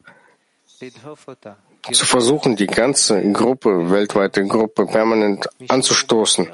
zu 1.93 2.07
versuchen, 2.07 2.57
die 2.57 2.67
ganze 2.67 3.21
Gruppe, 3.33 3.91
weltweite 3.91 4.45
Gruppe 4.47 4.87
permanent 4.87 5.49
anzustoßen. 5.69 6.49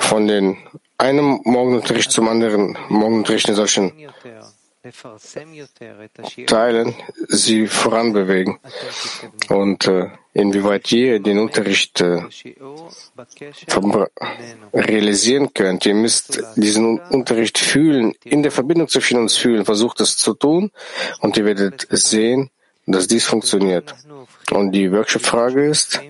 Von 0.00 0.26
den 0.26 0.56
einem 0.98 1.40
Morgenunterricht 1.44 2.10
zum 2.10 2.28
anderen 2.28 2.76
Morgenunterricht 2.88 3.48
in 3.48 3.54
solchen 3.54 3.92
Teilen 6.46 6.94
sie 7.28 7.66
voranbewegen 7.68 8.58
und 9.48 9.86
äh, 9.86 10.10
inwieweit 10.32 10.90
ihr 10.92 11.20
den 11.20 11.38
Unterricht 11.38 12.00
äh, 12.00 12.22
realisieren 14.74 15.52
könnt. 15.52 15.86
Ihr 15.86 15.94
müsst 15.94 16.42
diesen 16.56 16.98
Unterricht 17.00 17.58
fühlen, 17.58 18.14
in 18.24 18.42
der 18.42 18.52
Verbindung 18.52 18.88
zwischen 18.88 19.18
uns 19.18 19.36
fühlen. 19.36 19.64
Versucht 19.64 20.00
es 20.00 20.16
zu 20.16 20.34
tun 20.34 20.70
und 21.20 21.36
ihr 21.36 21.44
werdet 21.44 21.86
sehen, 21.90 22.50
dass 22.86 23.06
dies 23.06 23.26
funktioniert. 23.26 23.94
Und 24.50 24.72
die 24.72 24.90
Workshop-Frage 24.90 25.66
ist, 25.66 26.00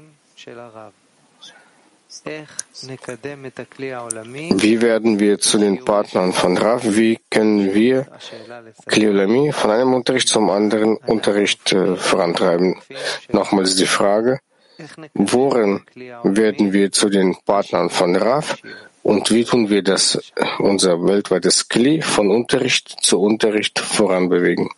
wie 4.63 4.83
werden 4.83 5.19
wir 5.19 5.39
zu 5.39 5.59
den 5.59 5.85
Partnern 5.85 6.33
von 6.33 6.59
Rav? 6.59 6.83
Wie 6.85 7.19
können 7.31 7.75
wir 7.75 8.07
Kliolami 8.87 9.53
von 9.53 9.71
einem 9.71 9.95
Unterricht 9.95 10.29
zum 10.29 10.51
anderen 10.51 10.99
Unterricht 10.99 11.73
äh, 11.73 11.97
vorantreiben? 11.97 12.77
Nochmals 13.31 13.77
die 13.77 13.87
Frage, 13.87 14.41
worin 15.15 15.83
werden 16.23 16.73
wir 16.73 16.93
zu 16.93 17.09
den 17.09 17.35
Partnern 17.47 17.89
von 17.89 18.15
Rav 18.15 18.59
und 19.03 19.31
wie 19.33 19.45
tun 19.45 19.71
wir 19.71 19.83
das, 19.83 20.19
unser 20.59 21.03
weltweites 21.05 21.69
Kli 21.69 22.03
von 22.03 22.31
Unterricht 22.31 22.97
zu 23.01 23.21
Unterricht 23.21 23.79
voranbewegen? 23.79 24.69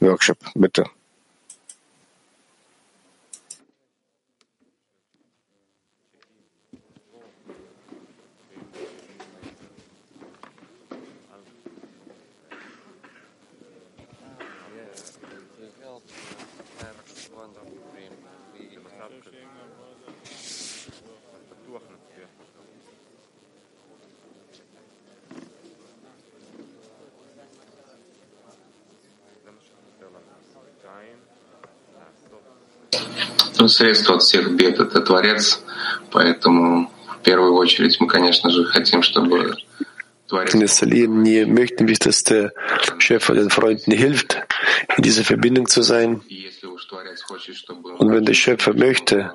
Workshop, 0.00 0.38
bitte. 0.54 0.84
Ну, 33.67 33.67
средство 33.67 34.15
от 34.15 34.23
всех 34.23 34.51
бед — 34.55 34.79
это 34.79 35.01
Творец, 35.01 35.61
поэтому 36.11 36.91
в 37.19 37.23
первую 37.23 37.53
очередь 37.53 37.99
мы, 37.99 38.07
конечно 38.07 38.49
же, 38.49 38.65
хотим, 38.65 39.01
чтобы 39.01 39.55
in 40.51 40.61
erster 40.61 40.87
Linie 40.87 41.45
möchten 41.45 41.87
wir, 41.87 41.95
dass 41.95 42.23
der 42.23 42.53
Schöpfer 42.97 43.35
den 43.35 43.49
Freunden 43.49 43.91
hilft, 43.91 44.41
in 44.97 45.03
dieser 45.03 45.23
Verbindung 45.23 45.67
zu 45.67 45.83
sein. 45.83 46.21
Und 47.97 48.11
wenn 48.11 48.25
der 48.25 48.33
Schöpfer 48.33 48.73
möchte, 48.73 49.31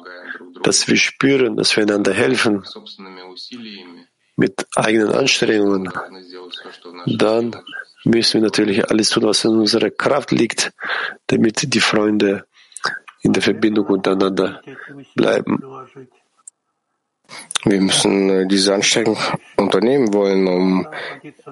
dass 0.63 0.89
wir 0.89 0.97
spüren, 0.97 1.57
dass 1.57 1.77
wir 1.77 1.85
einander 1.85 2.13
helfen, 2.13 2.65
mit 4.37 4.67
eigenen 4.75 5.13
Anstrengungen, 5.13 5.93
dann 7.07 7.57
müssen 8.05 8.35
wir 8.35 8.41
natürlich 8.43 8.91
alles 8.91 9.11
tun, 9.11 9.25
was 9.25 9.45
in 9.45 9.51
unserer 9.51 9.91
Kraft 9.91 10.31
liegt, 10.33 10.73
damit 11.27 11.75
die 11.75 11.81
Freunde 11.81 12.45
in 13.24 13.34
der 13.34 13.42
Verbindung 13.42 13.88
untereinander 13.88 14.62
bleiben. 15.16 15.64
Wir 17.66 17.82
müssen 17.82 18.30
äh, 18.30 18.48
diese 18.48 18.76
Anstrengung 18.76 19.18
unternehmen 19.56 20.14
wollen, 20.14 20.48
um 20.48 20.88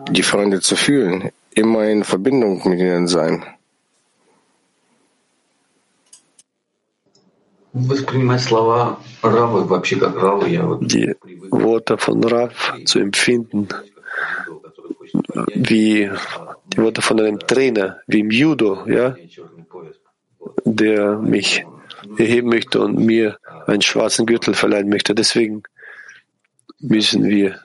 die 0.09 0.23
Freunde 0.23 0.59
zu 0.59 0.75
fühlen, 0.75 1.31
immer 1.55 1.85
in 1.85 2.03
Verbindung 2.03 2.61
mit 2.69 2.79
ihnen 2.79 3.07
sein. 3.07 3.43
Die 7.73 7.89
Worte 11.51 11.97
von 11.97 12.23
Rav 12.25 12.73
zu 12.83 12.99
empfinden, 12.99 13.69
wie 15.55 16.11
die 16.65 16.81
Worte 16.81 17.01
von 17.01 17.21
einem 17.21 17.39
Trainer, 17.39 18.01
wie 18.07 18.19
im 18.19 18.29
Judo, 18.29 18.85
ja, 18.87 19.15
der 20.63 21.17
mich 21.17 21.65
erheben 22.17 22.49
möchte 22.49 22.81
und 22.81 22.97
mir 22.97 23.37
einen 23.67 23.81
schwarzen 23.81 24.25
Gürtel 24.25 24.53
verleihen 24.53 24.89
möchte. 24.89 25.13
Deswegen 25.15 25.63
müssen 26.79 27.23
wir 27.23 27.59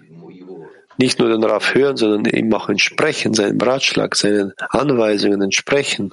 nicht 0.98 1.18
nur 1.18 1.28
den 1.28 1.44
Raff 1.44 1.74
hören, 1.74 1.96
sondern 1.96 2.32
ihm 2.32 2.52
auch 2.54 2.68
entsprechen, 2.68 3.34
seinem 3.34 3.60
Ratschlag, 3.60 4.14
seinen 4.16 4.52
Anweisungen 4.70 5.42
entsprechen. 5.42 6.12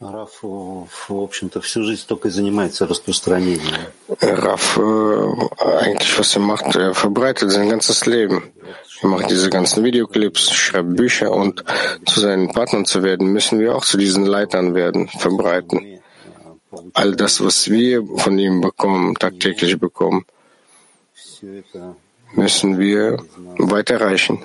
Раф, 0.00 0.42
в 0.42 0.86
общем-то, 1.22 1.62
всю 1.62 1.82
жизнь 1.82 2.04
только 2.06 2.28
и 2.28 2.30
занимается 2.30 2.86
распространением. 2.86 3.74
Raff, 4.20 4.76
äh, 4.76 5.80
eigentlich 5.86 6.18
was 6.18 6.36
er 6.36 6.40
macht, 6.42 6.76
er 6.76 6.92
verbreitet 6.94 7.50
sein 7.50 7.70
ganzes 7.70 8.04
Leben. 8.04 8.52
Er 9.00 9.08
macht 9.08 9.30
diese 9.30 9.48
ganzen 9.48 9.82
Videoclips, 9.84 10.52
schreibt 10.52 10.96
Bücher 10.96 11.32
und 11.32 11.64
zu 12.04 12.20
seinen 12.20 12.52
Partnern 12.52 12.84
zu 12.84 13.02
werden, 13.02 13.32
müssen 13.32 13.58
wir 13.58 13.74
auch 13.74 13.86
zu 13.86 13.96
diesen 13.96 14.26
Leitern 14.26 14.74
werden, 14.74 15.08
verbreiten. 15.08 15.98
All 16.92 17.16
das, 17.16 17.42
was 17.42 17.70
wir 17.70 18.04
von 18.18 18.38
ihm 18.38 18.60
bekommen, 18.60 19.14
tagtäglich 19.14 19.78
bekommen, 19.80 20.26
Все 21.14 21.60
это 21.60 21.96
müssen 22.34 22.78
wir 22.78 23.18
weiterreichen 23.56 24.44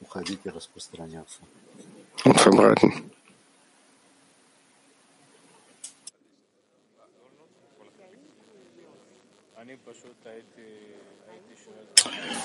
уходить 0.00 0.40
и 0.44 0.48
распространяться. 0.48 1.40
und 2.24 2.40
verbreiten. 2.40 3.10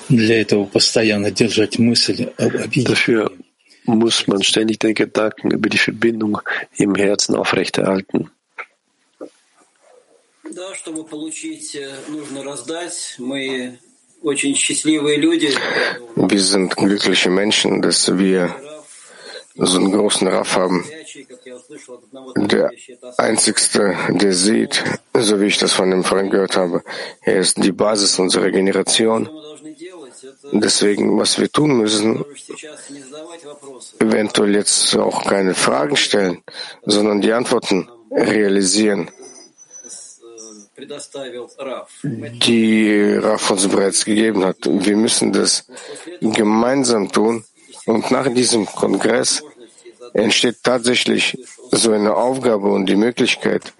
Для 0.09 0.41
этого 0.41 0.65
постоянно 0.65 1.31
держать 1.31 1.79
мысль 1.79 2.29
об 2.37 2.55
обиде. 2.55 2.87
Dafür 2.87 3.31
muss 3.85 4.27
man 4.27 4.41
ständig 4.43 4.79
den 4.79 4.93
Gedanken 4.93 5.51
über 5.51 5.69
die 5.69 5.77
Verbindung 5.77 6.39
im 6.77 6.95
Herzen 6.95 7.35
aufrechterhalten. 7.35 8.29
Да, 10.49 10.73
чтобы 10.75 11.03
получить, 11.03 11.75
э, 11.75 11.93
нужно 12.07 12.43
раздать. 12.43 13.15
Мы 13.17 13.77
очень 14.21 14.55
счастливые 14.55 15.17
люди. 15.17 15.49
Wir 16.15 16.39
sind 16.39 16.75
glückliche 16.75 17.29
Menschen, 17.29 17.81
dass 17.81 18.07
wir 18.17 18.55
so 19.57 19.79
einen 19.79 19.91
großen 19.91 20.27
Raff 20.27 20.55
haben. 20.55 20.85
Der 22.35 22.71
Einzige, 23.17 23.97
der 24.09 24.33
sieht, 24.33 24.83
so 25.13 25.39
wie 25.39 25.45
ich 25.45 25.57
das 25.57 25.73
von 25.73 25.89
dem 25.89 26.03
Freund 26.03 26.31
gehört 26.31 26.55
habe, 26.55 26.83
er 27.21 27.37
ist 27.39 27.63
die 27.63 27.71
Basis 27.71 28.19
unserer 28.19 28.51
Generation. 28.51 29.29
Deswegen, 30.51 31.17
was 31.17 31.39
wir 31.39 31.51
tun 31.51 31.77
müssen, 31.77 32.23
eventuell 33.99 34.55
jetzt 34.55 34.95
auch 34.95 35.25
keine 35.25 35.55
Fragen 35.55 35.95
stellen, 35.95 36.43
sondern 36.85 37.21
die 37.21 37.33
Antworten 37.33 37.89
realisieren, 38.11 39.09
die 42.45 43.13
Raff 43.15 43.49
uns 43.51 43.67
bereits 43.67 44.05
gegeben 44.05 44.45
hat. 44.45 44.57
Wir 44.63 44.95
müssen 44.95 45.33
das 45.33 45.65
gemeinsam 46.21 47.11
tun 47.11 47.43
und 47.87 48.11
nach 48.11 48.27
diesem 48.33 48.65
Kongress 48.65 49.41
entsteht 50.13 50.57
tatsächlich 50.63 51.37
so 51.71 51.91
eine 51.91 52.15
Aufgabe 52.15 52.67
und 52.67 52.85
die 52.85 52.95
Möglichkeit, 52.95 53.73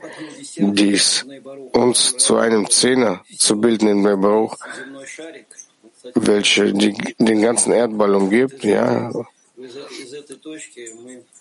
dies 0.55 1.25
uns 1.73 2.17
zu 2.17 2.37
einem 2.37 2.69
Zehner 2.69 3.21
zu 3.37 3.59
bilden 3.59 3.87
in 3.87 4.03
der 4.03 4.17
Baruch, 4.17 4.57
welche 6.15 6.73
die, 6.73 6.93
den 7.19 7.41
ganzen 7.41 7.73
Erdball 7.73 8.15
umgibt, 8.15 8.63
ja. 8.63 9.11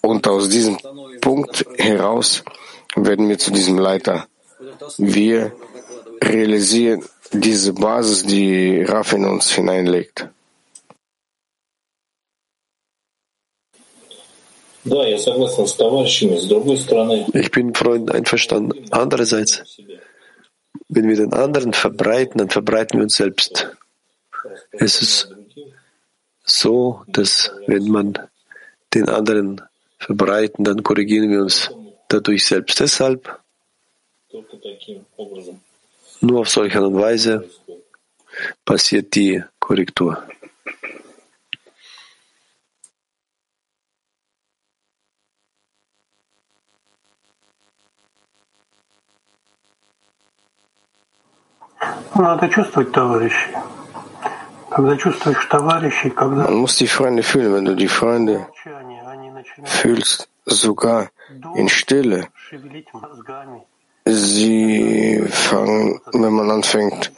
Und 0.01 0.27
aus 0.27 0.49
diesem 0.49 0.77
Punkt 1.21 1.65
heraus 1.79 2.43
werden 2.97 3.29
wir 3.29 3.39
zu 3.39 3.51
diesem 3.51 3.79
Leiter. 3.79 4.27
Wir 4.99 5.53
realisieren 6.23 7.05
diese 7.33 7.73
Basis, 7.73 8.25
die 8.25 8.83
Raf 8.83 9.13
in 9.13 9.25
uns 9.25 9.51
hineinlegt. 9.53 10.29
Ich 17.35 17.51
bin 17.51 17.75
Freunden 17.75 18.11
einverstanden. 18.11 18.87
Andererseits, 18.91 19.81
wenn 20.89 21.09
wir 21.09 21.17
den 21.17 21.33
anderen 21.33 21.73
verbreiten, 21.73 22.39
dann 22.39 22.51
verbreiten 22.51 22.99
wir 22.99 23.05
uns 23.05 23.17
selbst. 23.17 23.77
Es 24.73 25.03
ist 25.03 25.35
so, 26.45 27.03
dass 27.09 27.51
wenn 27.67 27.89
man 27.89 28.19
den 28.95 29.09
anderen 29.09 29.63
verbreiten, 29.99 30.65
dann 30.65 30.83
korrigieren 30.83 31.31
wir 31.31 31.41
uns 31.41 31.71
dadurch 32.09 32.45
selbst. 32.45 32.79
Deshalb 32.81 33.41
nur 36.21 36.41
auf 36.41 36.49
solche 36.49 36.79
Art 36.79 36.87
und 36.87 37.01
Weise 37.01 37.49
passiert 38.65 39.15
die 39.15 39.43
Korrektur. 39.59 40.23
Надо 52.16 52.50
чувствовать 52.50 52.92
товарищей. 52.92 53.56
Когда 54.70 54.96
чувствуешь 54.96 55.46
товарищей, 55.46 56.10
когда 56.12 56.46
Man 56.46 56.62
muss 56.62 56.78
die 56.78 56.88
Freunde 56.88 57.24
fühlen. 57.24 57.54
Wenn 57.54 57.66
du 57.66 57.76
die 57.76 57.90
Freunde 57.90 58.48
fühlst, 59.66 60.30
sogar 60.46 61.10
in 61.56 61.68
Stille, 61.68 62.30
шевелить 62.50 62.94
мозгами, 62.94 63.66
sie 64.06 65.22
fangen, 65.30 66.00
wenn 66.14 66.34
man 66.34 66.50
anfängt 66.52 67.12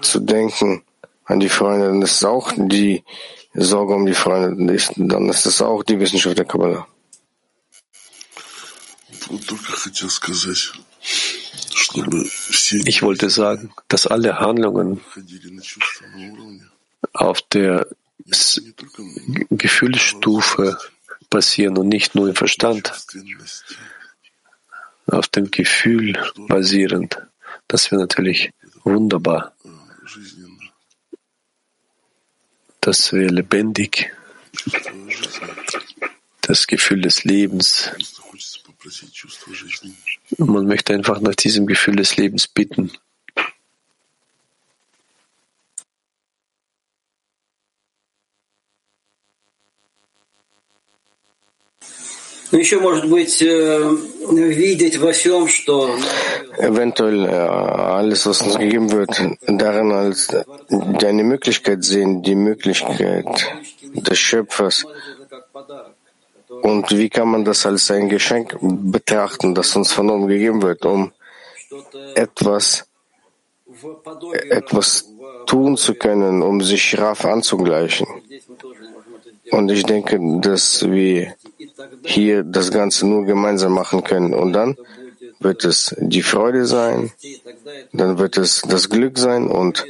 zu 0.00 0.20
denken 0.20 0.82
an 1.26 1.40
die 1.40 1.48
Freunde, 1.48 1.86
dann 1.86 2.02
ist 2.02 2.16
es 2.16 2.24
auch 2.24 2.52
die 2.56 3.04
Sorge 3.54 3.94
um 3.94 4.06
die 4.06 4.14
Freunde, 4.14 4.56
dann 4.96 5.28
ist 5.28 5.46
es 5.46 5.62
auch 5.62 5.82
die 5.84 6.00
Wissenschaft 6.00 6.38
der 6.38 6.46
Kabbalah. 6.46 6.86
Вот 9.30 9.46
только 9.46 9.72
хотел 9.72 10.10
сказать, 10.10 10.56
чтобы 10.56 10.84
все 10.95 10.95
Ich 12.85 13.01
wollte 13.01 13.29
sagen, 13.29 13.71
dass 13.87 14.07
alle 14.07 14.39
Handlungen 14.39 15.01
auf 17.13 17.41
der 17.41 17.87
Gefühlsstufe 19.49 20.77
passieren 21.29 21.77
und 21.77 21.87
nicht 21.89 22.15
nur 22.15 22.27
im 22.29 22.35
Verstand, 22.35 22.93
auf 25.07 25.27
dem 25.27 25.51
Gefühl 25.51 26.17
basierend. 26.47 27.17
Das 27.67 27.91
wäre 27.91 28.01
natürlich 28.01 28.51
wunderbar. 28.83 29.53
Das 32.81 33.11
wäre 33.11 33.29
lebendig. 33.29 34.13
Das 36.41 36.67
Gefühl 36.67 37.01
des 37.01 37.23
Lebens. 37.25 37.91
хочется 38.86 38.86
попросить 38.86 39.12
чувство 39.12 39.54
жизни. 39.54 39.94
Und 40.38 40.50
man 40.50 40.66
möchte 40.66 40.94
einfach 40.94 41.20
nach 41.20 41.34
diesem 41.34 41.66
Gefühl 41.66 41.96
des 41.96 42.16
Lebens 42.16 42.46
bitten. 42.46 42.90
Ну, 52.50 52.58
еще, 52.58 52.80
может 52.80 53.08
быть, 53.08 53.40
э, 53.40 53.96
видеть 54.28 54.98
во 54.98 55.12
всем, 55.12 55.48
что 55.48 55.98
Eventuell 56.58 57.24
äh, 57.24 57.30
alles, 57.30 58.26
was 58.26 58.42
uns 58.42 58.58
gegeben 58.58 58.92
wird, 58.92 59.08
darin 59.46 59.90
als 59.90 60.28
deine 60.68 61.24
Möglichkeit 61.24 61.82
sehen, 61.82 62.22
die 62.22 62.34
Möglichkeit 62.34 63.24
des 63.94 64.18
Schöpfers. 64.18 64.84
und 66.61 66.91
wie 66.91 67.09
kann 67.09 67.29
man 67.29 67.45
das 67.45 67.65
als 67.65 67.91
ein 67.91 68.09
Geschenk 68.09 68.57
betrachten, 68.61 69.55
das 69.55 69.75
uns 69.75 69.91
von 69.91 70.09
oben 70.09 70.27
gegeben 70.27 70.61
wird, 70.61 70.85
um 70.85 71.11
etwas, 72.15 72.87
etwas 74.49 75.09
tun 75.45 75.77
zu 75.77 75.95
können, 75.95 76.41
um 76.41 76.61
sich 76.61 76.97
Raf 76.97 77.25
anzugleichen? 77.25 78.07
Und 79.51 79.69
ich 79.71 79.83
denke, 79.83 80.19
dass 80.41 80.89
wir 80.89 81.35
hier 82.03 82.43
das 82.43 82.71
Ganze 82.71 83.07
nur 83.07 83.25
gemeinsam 83.25 83.73
machen 83.73 84.03
können. 84.03 84.33
Und 84.33 84.53
dann 84.53 84.77
wird 85.39 85.63
es 85.65 85.95
die 85.99 86.21
Freude 86.21 86.65
sein, 86.65 87.11
dann 87.93 88.17
wird 88.17 88.37
es 88.37 88.61
das 88.61 88.89
Glück 88.89 89.17
sein 89.17 89.47
und 89.47 89.85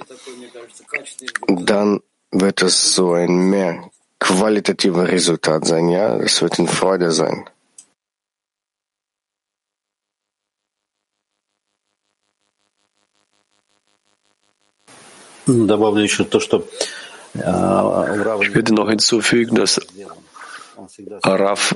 dann 1.47 2.01
wird 2.31 2.61
es 2.61 2.93
so 2.93 3.13
ein 3.13 3.49
mehr 3.49 3.89
qualitative 4.19 5.07
Resultat 5.07 5.65
sein, 5.65 5.89
ja, 5.89 6.17
Es 6.17 6.41
wird 6.41 6.59
in 6.59 6.67
Freude 6.67 7.11
sein. 7.11 7.49
Ich 15.47 15.53
würde 18.53 18.73
noch 18.73 18.89
hinzufügen, 18.89 19.55
dass 19.55 19.79
Raf, 21.23 21.75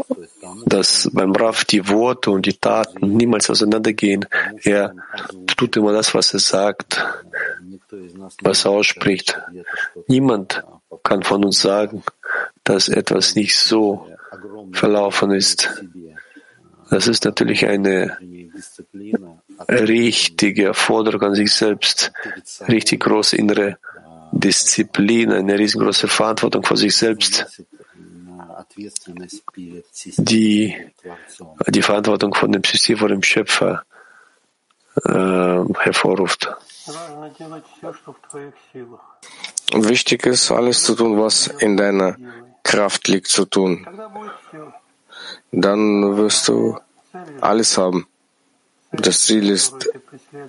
dass 0.65 1.09
beim 1.13 1.33
Raff 1.33 1.65
die 1.65 1.87
Worte 1.87 2.31
und 2.31 2.45
die 2.45 2.53
Taten 2.53 3.15
niemals 3.15 3.49
auseinandergehen. 3.49 4.25
Er 4.63 4.93
tut 5.57 5.77
immer 5.77 5.93
das, 5.93 6.13
was 6.13 6.33
er 6.33 6.39
sagt, 6.39 7.03
was 8.41 8.65
er 8.65 8.71
ausspricht. 8.71 9.39
Niemand 10.07 10.63
kann 11.03 11.23
von 11.23 11.45
uns 11.45 11.61
sagen, 11.61 12.03
dass 12.63 12.89
etwas 12.89 13.35
nicht 13.35 13.57
so 13.57 14.07
verlaufen 14.73 15.31
ist. 15.31 15.83
Das 16.89 17.07
ist 17.07 17.25
natürlich 17.25 17.65
eine 17.65 18.17
richtige 19.69 20.73
Forderung 20.73 21.21
an 21.21 21.35
sich 21.35 21.53
selbst, 21.53 22.11
richtig 22.67 23.01
große 23.01 23.37
innere 23.37 23.77
Disziplin, 24.31 25.31
eine 25.31 25.57
riesengroße 25.57 26.07
Verantwortung 26.07 26.63
vor 26.63 26.77
sich 26.77 26.95
selbst, 26.95 27.63
die 30.17 30.75
die 31.67 31.81
Verantwortung 31.81 32.33
von 32.33 32.51
dem 32.51 32.63
System 32.63 32.97
vor 32.97 33.09
dem 33.09 33.23
Schöpfer 33.23 33.83
äh, 35.05 35.11
hervorruft. 35.79 36.49
Wichtig 39.73 40.25
ist, 40.25 40.51
alles 40.51 40.83
zu 40.83 40.95
tun, 40.95 41.19
was 41.19 41.47
in 41.47 41.77
deiner 41.77 42.17
Kraft 42.63 43.07
liegt 43.07 43.27
zu 43.27 43.45
tun. 43.45 43.87
Dann 45.51 46.17
wirst 46.17 46.47
du 46.47 46.77
alles 47.39 47.77
haben. 47.77 48.07
Das 48.91 49.23
Ziel 49.23 49.49
ist, 49.49 49.89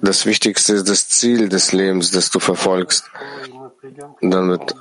das 0.00 0.26
Wichtigste 0.26 0.74
ist 0.74 0.88
das 0.88 1.08
Ziel 1.08 1.48
des 1.48 1.72
Lebens, 1.72 2.10
das 2.10 2.30
du 2.30 2.40
verfolgst. 2.40 3.04
Dann 4.20 4.48
wird 4.48 4.74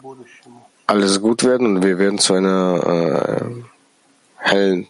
alles 0.87 1.21
gut 1.21 1.43
werden 1.43 1.67
und 1.67 1.83
wir 1.83 1.97
werden 1.99 2.17
zu 2.17 2.33
einer 2.33 2.83
äh, 2.87 3.63
hellen 4.37 4.87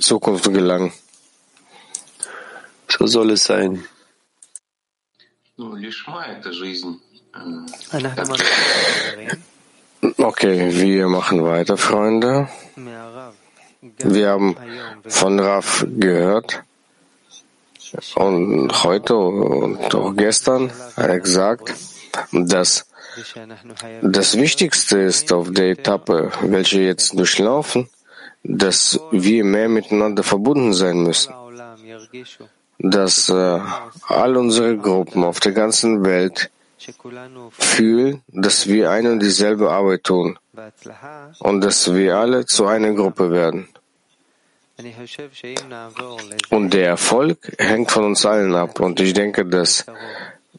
Zukunft 0.00 0.44
gelangen. 0.52 0.92
So 2.88 3.06
soll 3.06 3.30
es 3.32 3.44
sein. 3.44 3.84
Okay, 10.16 10.72
wir 10.72 11.08
machen 11.08 11.44
weiter, 11.44 11.76
Freunde. 11.76 12.48
Wir 13.98 14.30
haben 14.30 14.56
von 15.06 15.38
Raf 15.38 15.84
gehört 15.98 16.62
und 18.14 18.84
heute 18.84 19.16
und 19.16 19.94
auch 19.94 20.14
gestern 20.14 20.70
hat 20.96 21.08
er 21.08 21.20
gesagt, 21.20 21.74
dass 22.32 22.86
das 24.02 24.36
Wichtigste 24.36 25.00
ist 25.00 25.32
auf 25.32 25.50
der 25.50 25.70
Etappe, 25.70 26.30
welche 26.42 26.80
jetzt 26.80 27.18
durchlaufen, 27.18 27.88
dass 28.42 29.00
wir 29.10 29.44
mehr 29.44 29.68
miteinander 29.68 30.22
verbunden 30.22 30.72
sein 30.72 31.02
müssen. 31.02 31.34
Dass 32.78 33.28
äh, 33.28 33.60
all 34.08 34.36
unsere 34.36 34.76
Gruppen 34.78 35.24
auf 35.24 35.40
der 35.40 35.52
ganzen 35.52 36.04
Welt 36.04 36.50
fühlen, 37.50 38.22
dass 38.28 38.66
wir 38.66 38.90
eine 38.90 39.12
und 39.12 39.20
dieselbe 39.20 39.70
Arbeit 39.70 40.04
tun 40.04 40.38
und 41.38 41.60
dass 41.60 41.94
wir 41.94 42.16
alle 42.16 42.46
zu 42.46 42.66
einer 42.66 42.92
Gruppe 42.92 43.30
werden. 43.30 43.68
Und 46.50 46.72
der 46.72 46.86
Erfolg 46.86 47.38
hängt 47.58 47.90
von 47.90 48.04
uns 48.04 48.24
allen 48.24 48.54
ab. 48.54 48.80
Und 48.80 49.00
ich 49.00 49.12
denke, 49.12 49.44
dass 49.44 49.84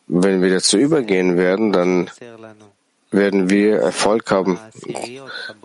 wenn 0.07 0.41
wir 0.41 0.51
dazu 0.51 0.78
übergehen 0.78 1.38
werden, 1.38 1.72
dann 1.72 2.09
werden 3.09 3.49
wir 3.49 3.80
Erfolg 3.80 4.30
haben. 4.32 4.59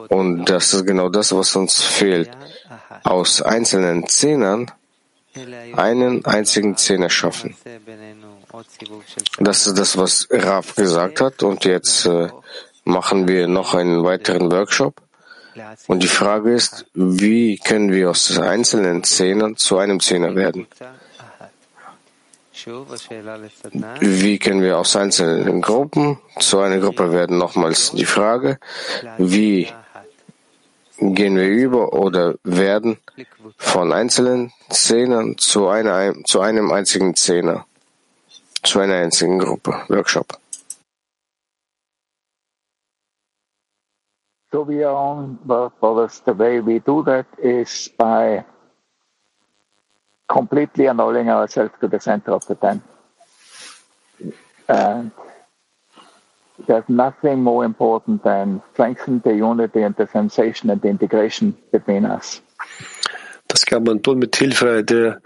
Und 0.09 0.47
das 0.47 0.73
ist 0.73 0.87
genau 0.87 1.09
das, 1.09 1.35
was 1.35 1.55
uns 1.55 1.83
fehlt. 1.83 2.31
Aus 3.05 3.43
einzelnen 3.43 4.09
Zehnern 4.09 4.71
einen 5.75 6.25
einzigen 6.25 6.77
Zehner 6.77 7.11
schaffen. 7.11 7.57
Das 9.39 9.67
ist 9.67 9.79
das, 9.79 9.97
was 9.97 10.29
Rav 10.31 10.75
gesagt 10.75 11.21
hat. 11.21 11.43
Und 11.43 11.65
jetzt 11.65 12.07
äh, 12.07 12.29
machen 12.85 13.29
wir 13.29 13.49
noch 13.49 13.75
einen 13.75 14.05
weiteren 14.05 14.51
Workshop. 14.51 14.95
Und 15.87 16.03
die 16.03 16.09
Frage 16.09 16.53
ist, 16.53 16.87
wie 16.95 17.59
können 17.59 17.91
wir 17.91 18.11
aus 18.11 18.39
einzelnen 18.39 19.05
Zehnern 19.05 19.57
zu 19.57 19.79
einem 19.79 20.01
Zehner 20.01 20.35
werden? 20.37 20.67
Wie 24.01 24.39
können 24.39 24.63
wir 24.63 24.79
aus 24.79 24.97
einzelnen 24.97 25.63
Gruppen 25.63 26.19
zu 26.39 26.59
einer 26.59 26.79
Gruppe 26.79 27.13
werden? 27.13 27.39
Nochmals 27.39 27.93
die 27.93 28.05
Frage, 28.05 28.59
wie 29.19 29.69
gehen 30.99 31.37
wir 31.37 31.49
über 31.49 31.93
oder 31.93 32.35
werden 32.43 32.99
von 33.59 33.93
einzelnen 33.93 34.53
Zehnern 34.71 35.37
zu, 35.39 35.69
einer, 35.69 36.15
zu 36.25 36.41
einem 36.41 36.73
einzigen 36.73 37.15
Zehner, 37.15 37.67
zu 38.67 38.81
einer 38.81 38.97
einzigen 38.97 39.39
Gruppe, 39.39 39.73
Workshop. 39.89 40.39
So 44.53 44.63
we 44.63 44.85
are 44.85 44.95
on, 44.95 45.39
brothers, 45.45 46.23
the 46.25 46.33
way 46.33 46.61
we 46.61 46.79
do 46.79 47.03
that 47.05 47.27
is 47.39 47.91
by 47.99 48.45
completely 50.29 50.89
annulling 50.89 51.29
ourselves 51.29 51.75
to 51.81 51.89
the 51.89 52.01
center 52.01 52.33
of 52.33 52.47
the 52.47 52.55
ten. 52.55 52.83
And 54.69 55.11
there's 56.67 56.89
nothing 56.89 57.43
more 57.43 57.65
important 57.65 58.23
than 58.25 58.63
strengthen 58.73 59.21
the 59.25 59.35
unity 59.35 59.83
and 59.83 59.95
the 59.97 60.07
sensation 60.07 60.71
and 60.71 60.81
the 60.81 60.89
integration 60.89 61.55
between 61.71 62.07
us. 62.07 62.41
Das 63.49 63.65
kann 63.65 63.85
man 63.85 64.03
tun 64.03 64.19
mit 64.19 64.35
Hilfe 64.37 64.83
der 64.83 65.21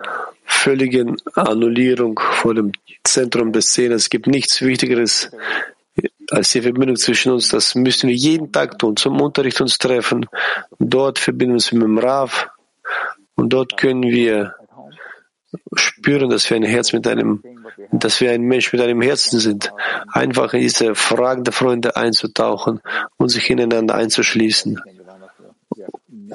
völligen 0.61 1.17
Annullierung 1.35 2.21
vor 2.21 2.55
dem 2.55 2.73
Zentrum 3.03 3.53
des 3.53 3.69
Szene. 3.69 3.95
Es 3.95 4.11
gibt 4.11 4.27
nichts 4.27 4.61
Wichtigeres 4.61 5.31
als 6.31 6.53
die 6.53 6.61
Verbindung 6.61 6.97
zwischen 6.97 7.33
uns. 7.33 7.49
Das 7.49 7.75
müssen 7.75 8.09
wir 8.09 8.15
jeden 8.15 8.53
Tag 8.53 8.79
tun, 8.79 8.97
zum 8.97 9.21
Unterricht 9.21 9.61
uns 9.61 9.79
treffen. 9.79 10.27
Dort 10.79 11.19
verbinden 11.19 11.55
wir 11.55 11.57
uns 11.57 11.73
mit 11.73 11.83
dem 11.83 11.99
Rav 11.99 12.49
und 13.37 13.53
dort 13.55 13.79
können 13.79 14.03
wir 14.03 14.55
spüren, 15.75 16.29
dass 16.29 16.49
wir 16.51 16.57
ein 16.57 16.63
Herz 16.63 16.93
mit 16.93 17.07
einem, 17.07 17.43
dass 17.91 18.21
wir 18.21 18.31
ein 18.31 18.43
Mensch 18.43 18.73
mit 18.73 18.83
einem 18.83 19.01
Herzen 19.01 19.41
sind. 19.41 19.73
Einfach 20.13 20.53
in 20.53 20.61
diese 20.61 20.95
Fragen 20.95 21.43
der 21.43 21.55
Freunde 21.55 21.97
einzutauchen 21.97 22.81
und 23.17 23.31
sich 23.31 23.49
ineinander 23.49 23.95
einzuschließen 23.95 24.79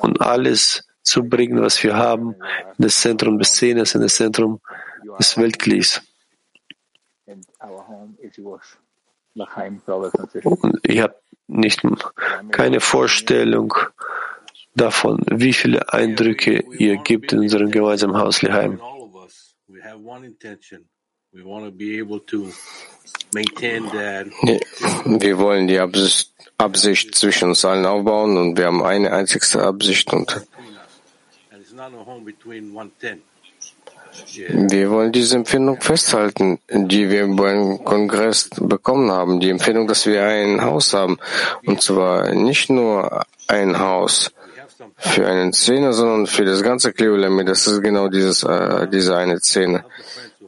und 0.01 0.21
alles 0.21 0.87
zu 1.05 1.23
bringen, 1.23 1.61
was 1.61 1.81
wir 1.83 1.95
haben, 1.95 2.35
in 2.77 2.83
das 2.83 2.99
Zentrum 2.99 3.39
des 3.39 3.49
Szenes, 3.49 3.95
in 3.95 4.01
das 4.01 4.15
Zentrum 4.15 4.59
des 5.17 5.37
Weltglieds. 5.37 6.01
Und 10.43 10.79
ihr 10.87 11.03
habt 11.03 11.21
nicht 11.47 11.81
keine 12.51 12.79
Vorstellung 12.79 13.73
davon, 14.73 15.23
wie 15.31 15.53
viele 15.53 15.93
Eindrücke 15.93 16.63
ihr 16.77 16.97
gibt 16.97 17.33
in 17.33 17.39
unserem 17.39 17.71
gemeinsamen 17.71 18.17
Haus 18.17 18.41
Liheim. 18.41 18.81
Wir 21.31 21.45
wollen 25.37 25.67
die 25.67 25.79
Absicht, 25.79 26.33
Absicht 26.57 27.15
zwischen 27.15 27.49
uns 27.49 27.65
allen 27.65 27.85
aufbauen 27.85 28.37
und 28.37 28.57
wir 28.57 28.67
haben 28.67 28.81
eine 28.83 29.11
einzigste 29.11 29.61
Absicht 29.61 30.13
und 30.13 30.47
wir 34.47 34.89
wollen 34.89 35.11
diese 35.11 35.35
Empfindung 35.35 35.81
festhalten, 35.81 36.59
die 36.69 37.09
wir 37.09 37.27
beim 37.27 37.83
Kongress 37.83 38.49
bekommen 38.59 39.11
haben. 39.11 39.39
Die 39.39 39.49
Empfindung, 39.49 39.87
dass 39.87 40.05
wir 40.05 40.23
ein 40.23 40.61
Haus 40.61 40.93
haben. 40.93 41.17
Und 41.65 41.81
zwar 41.81 42.31
nicht 42.33 42.69
nur 42.69 43.25
ein 43.47 43.77
Haus 43.77 44.31
für 44.97 45.27
einen 45.27 45.51
Zehner, 45.53 45.93
sondern 45.93 46.27
für 46.27 46.45
das 46.45 46.63
ganze 46.63 46.93
Kleolemi. 46.93 47.43
Das 47.43 47.67
ist 47.67 47.81
genau 47.81 48.07
dieses, 48.07 48.43
äh, 48.43 48.87
diese 48.87 49.17
eine 49.17 49.39
Szene. 49.39 49.83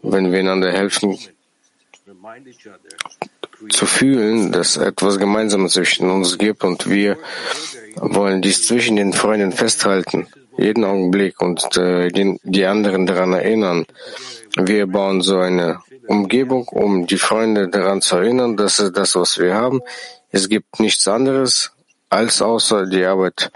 Wenn 0.02 0.32
wir 0.32 0.40
einander 0.40 0.72
helfen, 0.72 1.18
zu 3.70 3.86
fühlen, 3.86 4.52
dass 4.52 4.78
etwas 4.78 5.18
Gemeinsames 5.18 5.74
zwischen 5.74 6.10
uns 6.10 6.38
gibt 6.38 6.64
und 6.64 6.90
wir 6.90 7.18
wollen 7.95 8.41
dies 8.41 8.68
zwischen 8.68 8.95
den 8.95 9.14
Freunden 9.14 9.52
festhalten 9.52 10.28
jeden 10.58 10.84
Augenblick 10.84 11.42
und 11.42 11.78
äh, 11.78 12.10
die, 12.10 12.40
die 12.44 12.66
anderen 12.66 13.06
daran 13.06 13.34
erinnern. 13.34 13.86
Wir 14.58 14.88
bauen 14.88 15.22
so 15.22 15.38
eine 15.38 15.80
Umgebung, 16.08 16.68
um 16.70 17.06
die 17.06 17.18
Freunde 17.18 17.70
daran 17.70 18.02
zu 18.02 18.18
erinnern, 18.18 18.58
dass 18.58 18.80
es 18.80 18.92
das, 18.92 19.16
was 19.16 19.38
wir 19.38 19.54
haben. 19.54 19.82
Es 20.32 20.50
gibt 20.50 20.80
nichts 20.80 21.08
anderes 21.08 21.72
als 22.10 22.42
außer 22.42 22.86
die 22.88 23.06
Arbeit 23.06 23.52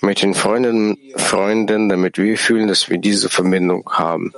mit 0.00 0.22
den 0.22 0.34
Freunden, 0.34 0.98
Freunden, 1.16 1.88
damit 1.88 2.18
wir 2.18 2.36
fühlen, 2.36 2.68
dass 2.68 2.90
wir 2.90 2.98
diese 2.98 3.28
Verbindung 3.28 3.88
haben. 3.90 4.32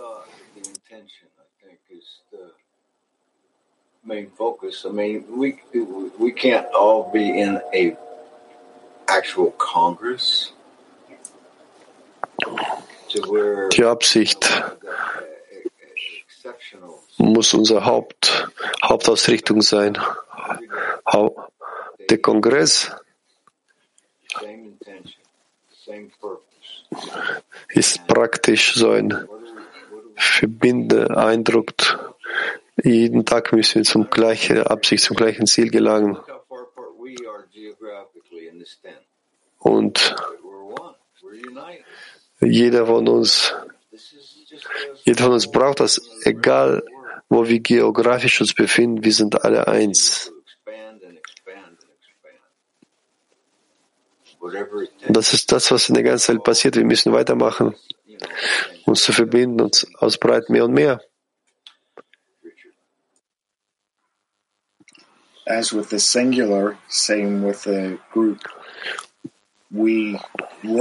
main 4.07 4.31
focus. 4.37 4.85
I 4.87 4.93
mean, 4.93 5.25
we 5.31 5.59
we 6.19 6.31
can't 6.31 6.67
all 6.75 7.11
be 7.11 7.41
in 7.41 7.61
a 7.73 7.97
actual 9.09 9.53
Congress 9.53 10.53
Die 13.73 13.85
Absicht 13.85 14.65
muss 17.19 17.55
unsere 17.55 17.85
Haupt, 17.85 18.49
Hauptausrichtung 18.83 19.63
sein. 19.63 19.99
Der 22.11 22.19
Kongress 22.19 22.93
ist 27.69 28.07
praktisch 28.07 28.75
so 28.75 28.91
ein 28.91 29.29
verbindender 30.17 31.17
Eindruck. 31.17 32.15
Jeden 32.83 33.25
Tag 33.25 33.53
müssen 33.53 33.77
wir 33.77 33.85
zum 33.85 34.11
gleichen 34.11 34.59
Absicht, 34.63 35.05
zum 35.05 35.17
gleichen 35.17 35.47
Ziel 35.47 35.71
gelangen. 35.71 36.19
Und 39.59 40.17
jeder 42.41 42.87
von 42.87 43.09
uns, 43.09 43.55
jeder 45.05 45.25
von 45.25 45.33
uns 45.33 45.51
braucht 45.51 45.81
das, 45.81 46.01
egal 46.25 46.83
wo 47.29 47.47
wir 47.49 47.61
geografisch 47.61 48.41
uns 48.41 48.55
befinden, 48.55 49.05
wir 49.05 49.13
sind 49.13 49.45
alle 49.45 49.67
eins. 49.67 50.33
Das 55.09 55.33
ist 55.33 55.53
das, 55.53 55.71
was 55.71 55.89
in 55.89 55.95
der 55.95 56.05
ganzen 56.05 56.35
Welt 56.35 56.45
passiert. 56.45 56.77
Wir 56.77 56.85
müssen 56.85 57.13
weitermachen, 57.13 57.75
uns 58.85 59.03
zu 59.03 59.13
verbinden, 59.13 59.61
uns 59.61 59.87
ausbreiten 59.95 60.53
mehr 60.53 60.65
und 60.65 60.75
mehr. 60.75 61.01
As 65.47 65.75
with 65.75 65.91
the 65.91 65.99
singular, 65.99 66.79
same 66.89 67.47
with 67.47 67.65
the 67.65 67.99
group. 68.13 68.39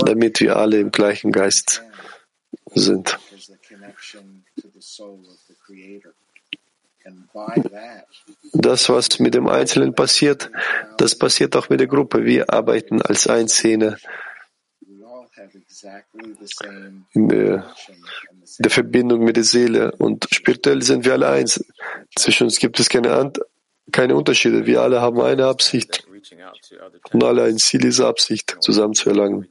Damit 0.05 0.39
wir 0.39 0.55
alle 0.57 0.79
im 0.79 0.91
gleichen 0.91 1.31
Geist 1.31 1.83
sind. 2.73 3.19
Das, 8.53 8.89
was 8.89 9.19
mit 9.19 9.33
dem 9.33 9.47
Einzelnen 9.47 9.93
passiert, 9.93 10.51
das 10.97 11.17
passiert 11.17 11.55
auch 11.55 11.69
mit 11.69 11.79
der 11.79 11.87
Gruppe. 11.87 12.23
Wir 12.23 12.53
arbeiten 12.53 13.01
als 13.01 13.27
Einzelne 13.27 13.97
in 17.13 17.29
der, 17.29 17.73
der 18.59 18.71
Verbindung 18.71 19.23
mit 19.23 19.35
der 19.35 19.43
Seele. 19.43 19.91
Und 19.97 20.27
spirituell 20.31 20.81
sind 20.81 21.03
wir 21.03 21.13
alle 21.13 21.29
eins. 21.29 21.65
Zwischen 22.15 22.45
uns 22.45 22.59
gibt 22.59 22.79
es 22.79 22.89
keine, 22.89 23.33
keine 23.91 24.15
Unterschiede. 24.15 24.65
Wir 24.65 24.81
alle 24.81 25.01
haben 25.01 25.19
eine 25.19 25.47
Absicht 25.47 26.07
und 27.11 27.23
alle 27.23 27.43
ein 27.43 27.57
Ziel, 27.57 27.81
diese 27.81 28.07
Absicht 28.07 28.57
zusammen 28.59 28.93
zu 28.93 29.09
erlangen. 29.09 29.47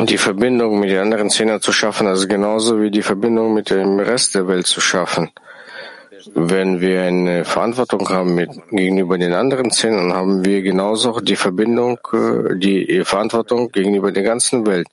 Und 0.00 0.10
die. 0.10 0.18
Verbindung 0.18 0.80
mit 0.80 0.90
den 0.90 0.98
anderen 0.98 1.30
Zehner 1.30 1.60
zu 1.60 1.72
schaffen, 1.72 2.06
also 2.06 2.28
genauso 2.28 2.80
wie 2.80 2.90
die 2.90 3.02
Verbindung 3.02 3.54
mit 3.54 3.70
dem 3.70 3.98
Rest 3.98 4.34
der 4.34 4.46
Welt 4.46 4.66
zu 4.66 4.80
schaffen. 4.80 5.30
Wenn 6.34 6.80
wir 6.80 7.02
eine 7.02 7.44
Verantwortung 7.44 8.08
haben 8.08 8.34
mit, 8.34 8.50
gegenüber 8.70 9.18
den 9.18 9.32
anderen 9.32 9.70
Zehnern, 9.70 10.12
haben 10.12 10.44
wir 10.44 10.62
genauso 10.62 11.18
die 11.20 11.36
Verbindung, 11.36 11.98
äh, 12.12 12.56
die 12.56 13.02
Verantwortung 13.04 13.72
gegenüber 13.72 14.12
der 14.12 14.22
ganzen 14.22 14.66
Welt. 14.66 14.86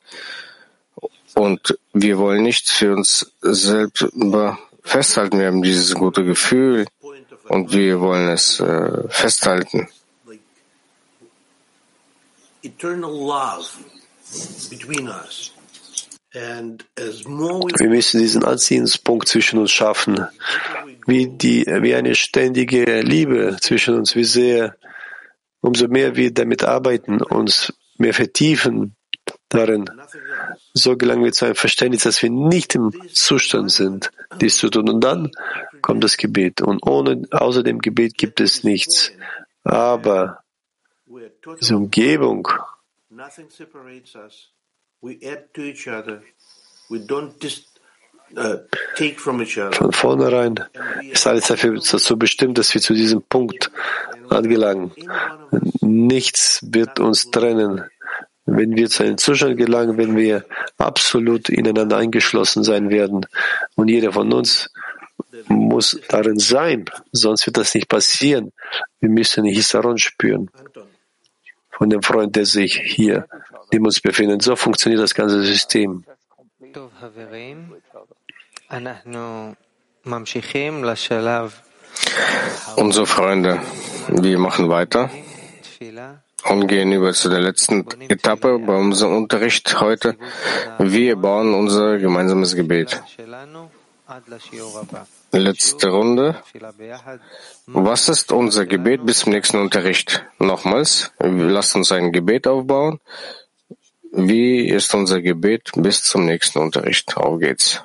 Und 1.36 1.78
wir 1.94 2.18
wollen 2.18 2.41
nicht 2.41 2.70
für 2.70 2.94
uns 2.94 3.32
selber 3.41 4.57
festhalten. 4.84 5.39
Wir 5.39 5.47
haben 5.47 5.61
dieses 5.61 5.93
gute 5.93 6.23
Gefühl 6.23 6.85
und 7.47 7.73
wir 7.73 7.99
wollen 7.99 8.30
es 8.30 8.60
äh, 8.60 9.07
festhalten. 9.10 9.88
eternal 12.64 13.11
love 13.11 13.69
between 14.69 15.07
us. 15.07 15.51
And 16.34 16.85
as 16.95 17.26
more 17.26 17.64
we 17.64 17.72
Wir 17.80 17.89
müssen 17.89 18.19
diesen 18.19 18.43
Anziehungspunkt 18.43 19.27
zwischen 19.27 19.60
uns 19.60 19.72
schaffen, 19.72 20.27
wie, 21.07 21.27
die, 21.27 21.65
wie 21.65 21.95
eine 21.95 22.14
ständige 22.14 23.01
Liebe 23.01 23.57
zwischen 23.60 23.95
uns, 23.95 24.15
wie 24.15 24.26
sehr, 24.26 24.76
umso 25.61 25.88
mehr 25.88 26.15
wir 26.15 26.31
damit 26.31 26.64
arbeiten, 26.64 27.22
uns 27.22 27.73
mehr 27.97 28.14
vertiefen 28.14 28.95
darin, 29.49 29.89
so 30.80 30.97
gelangen 30.97 31.23
wir 31.23 31.31
zu 31.31 31.45
einem 31.45 31.56
Verständnis, 31.56 32.03
dass 32.03 32.22
wir 32.22 32.30
nicht 32.30 32.76
im 32.76 32.91
Zustand 33.14 33.72
sind, 33.72 34.11
dies 34.41 34.57
zu 34.57 34.69
tun. 34.69 34.89
Und 34.89 35.01
dann 35.01 35.31
kommt 35.81 36.03
das 36.03 36.18
Gebet. 36.18 36.61
Und 36.61 36.85
ohne, 36.85 37.27
außer 37.31 37.64
dem 37.64 37.80
Gebet 37.80 38.18
gibt 38.18 38.39
es 38.39 38.64
nichts. 38.64 39.11
Aber 39.64 40.43
diese 41.60 41.76
Umgebung, 41.76 42.47
nothing 43.10 43.49
separates 43.49 44.15
us. 44.15 44.49
We 45.01 45.18
add 45.23 45.53
to 45.53 45.61
each 45.61 45.88
other. 45.88 46.22
We 46.89 46.99
don't 46.99 47.34
just 47.41 47.80
uh, 48.38 48.57
take 48.95 49.19
from 49.19 49.41
each 49.41 49.57
other. 49.57 49.73
von 49.73 49.91
vornherein 49.91 50.56
ist 51.11 51.27
alles 51.27 51.47
dafür 51.47 51.76
dazu 51.76 52.18
bestimmt, 52.18 52.57
dass 52.57 52.73
wir 52.73 52.81
zu 52.81 52.93
diesem 52.93 53.22
Punkt 53.22 53.72
angelangen. 54.30 54.91
Nichts 55.81 56.60
wird 56.64 56.99
uns 56.99 57.31
trennen. 57.31 57.84
Wenn 58.52 58.76
wir 58.76 58.90
zu 58.90 59.04
einem 59.04 59.18
Zustand 59.18 59.58
gelangen, 59.58 59.98
wenn 59.98 60.16
wir 60.16 60.46
absolut 60.78 61.50
ineinander 61.50 61.98
eingeschlossen 61.98 62.64
sein 62.64 62.90
werden 62.90 63.26
und 63.76 63.88
jeder 63.90 64.12
von 64.12 64.32
uns 64.34 64.70
muss 65.48 66.00
darin 66.10 66.40
sein, 66.40 66.86
sonst 67.12 67.46
wird 67.46 67.58
das 67.58 67.76
nicht 67.76 67.88
passieren. 67.88 68.52
Wir 69.00 69.10
müssen 69.10 69.46
Hisaron 69.46 69.98
spüren 69.98 70.50
von 71.80 71.90
dem 71.90 72.04
Freund, 72.04 72.36
der 72.36 72.46
sich 72.46 72.76
hier 72.76 73.26
neben 73.72 73.86
uns 73.86 74.02
befindet. 74.02 74.42
So 74.42 74.56
funktioniert 74.56 75.02
das 75.02 75.16
ganze 75.16 75.42
System. 75.44 76.04
Unsere 82.76 83.06
Freunde, 83.06 83.62
wir 84.10 84.38
machen 84.40 84.70
weiter 84.70 85.10
und 86.45 86.68
gehen 86.68 86.91
über 86.91 87.14
zu 87.14 87.30
der 87.30 87.40
letzten 87.40 87.86
Etappe 88.10 88.60
bei 88.60 88.76
unserem 88.76 89.16
Unterricht 89.18 89.80
heute. 89.80 90.16
Wir 90.80 91.16
bauen 91.16 91.53
unser 91.53 91.98
gemeinsames 91.98 92.56
Gebet. 92.56 93.02
Letzte 95.32 95.90
Runde. 95.90 96.36
Was 97.68 98.10
ist 98.10 98.32
unser 98.32 98.66
Gebet 98.66 99.06
bis 99.06 99.20
zum 99.20 99.34
nächsten 99.34 99.57
Unterricht? 99.57 100.26
Nochmals, 100.40 101.11
lasst 101.20 101.76
uns 101.76 101.91
ein 101.91 102.11
Gebet 102.11 102.48
aufbauen. 102.48 102.99
Wie 104.11 104.68
ist 104.68 104.95
unser 104.95 105.22
Gebet 105.22 105.72
bis 105.76 106.02
zum 106.03 106.26
nächsten 106.26 106.60
Unterricht? 106.60 107.16
Auf 107.16 107.40
geht's. 107.40 107.84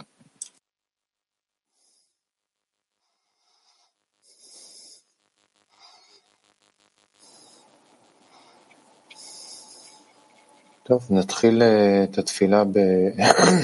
טוב, 10.84 11.08
נתחיל 11.10 11.62
אה, 11.62 12.04
את 12.04 12.18
התפילה 12.18 12.64
ב... 12.64 12.80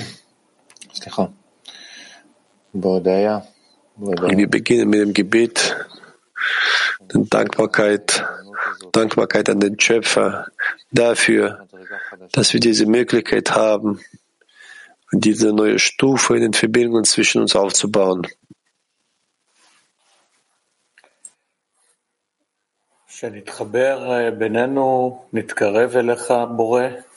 סליחה, 0.94 1.26
בהודיה. 2.74 3.40
בהודיה. 3.98 4.38
Wir 4.38 4.50
beginnen 4.50 4.90
mit 4.90 5.00
dem 5.00 5.14
Gebet, 5.14 5.76
der 7.14 7.22
Dankbarkeit, 7.30 8.24
Dankbarkeit 8.92 9.50
an 9.50 9.60
den 9.60 9.80
Schöpfer 9.80 10.48
dafür, 10.92 11.68
dass 12.32 12.54
wir 12.54 12.60
diese 12.60 12.86
Möglichkeit 12.86 13.52
haben, 13.52 14.00
diese 15.12 15.54
neue 15.54 15.80
Stufe 15.80 16.36
in 16.36 16.42
den 16.42 16.54
Verbindungen 16.54 17.06
zwischen 17.06 17.42
uns 17.42 17.56
aufzubauen. 17.56 18.28
שנתחבר 23.08 24.12
אה, 24.12 24.32
בינינו, 24.32 25.20
נתקרב 25.34 25.96
אליך, 25.96 26.34
בורא, 26.56 26.82
ו... 26.82 27.09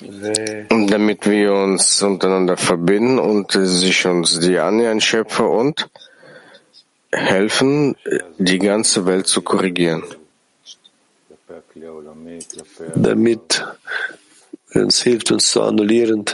damit 0.00 1.26
wir 1.26 1.52
uns 1.52 2.02
untereinander 2.02 2.56
verbinden 2.56 3.18
und 3.18 3.52
sich 3.52 4.06
uns 4.06 4.38
die 4.38 4.58
annähern, 4.58 5.00
Schöpfer, 5.00 5.50
und 5.50 5.88
helfen, 7.10 7.96
die 8.38 8.58
ganze 8.58 9.06
Welt 9.06 9.26
zu 9.26 9.42
korrigieren. 9.42 10.04
damit 12.94 13.64
uns 14.74 15.02
hilft, 15.02 15.32
uns 15.32 15.50
zu 15.50 15.62
annullieren 15.62 16.24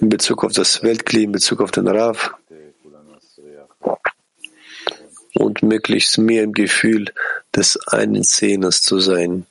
in 0.00 0.08
Bezug 0.08 0.44
auf 0.44 0.52
das 0.52 0.82
Weltkli, 0.82 1.24
in 1.24 1.32
Bezug 1.32 1.60
auf 1.60 1.70
den 1.70 1.88
Rav 1.88 2.34
und 5.34 5.62
möglichst 5.62 6.18
mehr 6.18 6.42
im 6.42 6.52
Gefühl 6.52 7.06
des 7.54 7.78
einen 7.86 8.22
Zehners 8.22 8.82
zu 8.82 9.00
sein. 9.00 9.46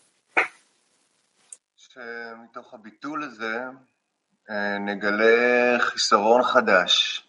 שמתוך 2.78 2.78
הביטול 2.78 3.22
הזה 3.24 3.58
אה, 4.50 4.78
נגלה 4.78 5.76
חיסרון 5.78 6.42
חדש, 6.42 7.22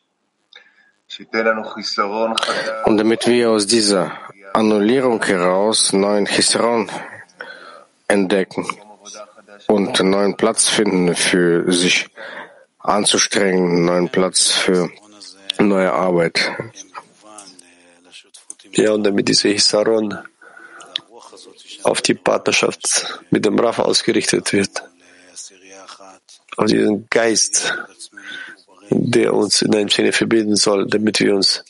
שייתן 1.08 1.46
לנו 1.46 1.64
חיסרון 1.64 2.38
חדש. 2.38 2.86
Und 2.86 2.98
damit 2.98 3.28
wir 3.28 3.50
aus 3.50 3.66
dieser 3.66 4.12
Annullierung 4.54 5.24
heraus 5.24 5.94
neuen 5.94 6.28
Chisaron 6.28 6.90
entdecken 8.08 8.66
und 9.68 10.00
einen 10.00 10.10
neuen 10.12 10.38
Platz 10.38 10.68
finden 10.68 11.16
für 11.16 11.72
sich 11.72 12.08
anzustrengen, 12.80 13.64
einen 13.70 13.86
neuen 13.86 14.10
Platz 14.10 14.52
für 14.52 14.90
neue 15.58 15.92
Arbeit. 15.92 16.36
Ja, 18.74 18.92
und 18.92 19.04
damit 19.04 19.28
diese 19.28 19.50
Hisaron 19.50 20.20
auf 21.84 22.02
die 22.02 22.14
Partnerschaft 22.14 23.22
mit 23.32 23.44
dem 23.46 23.58
Raff 23.58 23.80
ausgerichtet 23.80 24.54
wird. 24.54 24.84
Auf 26.61 26.67
diesen 26.67 27.09
Geist, 27.09 27.75
der 28.91 29.33
uns 29.33 29.63
in 29.63 29.75
einem 29.75 29.89
Szene 29.89 30.13
verbinden 30.13 30.57
soll, 30.57 30.87
damit 30.87 31.19
wir 31.19 31.35
uns 31.35 31.65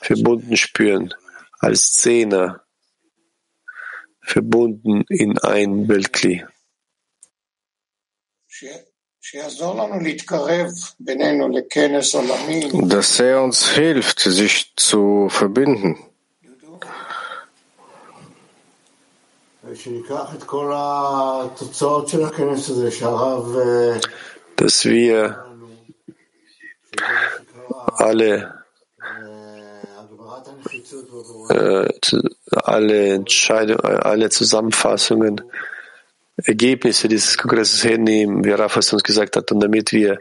verbunden 0.00 0.56
spüren, 0.56 1.12
als 1.58 1.94
Zehner, 1.94 2.62
verbunden 4.20 5.04
in 5.08 5.36
ein 5.38 5.88
Weltkli. 5.88 6.44
Dass 12.88 13.18
er 13.18 13.42
uns 13.42 13.68
hilft, 13.70 14.20
sich 14.20 14.72
zu 14.76 15.28
verbinden. 15.28 15.98
Dass 24.56 24.84
wir 24.84 25.44
alle 27.98 28.64
äh, 31.48 31.88
alle 32.50 33.14
Entscheidungen, 33.14 33.80
alle 33.80 34.30
Zusammenfassungen, 34.30 35.42
Ergebnisse 36.44 37.08
dieses 37.08 37.38
Kongresses 37.38 37.82
hernehmen, 37.82 38.44
wie 38.44 38.50
Rafas 38.50 38.92
uns 38.92 39.02
gesagt 39.02 39.36
hat, 39.36 39.50
und 39.52 39.60
damit 39.60 39.92
wir 39.92 40.18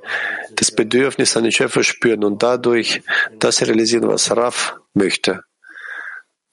das 0.56 0.72
Bedürfnis 0.72 1.36
an 1.36 1.44
den 1.44 1.52
Schöpfer 1.52 1.84
spüren 1.84 2.24
und 2.24 2.42
dadurch 2.42 3.02
das 3.40 3.62
realisieren, 3.62 4.08
was 4.08 4.32
Raf 4.32 4.76
möchte, 4.94 5.44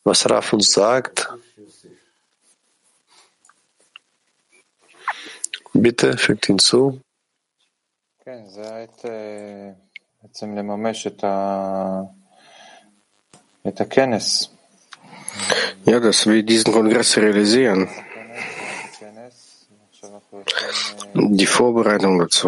was 0.02 0.28
Raf 0.28 0.52
uns 0.52 0.72
sagt. 0.72 1.28
Bitte, 5.72 6.18
fügt 6.18 6.46
hinzu. 6.46 7.00
כן, 8.25 8.45
זה 8.45 8.75
העת 8.75 9.05
בעצם 10.23 10.57
לממש 10.57 11.07
את, 11.07 11.23
ה... 11.23 12.01
את 13.67 13.81
הכנס. 13.81 14.49
Ja, 15.85 15.99
dass 15.99 16.27
wir 16.27 16.43
diesen 16.43 16.73
Kongress 16.73 17.17
realisieren. 17.17 17.87
Die 21.13 21.45
Vorbereitung 21.45 22.19
dazu. 22.19 22.47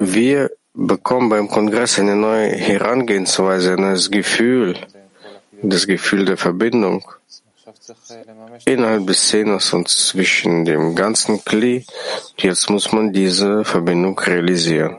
Wir 0.00 0.50
bekommen 0.72 1.28
beim 1.28 1.48
Kongress 1.48 1.98
eine 1.98 2.16
neue 2.16 2.48
Herangehensweise, 2.48 3.72
ein 3.72 3.80
neues 3.80 4.10
Gefühl, 4.10 4.76
das 5.62 5.86
Gefühl 5.86 6.24
der 6.24 6.38
Verbindung 6.38 7.04
innerhalb 8.65 9.07
des 9.07 9.19
Szeners 9.19 9.73
und 9.73 9.87
zwischen 9.87 10.65
dem 10.65 10.95
ganzen 10.95 11.43
Kli. 11.43 11.85
Jetzt 12.37 12.69
muss 12.69 12.91
man 12.91 13.13
diese 13.13 13.63
Verbindung 13.63 14.17
realisieren. 14.19 14.97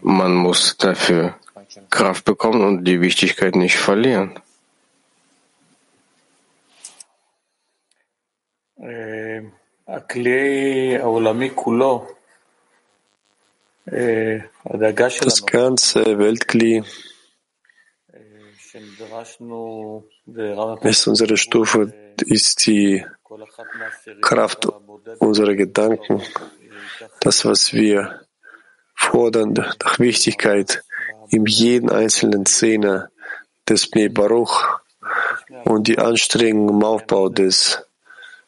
Man 0.00 0.34
muss 0.34 0.76
dafür 0.76 1.36
Kraft 1.90 2.24
bekommen 2.24 2.62
und 2.64 2.84
die 2.84 3.00
Wichtigkeit 3.00 3.54
nicht 3.54 3.76
verlieren. 3.76 4.38
Das 13.84 15.46
ganze 15.46 16.18
Weltkli 16.18 16.82
ist 20.82 21.06
unsere 21.06 21.36
Stufe, 21.36 21.92
ist 22.26 22.66
die 22.66 23.04
Kraft 24.20 24.66
unserer 25.18 25.54
Gedanken, 25.54 26.22
das, 27.20 27.44
was 27.44 27.72
wir 27.72 28.20
fordern 28.94 29.52
nach 29.52 29.98
Wichtigkeit 29.98 30.82
in 31.28 31.44
jedem 31.46 31.90
einzelnen 31.90 32.46
Szene 32.46 33.10
des 33.68 33.90
Bnei 33.90 34.08
Baruch 34.08 34.80
und 35.64 35.88
die 35.88 35.98
Anstrengung 35.98 36.68
im 36.70 36.84
Aufbau 36.84 37.28
des 37.28 37.84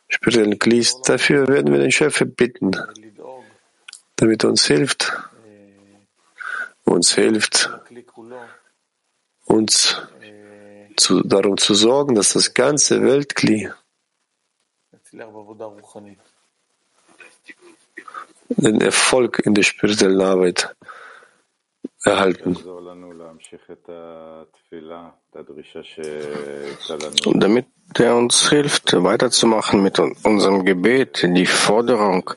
spirituellen 0.09 0.59
Klis. 0.59 1.01
Dafür 1.03 1.49
werden 1.49 1.73
wir 1.73 1.81
den 1.81 1.93
Schöpfer 1.93 2.25
bitten, 2.25 2.73
damit 4.17 4.45
er 4.45 4.51
uns 4.51 4.65
hilft, 4.67 5.13
uns 6.85 7.15
hilft, 7.15 7.71
uns 9.45 10.03
zu, 10.97 11.23
darum 11.23 11.57
zu 11.57 11.75
sorgen, 11.75 12.15
dass 12.15 12.33
das 12.33 12.55
ganze 12.55 13.03
Weltkli 13.03 13.71
den 18.49 18.81
Erfolg 18.81 19.41
in 19.45 19.55
der 19.55 19.63
spirituellen 19.63 20.21
Arbeit 20.21 20.75
erhalten. 22.05 22.57
Und 27.27 27.41
damit 27.41 27.67
er 27.99 28.17
uns 28.17 28.49
hilft, 28.49 28.93
weiterzumachen 28.93 29.83
mit 29.83 29.99
unserem 29.99 30.65
Gebet, 30.65 31.23
die 31.23 31.47
Forderung, 31.47 32.31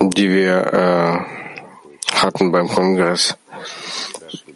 die 0.00 0.30
wir 0.30 0.72
äh, 0.72 1.18
hatten 2.14 2.52
beim 2.52 2.68
Kongress, 2.68 3.36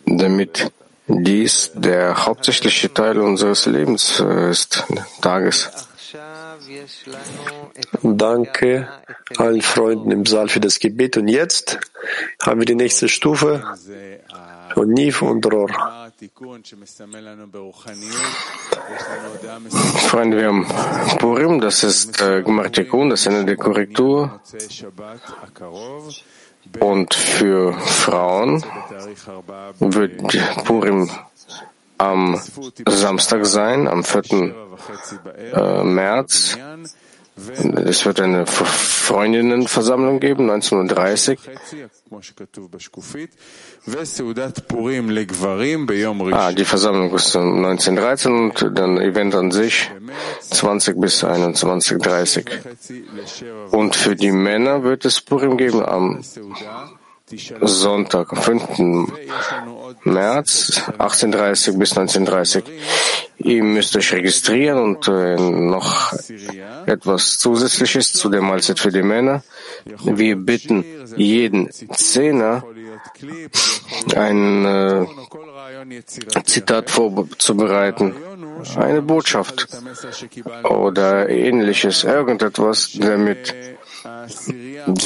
damit 0.06 0.72
dies 1.06 1.72
der 1.74 2.26
hauptsächliche 2.26 2.92
Teil 2.92 3.18
unseres 3.18 3.66
Lebens 3.66 4.20
äh, 4.20 4.50
ist, 4.50 4.84
Tages. 5.20 5.70
Danke 8.02 8.88
allen 9.36 9.62
Freunden 9.62 10.10
im 10.10 10.26
Saal 10.26 10.48
für 10.48 10.60
das 10.60 10.78
Gebet. 10.78 11.16
Und 11.16 11.28
jetzt 11.28 11.78
haben 12.42 12.60
wir 12.60 12.66
die 12.66 12.74
nächste 12.74 13.08
Stufe 13.08 13.64
von 14.74 14.88
Niv 14.88 15.22
und 15.22 15.44
Ror. 15.52 15.70
Freunde, 20.08 20.36
wir 20.36 20.46
haben 20.46 20.66
Purim, 21.18 21.60
das 21.60 21.82
ist 21.82 22.20
äh, 22.20 22.42
Gmartikun, 22.42 23.10
das 23.10 23.26
Ende 23.26 23.44
der 23.44 23.56
Korrektur. 23.56 24.40
Und 26.80 27.14
für 27.14 27.72
Frauen 27.74 28.64
wird 29.78 30.64
Purim 30.64 31.10
am 31.98 32.40
Samstag 32.88 33.46
sein, 33.46 33.86
am 33.88 34.04
4. 34.04 34.54
Äh, 35.54 35.84
März. 35.84 36.58
Es 37.34 38.04
wird 38.04 38.20
eine 38.20 38.46
Freundinnenversammlung 38.46 40.20
geben, 40.20 40.50
1930. 40.50 41.38
Ah, 46.32 46.52
die 46.52 46.64
Versammlung 46.64 47.14
ist 47.14 47.34
1913 47.34 48.32
und 48.32 48.78
dann 48.78 48.98
Event 48.98 49.34
an 49.34 49.50
sich 49.50 49.90
20 50.50 51.00
bis 51.00 51.24
21.30. 51.24 53.70
Und 53.70 53.96
für 53.96 54.14
die 54.14 54.32
Männer 54.32 54.84
wird 54.84 55.06
es 55.06 55.22
Purim 55.22 55.56
geben 55.56 55.82
am 55.82 56.22
Sonntag, 57.62 58.36
5. 58.36 58.78
März, 60.04 60.82
18.30 60.98 61.78
bis 61.78 61.96
19.30. 61.96 62.64
Ihr 63.38 63.62
müsst 63.62 63.96
euch 63.96 64.12
registrieren 64.12 64.78
und 64.78 65.08
äh, 65.08 65.36
noch 65.36 66.12
etwas 66.86 67.38
Zusätzliches 67.38 68.12
zu 68.12 68.28
der 68.28 68.42
Mahlzeit 68.42 68.78
für 68.78 68.92
die 68.92 69.02
Männer. 69.02 69.42
Wir 70.04 70.36
bitten 70.36 70.84
jeden 71.16 71.70
Zehner, 71.70 72.64
ein 74.14 74.64
äh, 74.64 75.06
Zitat 76.44 76.90
vorzubereiten, 76.90 78.14
eine 78.76 79.02
Botschaft 79.02 79.68
oder 80.64 81.28
ähnliches, 81.28 82.04
irgendetwas, 82.04 82.92
damit 82.98 83.54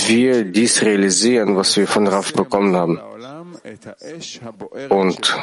wir 0.06 0.44
dies 0.44 0.82
realisieren, 0.82 1.56
was 1.56 1.76
wir 1.76 1.86
von 1.86 2.06
Raf 2.06 2.32
bekommen 2.32 2.76
haben. 2.76 3.00
Und 4.90 5.36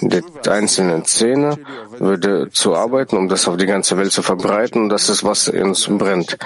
der 0.00 0.22
einzelne 0.48 1.02
Zehner 1.04 1.58
würde 1.98 2.50
zu 2.50 2.74
arbeiten, 2.74 3.16
um 3.16 3.28
das 3.28 3.46
auf 3.46 3.56
die 3.56 3.66
ganze 3.66 3.96
Welt 3.96 4.12
zu 4.12 4.22
verbreiten. 4.22 4.84
Und 4.84 4.88
das 4.88 5.08
ist, 5.08 5.24
was 5.24 5.48
in 5.48 5.62
uns 5.62 5.86
brennt. 5.88 6.36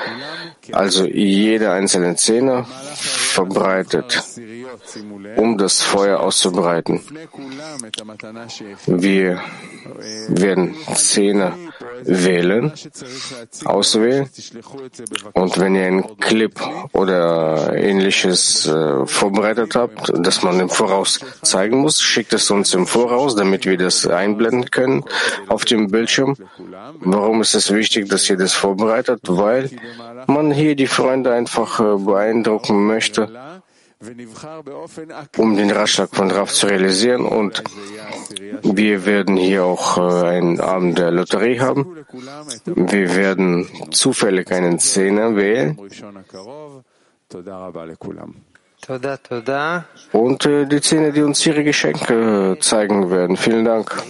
Also 0.73 1.07
jeder 1.07 1.73
einzelne 1.73 2.17
Zehner 2.17 2.65
verbreitet 2.95 4.23
um 5.37 5.59
das 5.59 5.83
Feuer 5.83 6.21
auszubreiten. 6.21 7.01
Wir 8.87 9.41
werden 10.29 10.75
Szene 10.95 11.53
wählen, 12.03 12.73
auswählen 13.65 14.29
und 15.33 15.59
wenn 15.59 15.75
ihr 15.75 15.87
einen 15.87 16.19
Clip 16.19 16.61
oder 16.93 17.75
ähnliches 17.77 18.67
äh, 18.67 19.07
vorbereitet 19.07 19.75
habt, 19.75 20.13
das 20.15 20.43
man 20.43 20.61
im 20.61 20.69
Voraus 20.69 21.21
zeigen 21.43 21.79
muss, 21.79 22.01
schickt 22.01 22.33
es 22.33 22.51
uns 22.51 22.75
im 22.75 22.87
Voraus, 22.87 23.37
damit 23.37 23.67
wir 23.67 23.77
das 23.77 24.07
einblenden 24.07 24.71
können 24.71 25.05
auf 25.49 25.65
dem 25.65 25.89
Bildschirm. 25.89 26.37
Warum 27.01 27.41
ist 27.41 27.55
es 27.55 27.73
wichtig, 27.73 28.09
dass 28.09 28.29
ihr 28.29 28.37
das 28.37 28.53
vorbereitet? 28.53 29.21
Weil 29.27 29.71
man 30.27 30.51
hier 30.51 30.75
die 30.75 30.87
Freunde 30.87 31.33
einfach 31.33 31.81
äh, 31.81 31.97
beeindrucken 31.97 32.87
möchte, 32.87 33.29
um 35.37 35.57
den 35.57 35.71
Ratschlag 35.71 36.15
von 36.15 36.31
Raf 36.31 36.53
zu 36.53 36.67
realisieren. 36.67 37.25
Und 37.27 37.63
wir 38.63 39.07
werden 39.07 39.37
hier 39.37 39.65
auch 39.65 39.99
äh, 39.99 40.27
einen 40.27 40.61
Abend 40.61 40.99
der 40.99 41.11
Lotterie 41.11 41.61
haben. 41.61 42.05
Wir 42.65 43.17
werden 43.17 43.69
zufällig 43.91 44.51
einen 44.53 44.79
Zehner 44.79 45.37
wählen. 45.37 45.79
Und 50.13 50.47
äh, 50.47 50.67
die 50.67 50.81
Zehner, 50.81 51.11
die 51.11 51.23
uns 51.23 51.47
ihre 51.47 51.65
Geschenke 51.65 52.57
zeigen 52.61 53.11
werden. 53.11 53.37
Vielen 53.37 53.65
Dank. 53.65 54.03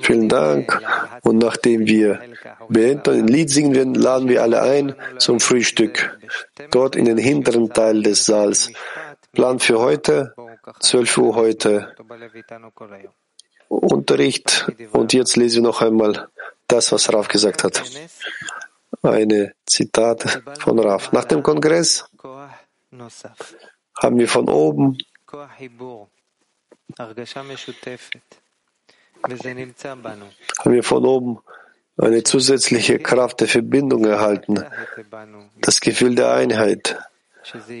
Vielen 0.00 0.28
Dank. 0.28 0.80
Und 1.22 1.38
nachdem 1.38 1.86
wir 1.86 2.20
und 2.68 3.08
ein 3.08 3.28
Lied 3.28 3.50
singen 3.50 3.74
werden, 3.74 3.94
laden 3.94 4.28
wir 4.28 4.42
alle 4.42 4.62
ein 4.62 4.94
zum 5.18 5.40
Frühstück. 5.40 6.18
Dort 6.70 6.96
in 6.96 7.04
den 7.04 7.18
hinteren 7.18 7.72
Teil 7.72 8.02
des 8.02 8.24
Saals. 8.24 8.70
Plan 9.32 9.58
für 9.58 9.78
heute, 9.78 10.34
12 10.80 11.18
Uhr 11.18 11.34
heute. 11.34 11.94
Unterricht. 13.68 14.70
Und 14.92 15.12
jetzt 15.12 15.36
lese 15.36 15.58
ich 15.58 15.62
noch 15.62 15.82
einmal 15.82 16.28
das, 16.66 16.92
was 16.92 17.12
Raf 17.12 17.28
gesagt 17.28 17.64
hat. 17.64 17.82
Eine 19.02 19.52
Zitat 19.66 20.42
von 20.60 20.78
Raf. 20.78 21.12
Nach 21.12 21.24
dem 21.24 21.42
Kongress 21.42 22.04
haben 24.00 24.18
wir 24.18 24.28
von 24.28 24.48
oben 24.48 24.98
haben 30.58 30.72
wir 30.72 30.82
von 30.82 31.04
oben 31.04 31.38
eine 31.96 32.22
zusätzliche 32.22 32.98
Kraft 32.98 33.40
der 33.40 33.48
Verbindung 33.48 34.04
erhalten, 34.04 34.64
das 35.60 35.80
Gefühl 35.80 36.14
der 36.14 36.32
Einheit. 36.32 36.96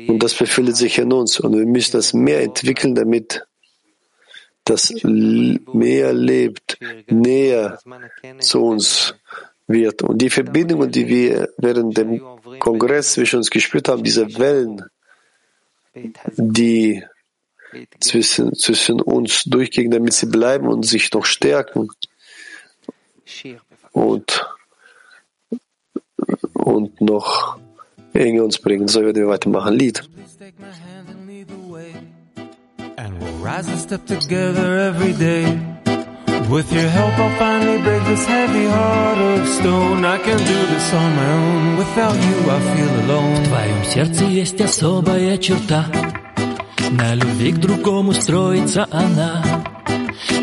Und 0.08 0.22
das 0.22 0.34
befindet 0.34 0.76
sich 0.76 0.98
in 0.98 1.12
uns. 1.12 1.38
Und 1.40 1.56
wir 1.56 1.66
müssen 1.66 1.92
das 1.92 2.14
mehr 2.14 2.42
entwickeln, 2.42 2.94
damit 2.94 3.46
das 4.64 4.92
mehr 5.02 6.12
lebt, 6.12 6.78
näher 7.06 7.78
zu 8.40 8.64
uns 8.64 9.14
wird. 9.66 10.02
Und 10.02 10.18
die 10.18 10.30
Verbindungen, 10.30 10.90
die 10.90 11.06
wir 11.06 11.50
während 11.58 11.96
dem 11.96 12.22
Kongress 12.58 13.12
zwischen 13.12 13.36
uns 13.36 13.50
gespürt 13.50 13.88
haben, 13.88 14.02
diese 14.02 14.38
Wellen, 14.38 14.84
die 16.36 17.02
zwischen, 17.99 18.53
zwischen 18.53 19.01
uns 19.01 19.43
durchgehen, 19.43 19.91
damit 19.91 20.13
sie 20.13 20.27
bleiben 20.27 20.67
und 20.67 20.85
sich 20.85 21.11
noch 21.11 21.25
stärken 21.25 21.89
und, 23.91 24.45
und 26.53 27.01
noch 27.01 27.57
enger 28.13 28.43
uns 28.43 28.59
bringen. 28.59 28.87
So 28.87 29.01
werden 29.01 29.15
wir 29.15 29.27
weitermachen. 29.27 29.73
Lied. 29.75 30.03
And 32.95 33.19
we'll 33.19 33.33
rise 33.41 33.67
and 33.69 33.79
step 33.79 34.05
together 34.05 34.77
every 34.77 35.13
day. 35.13 35.45
With 36.49 36.71
your 36.71 36.87
help, 36.89 37.17
I'll 37.17 37.35
finally 37.39 37.81
break 37.81 38.03
this 38.05 38.25
heavy 38.25 38.65
heart 38.65 39.17
of 39.17 39.47
stone. 39.47 40.05
I 40.05 40.17
can 40.19 40.37
do 40.37 40.67
this 40.67 40.93
on 40.93 41.15
my 41.15 41.31
own. 41.31 41.77
Without 41.77 42.15
you, 42.15 42.51
I 42.51 42.59
feel 42.59 42.91
alone. 43.05 43.35
В 43.35 43.47
твоем 43.47 43.83
сердце 43.85 44.25
есть 44.25 44.61
особая 44.61 45.37
черта. 45.37 45.85
На 46.90 47.14
любви 47.14 47.52
к 47.52 47.58
другому 47.58 48.12
строится 48.12 48.86
она. 48.90 49.42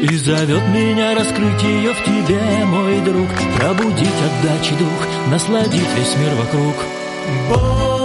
И 0.01 0.15
зовет 0.15 0.61
меня 0.73 1.15
раскрыть 1.15 1.63
ее 1.63 1.93
в 1.93 2.03
тебе, 2.03 2.65
мой 2.65 2.99
друг 3.01 3.27
Пробудить 3.57 4.07
отдачи 4.07 4.75
дух, 4.77 5.07
насладить 5.31 5.87
весь 5.95 6.15
мир 6.17 6.35
вокруг. 6.35 6.75
Бог 7.49 8.04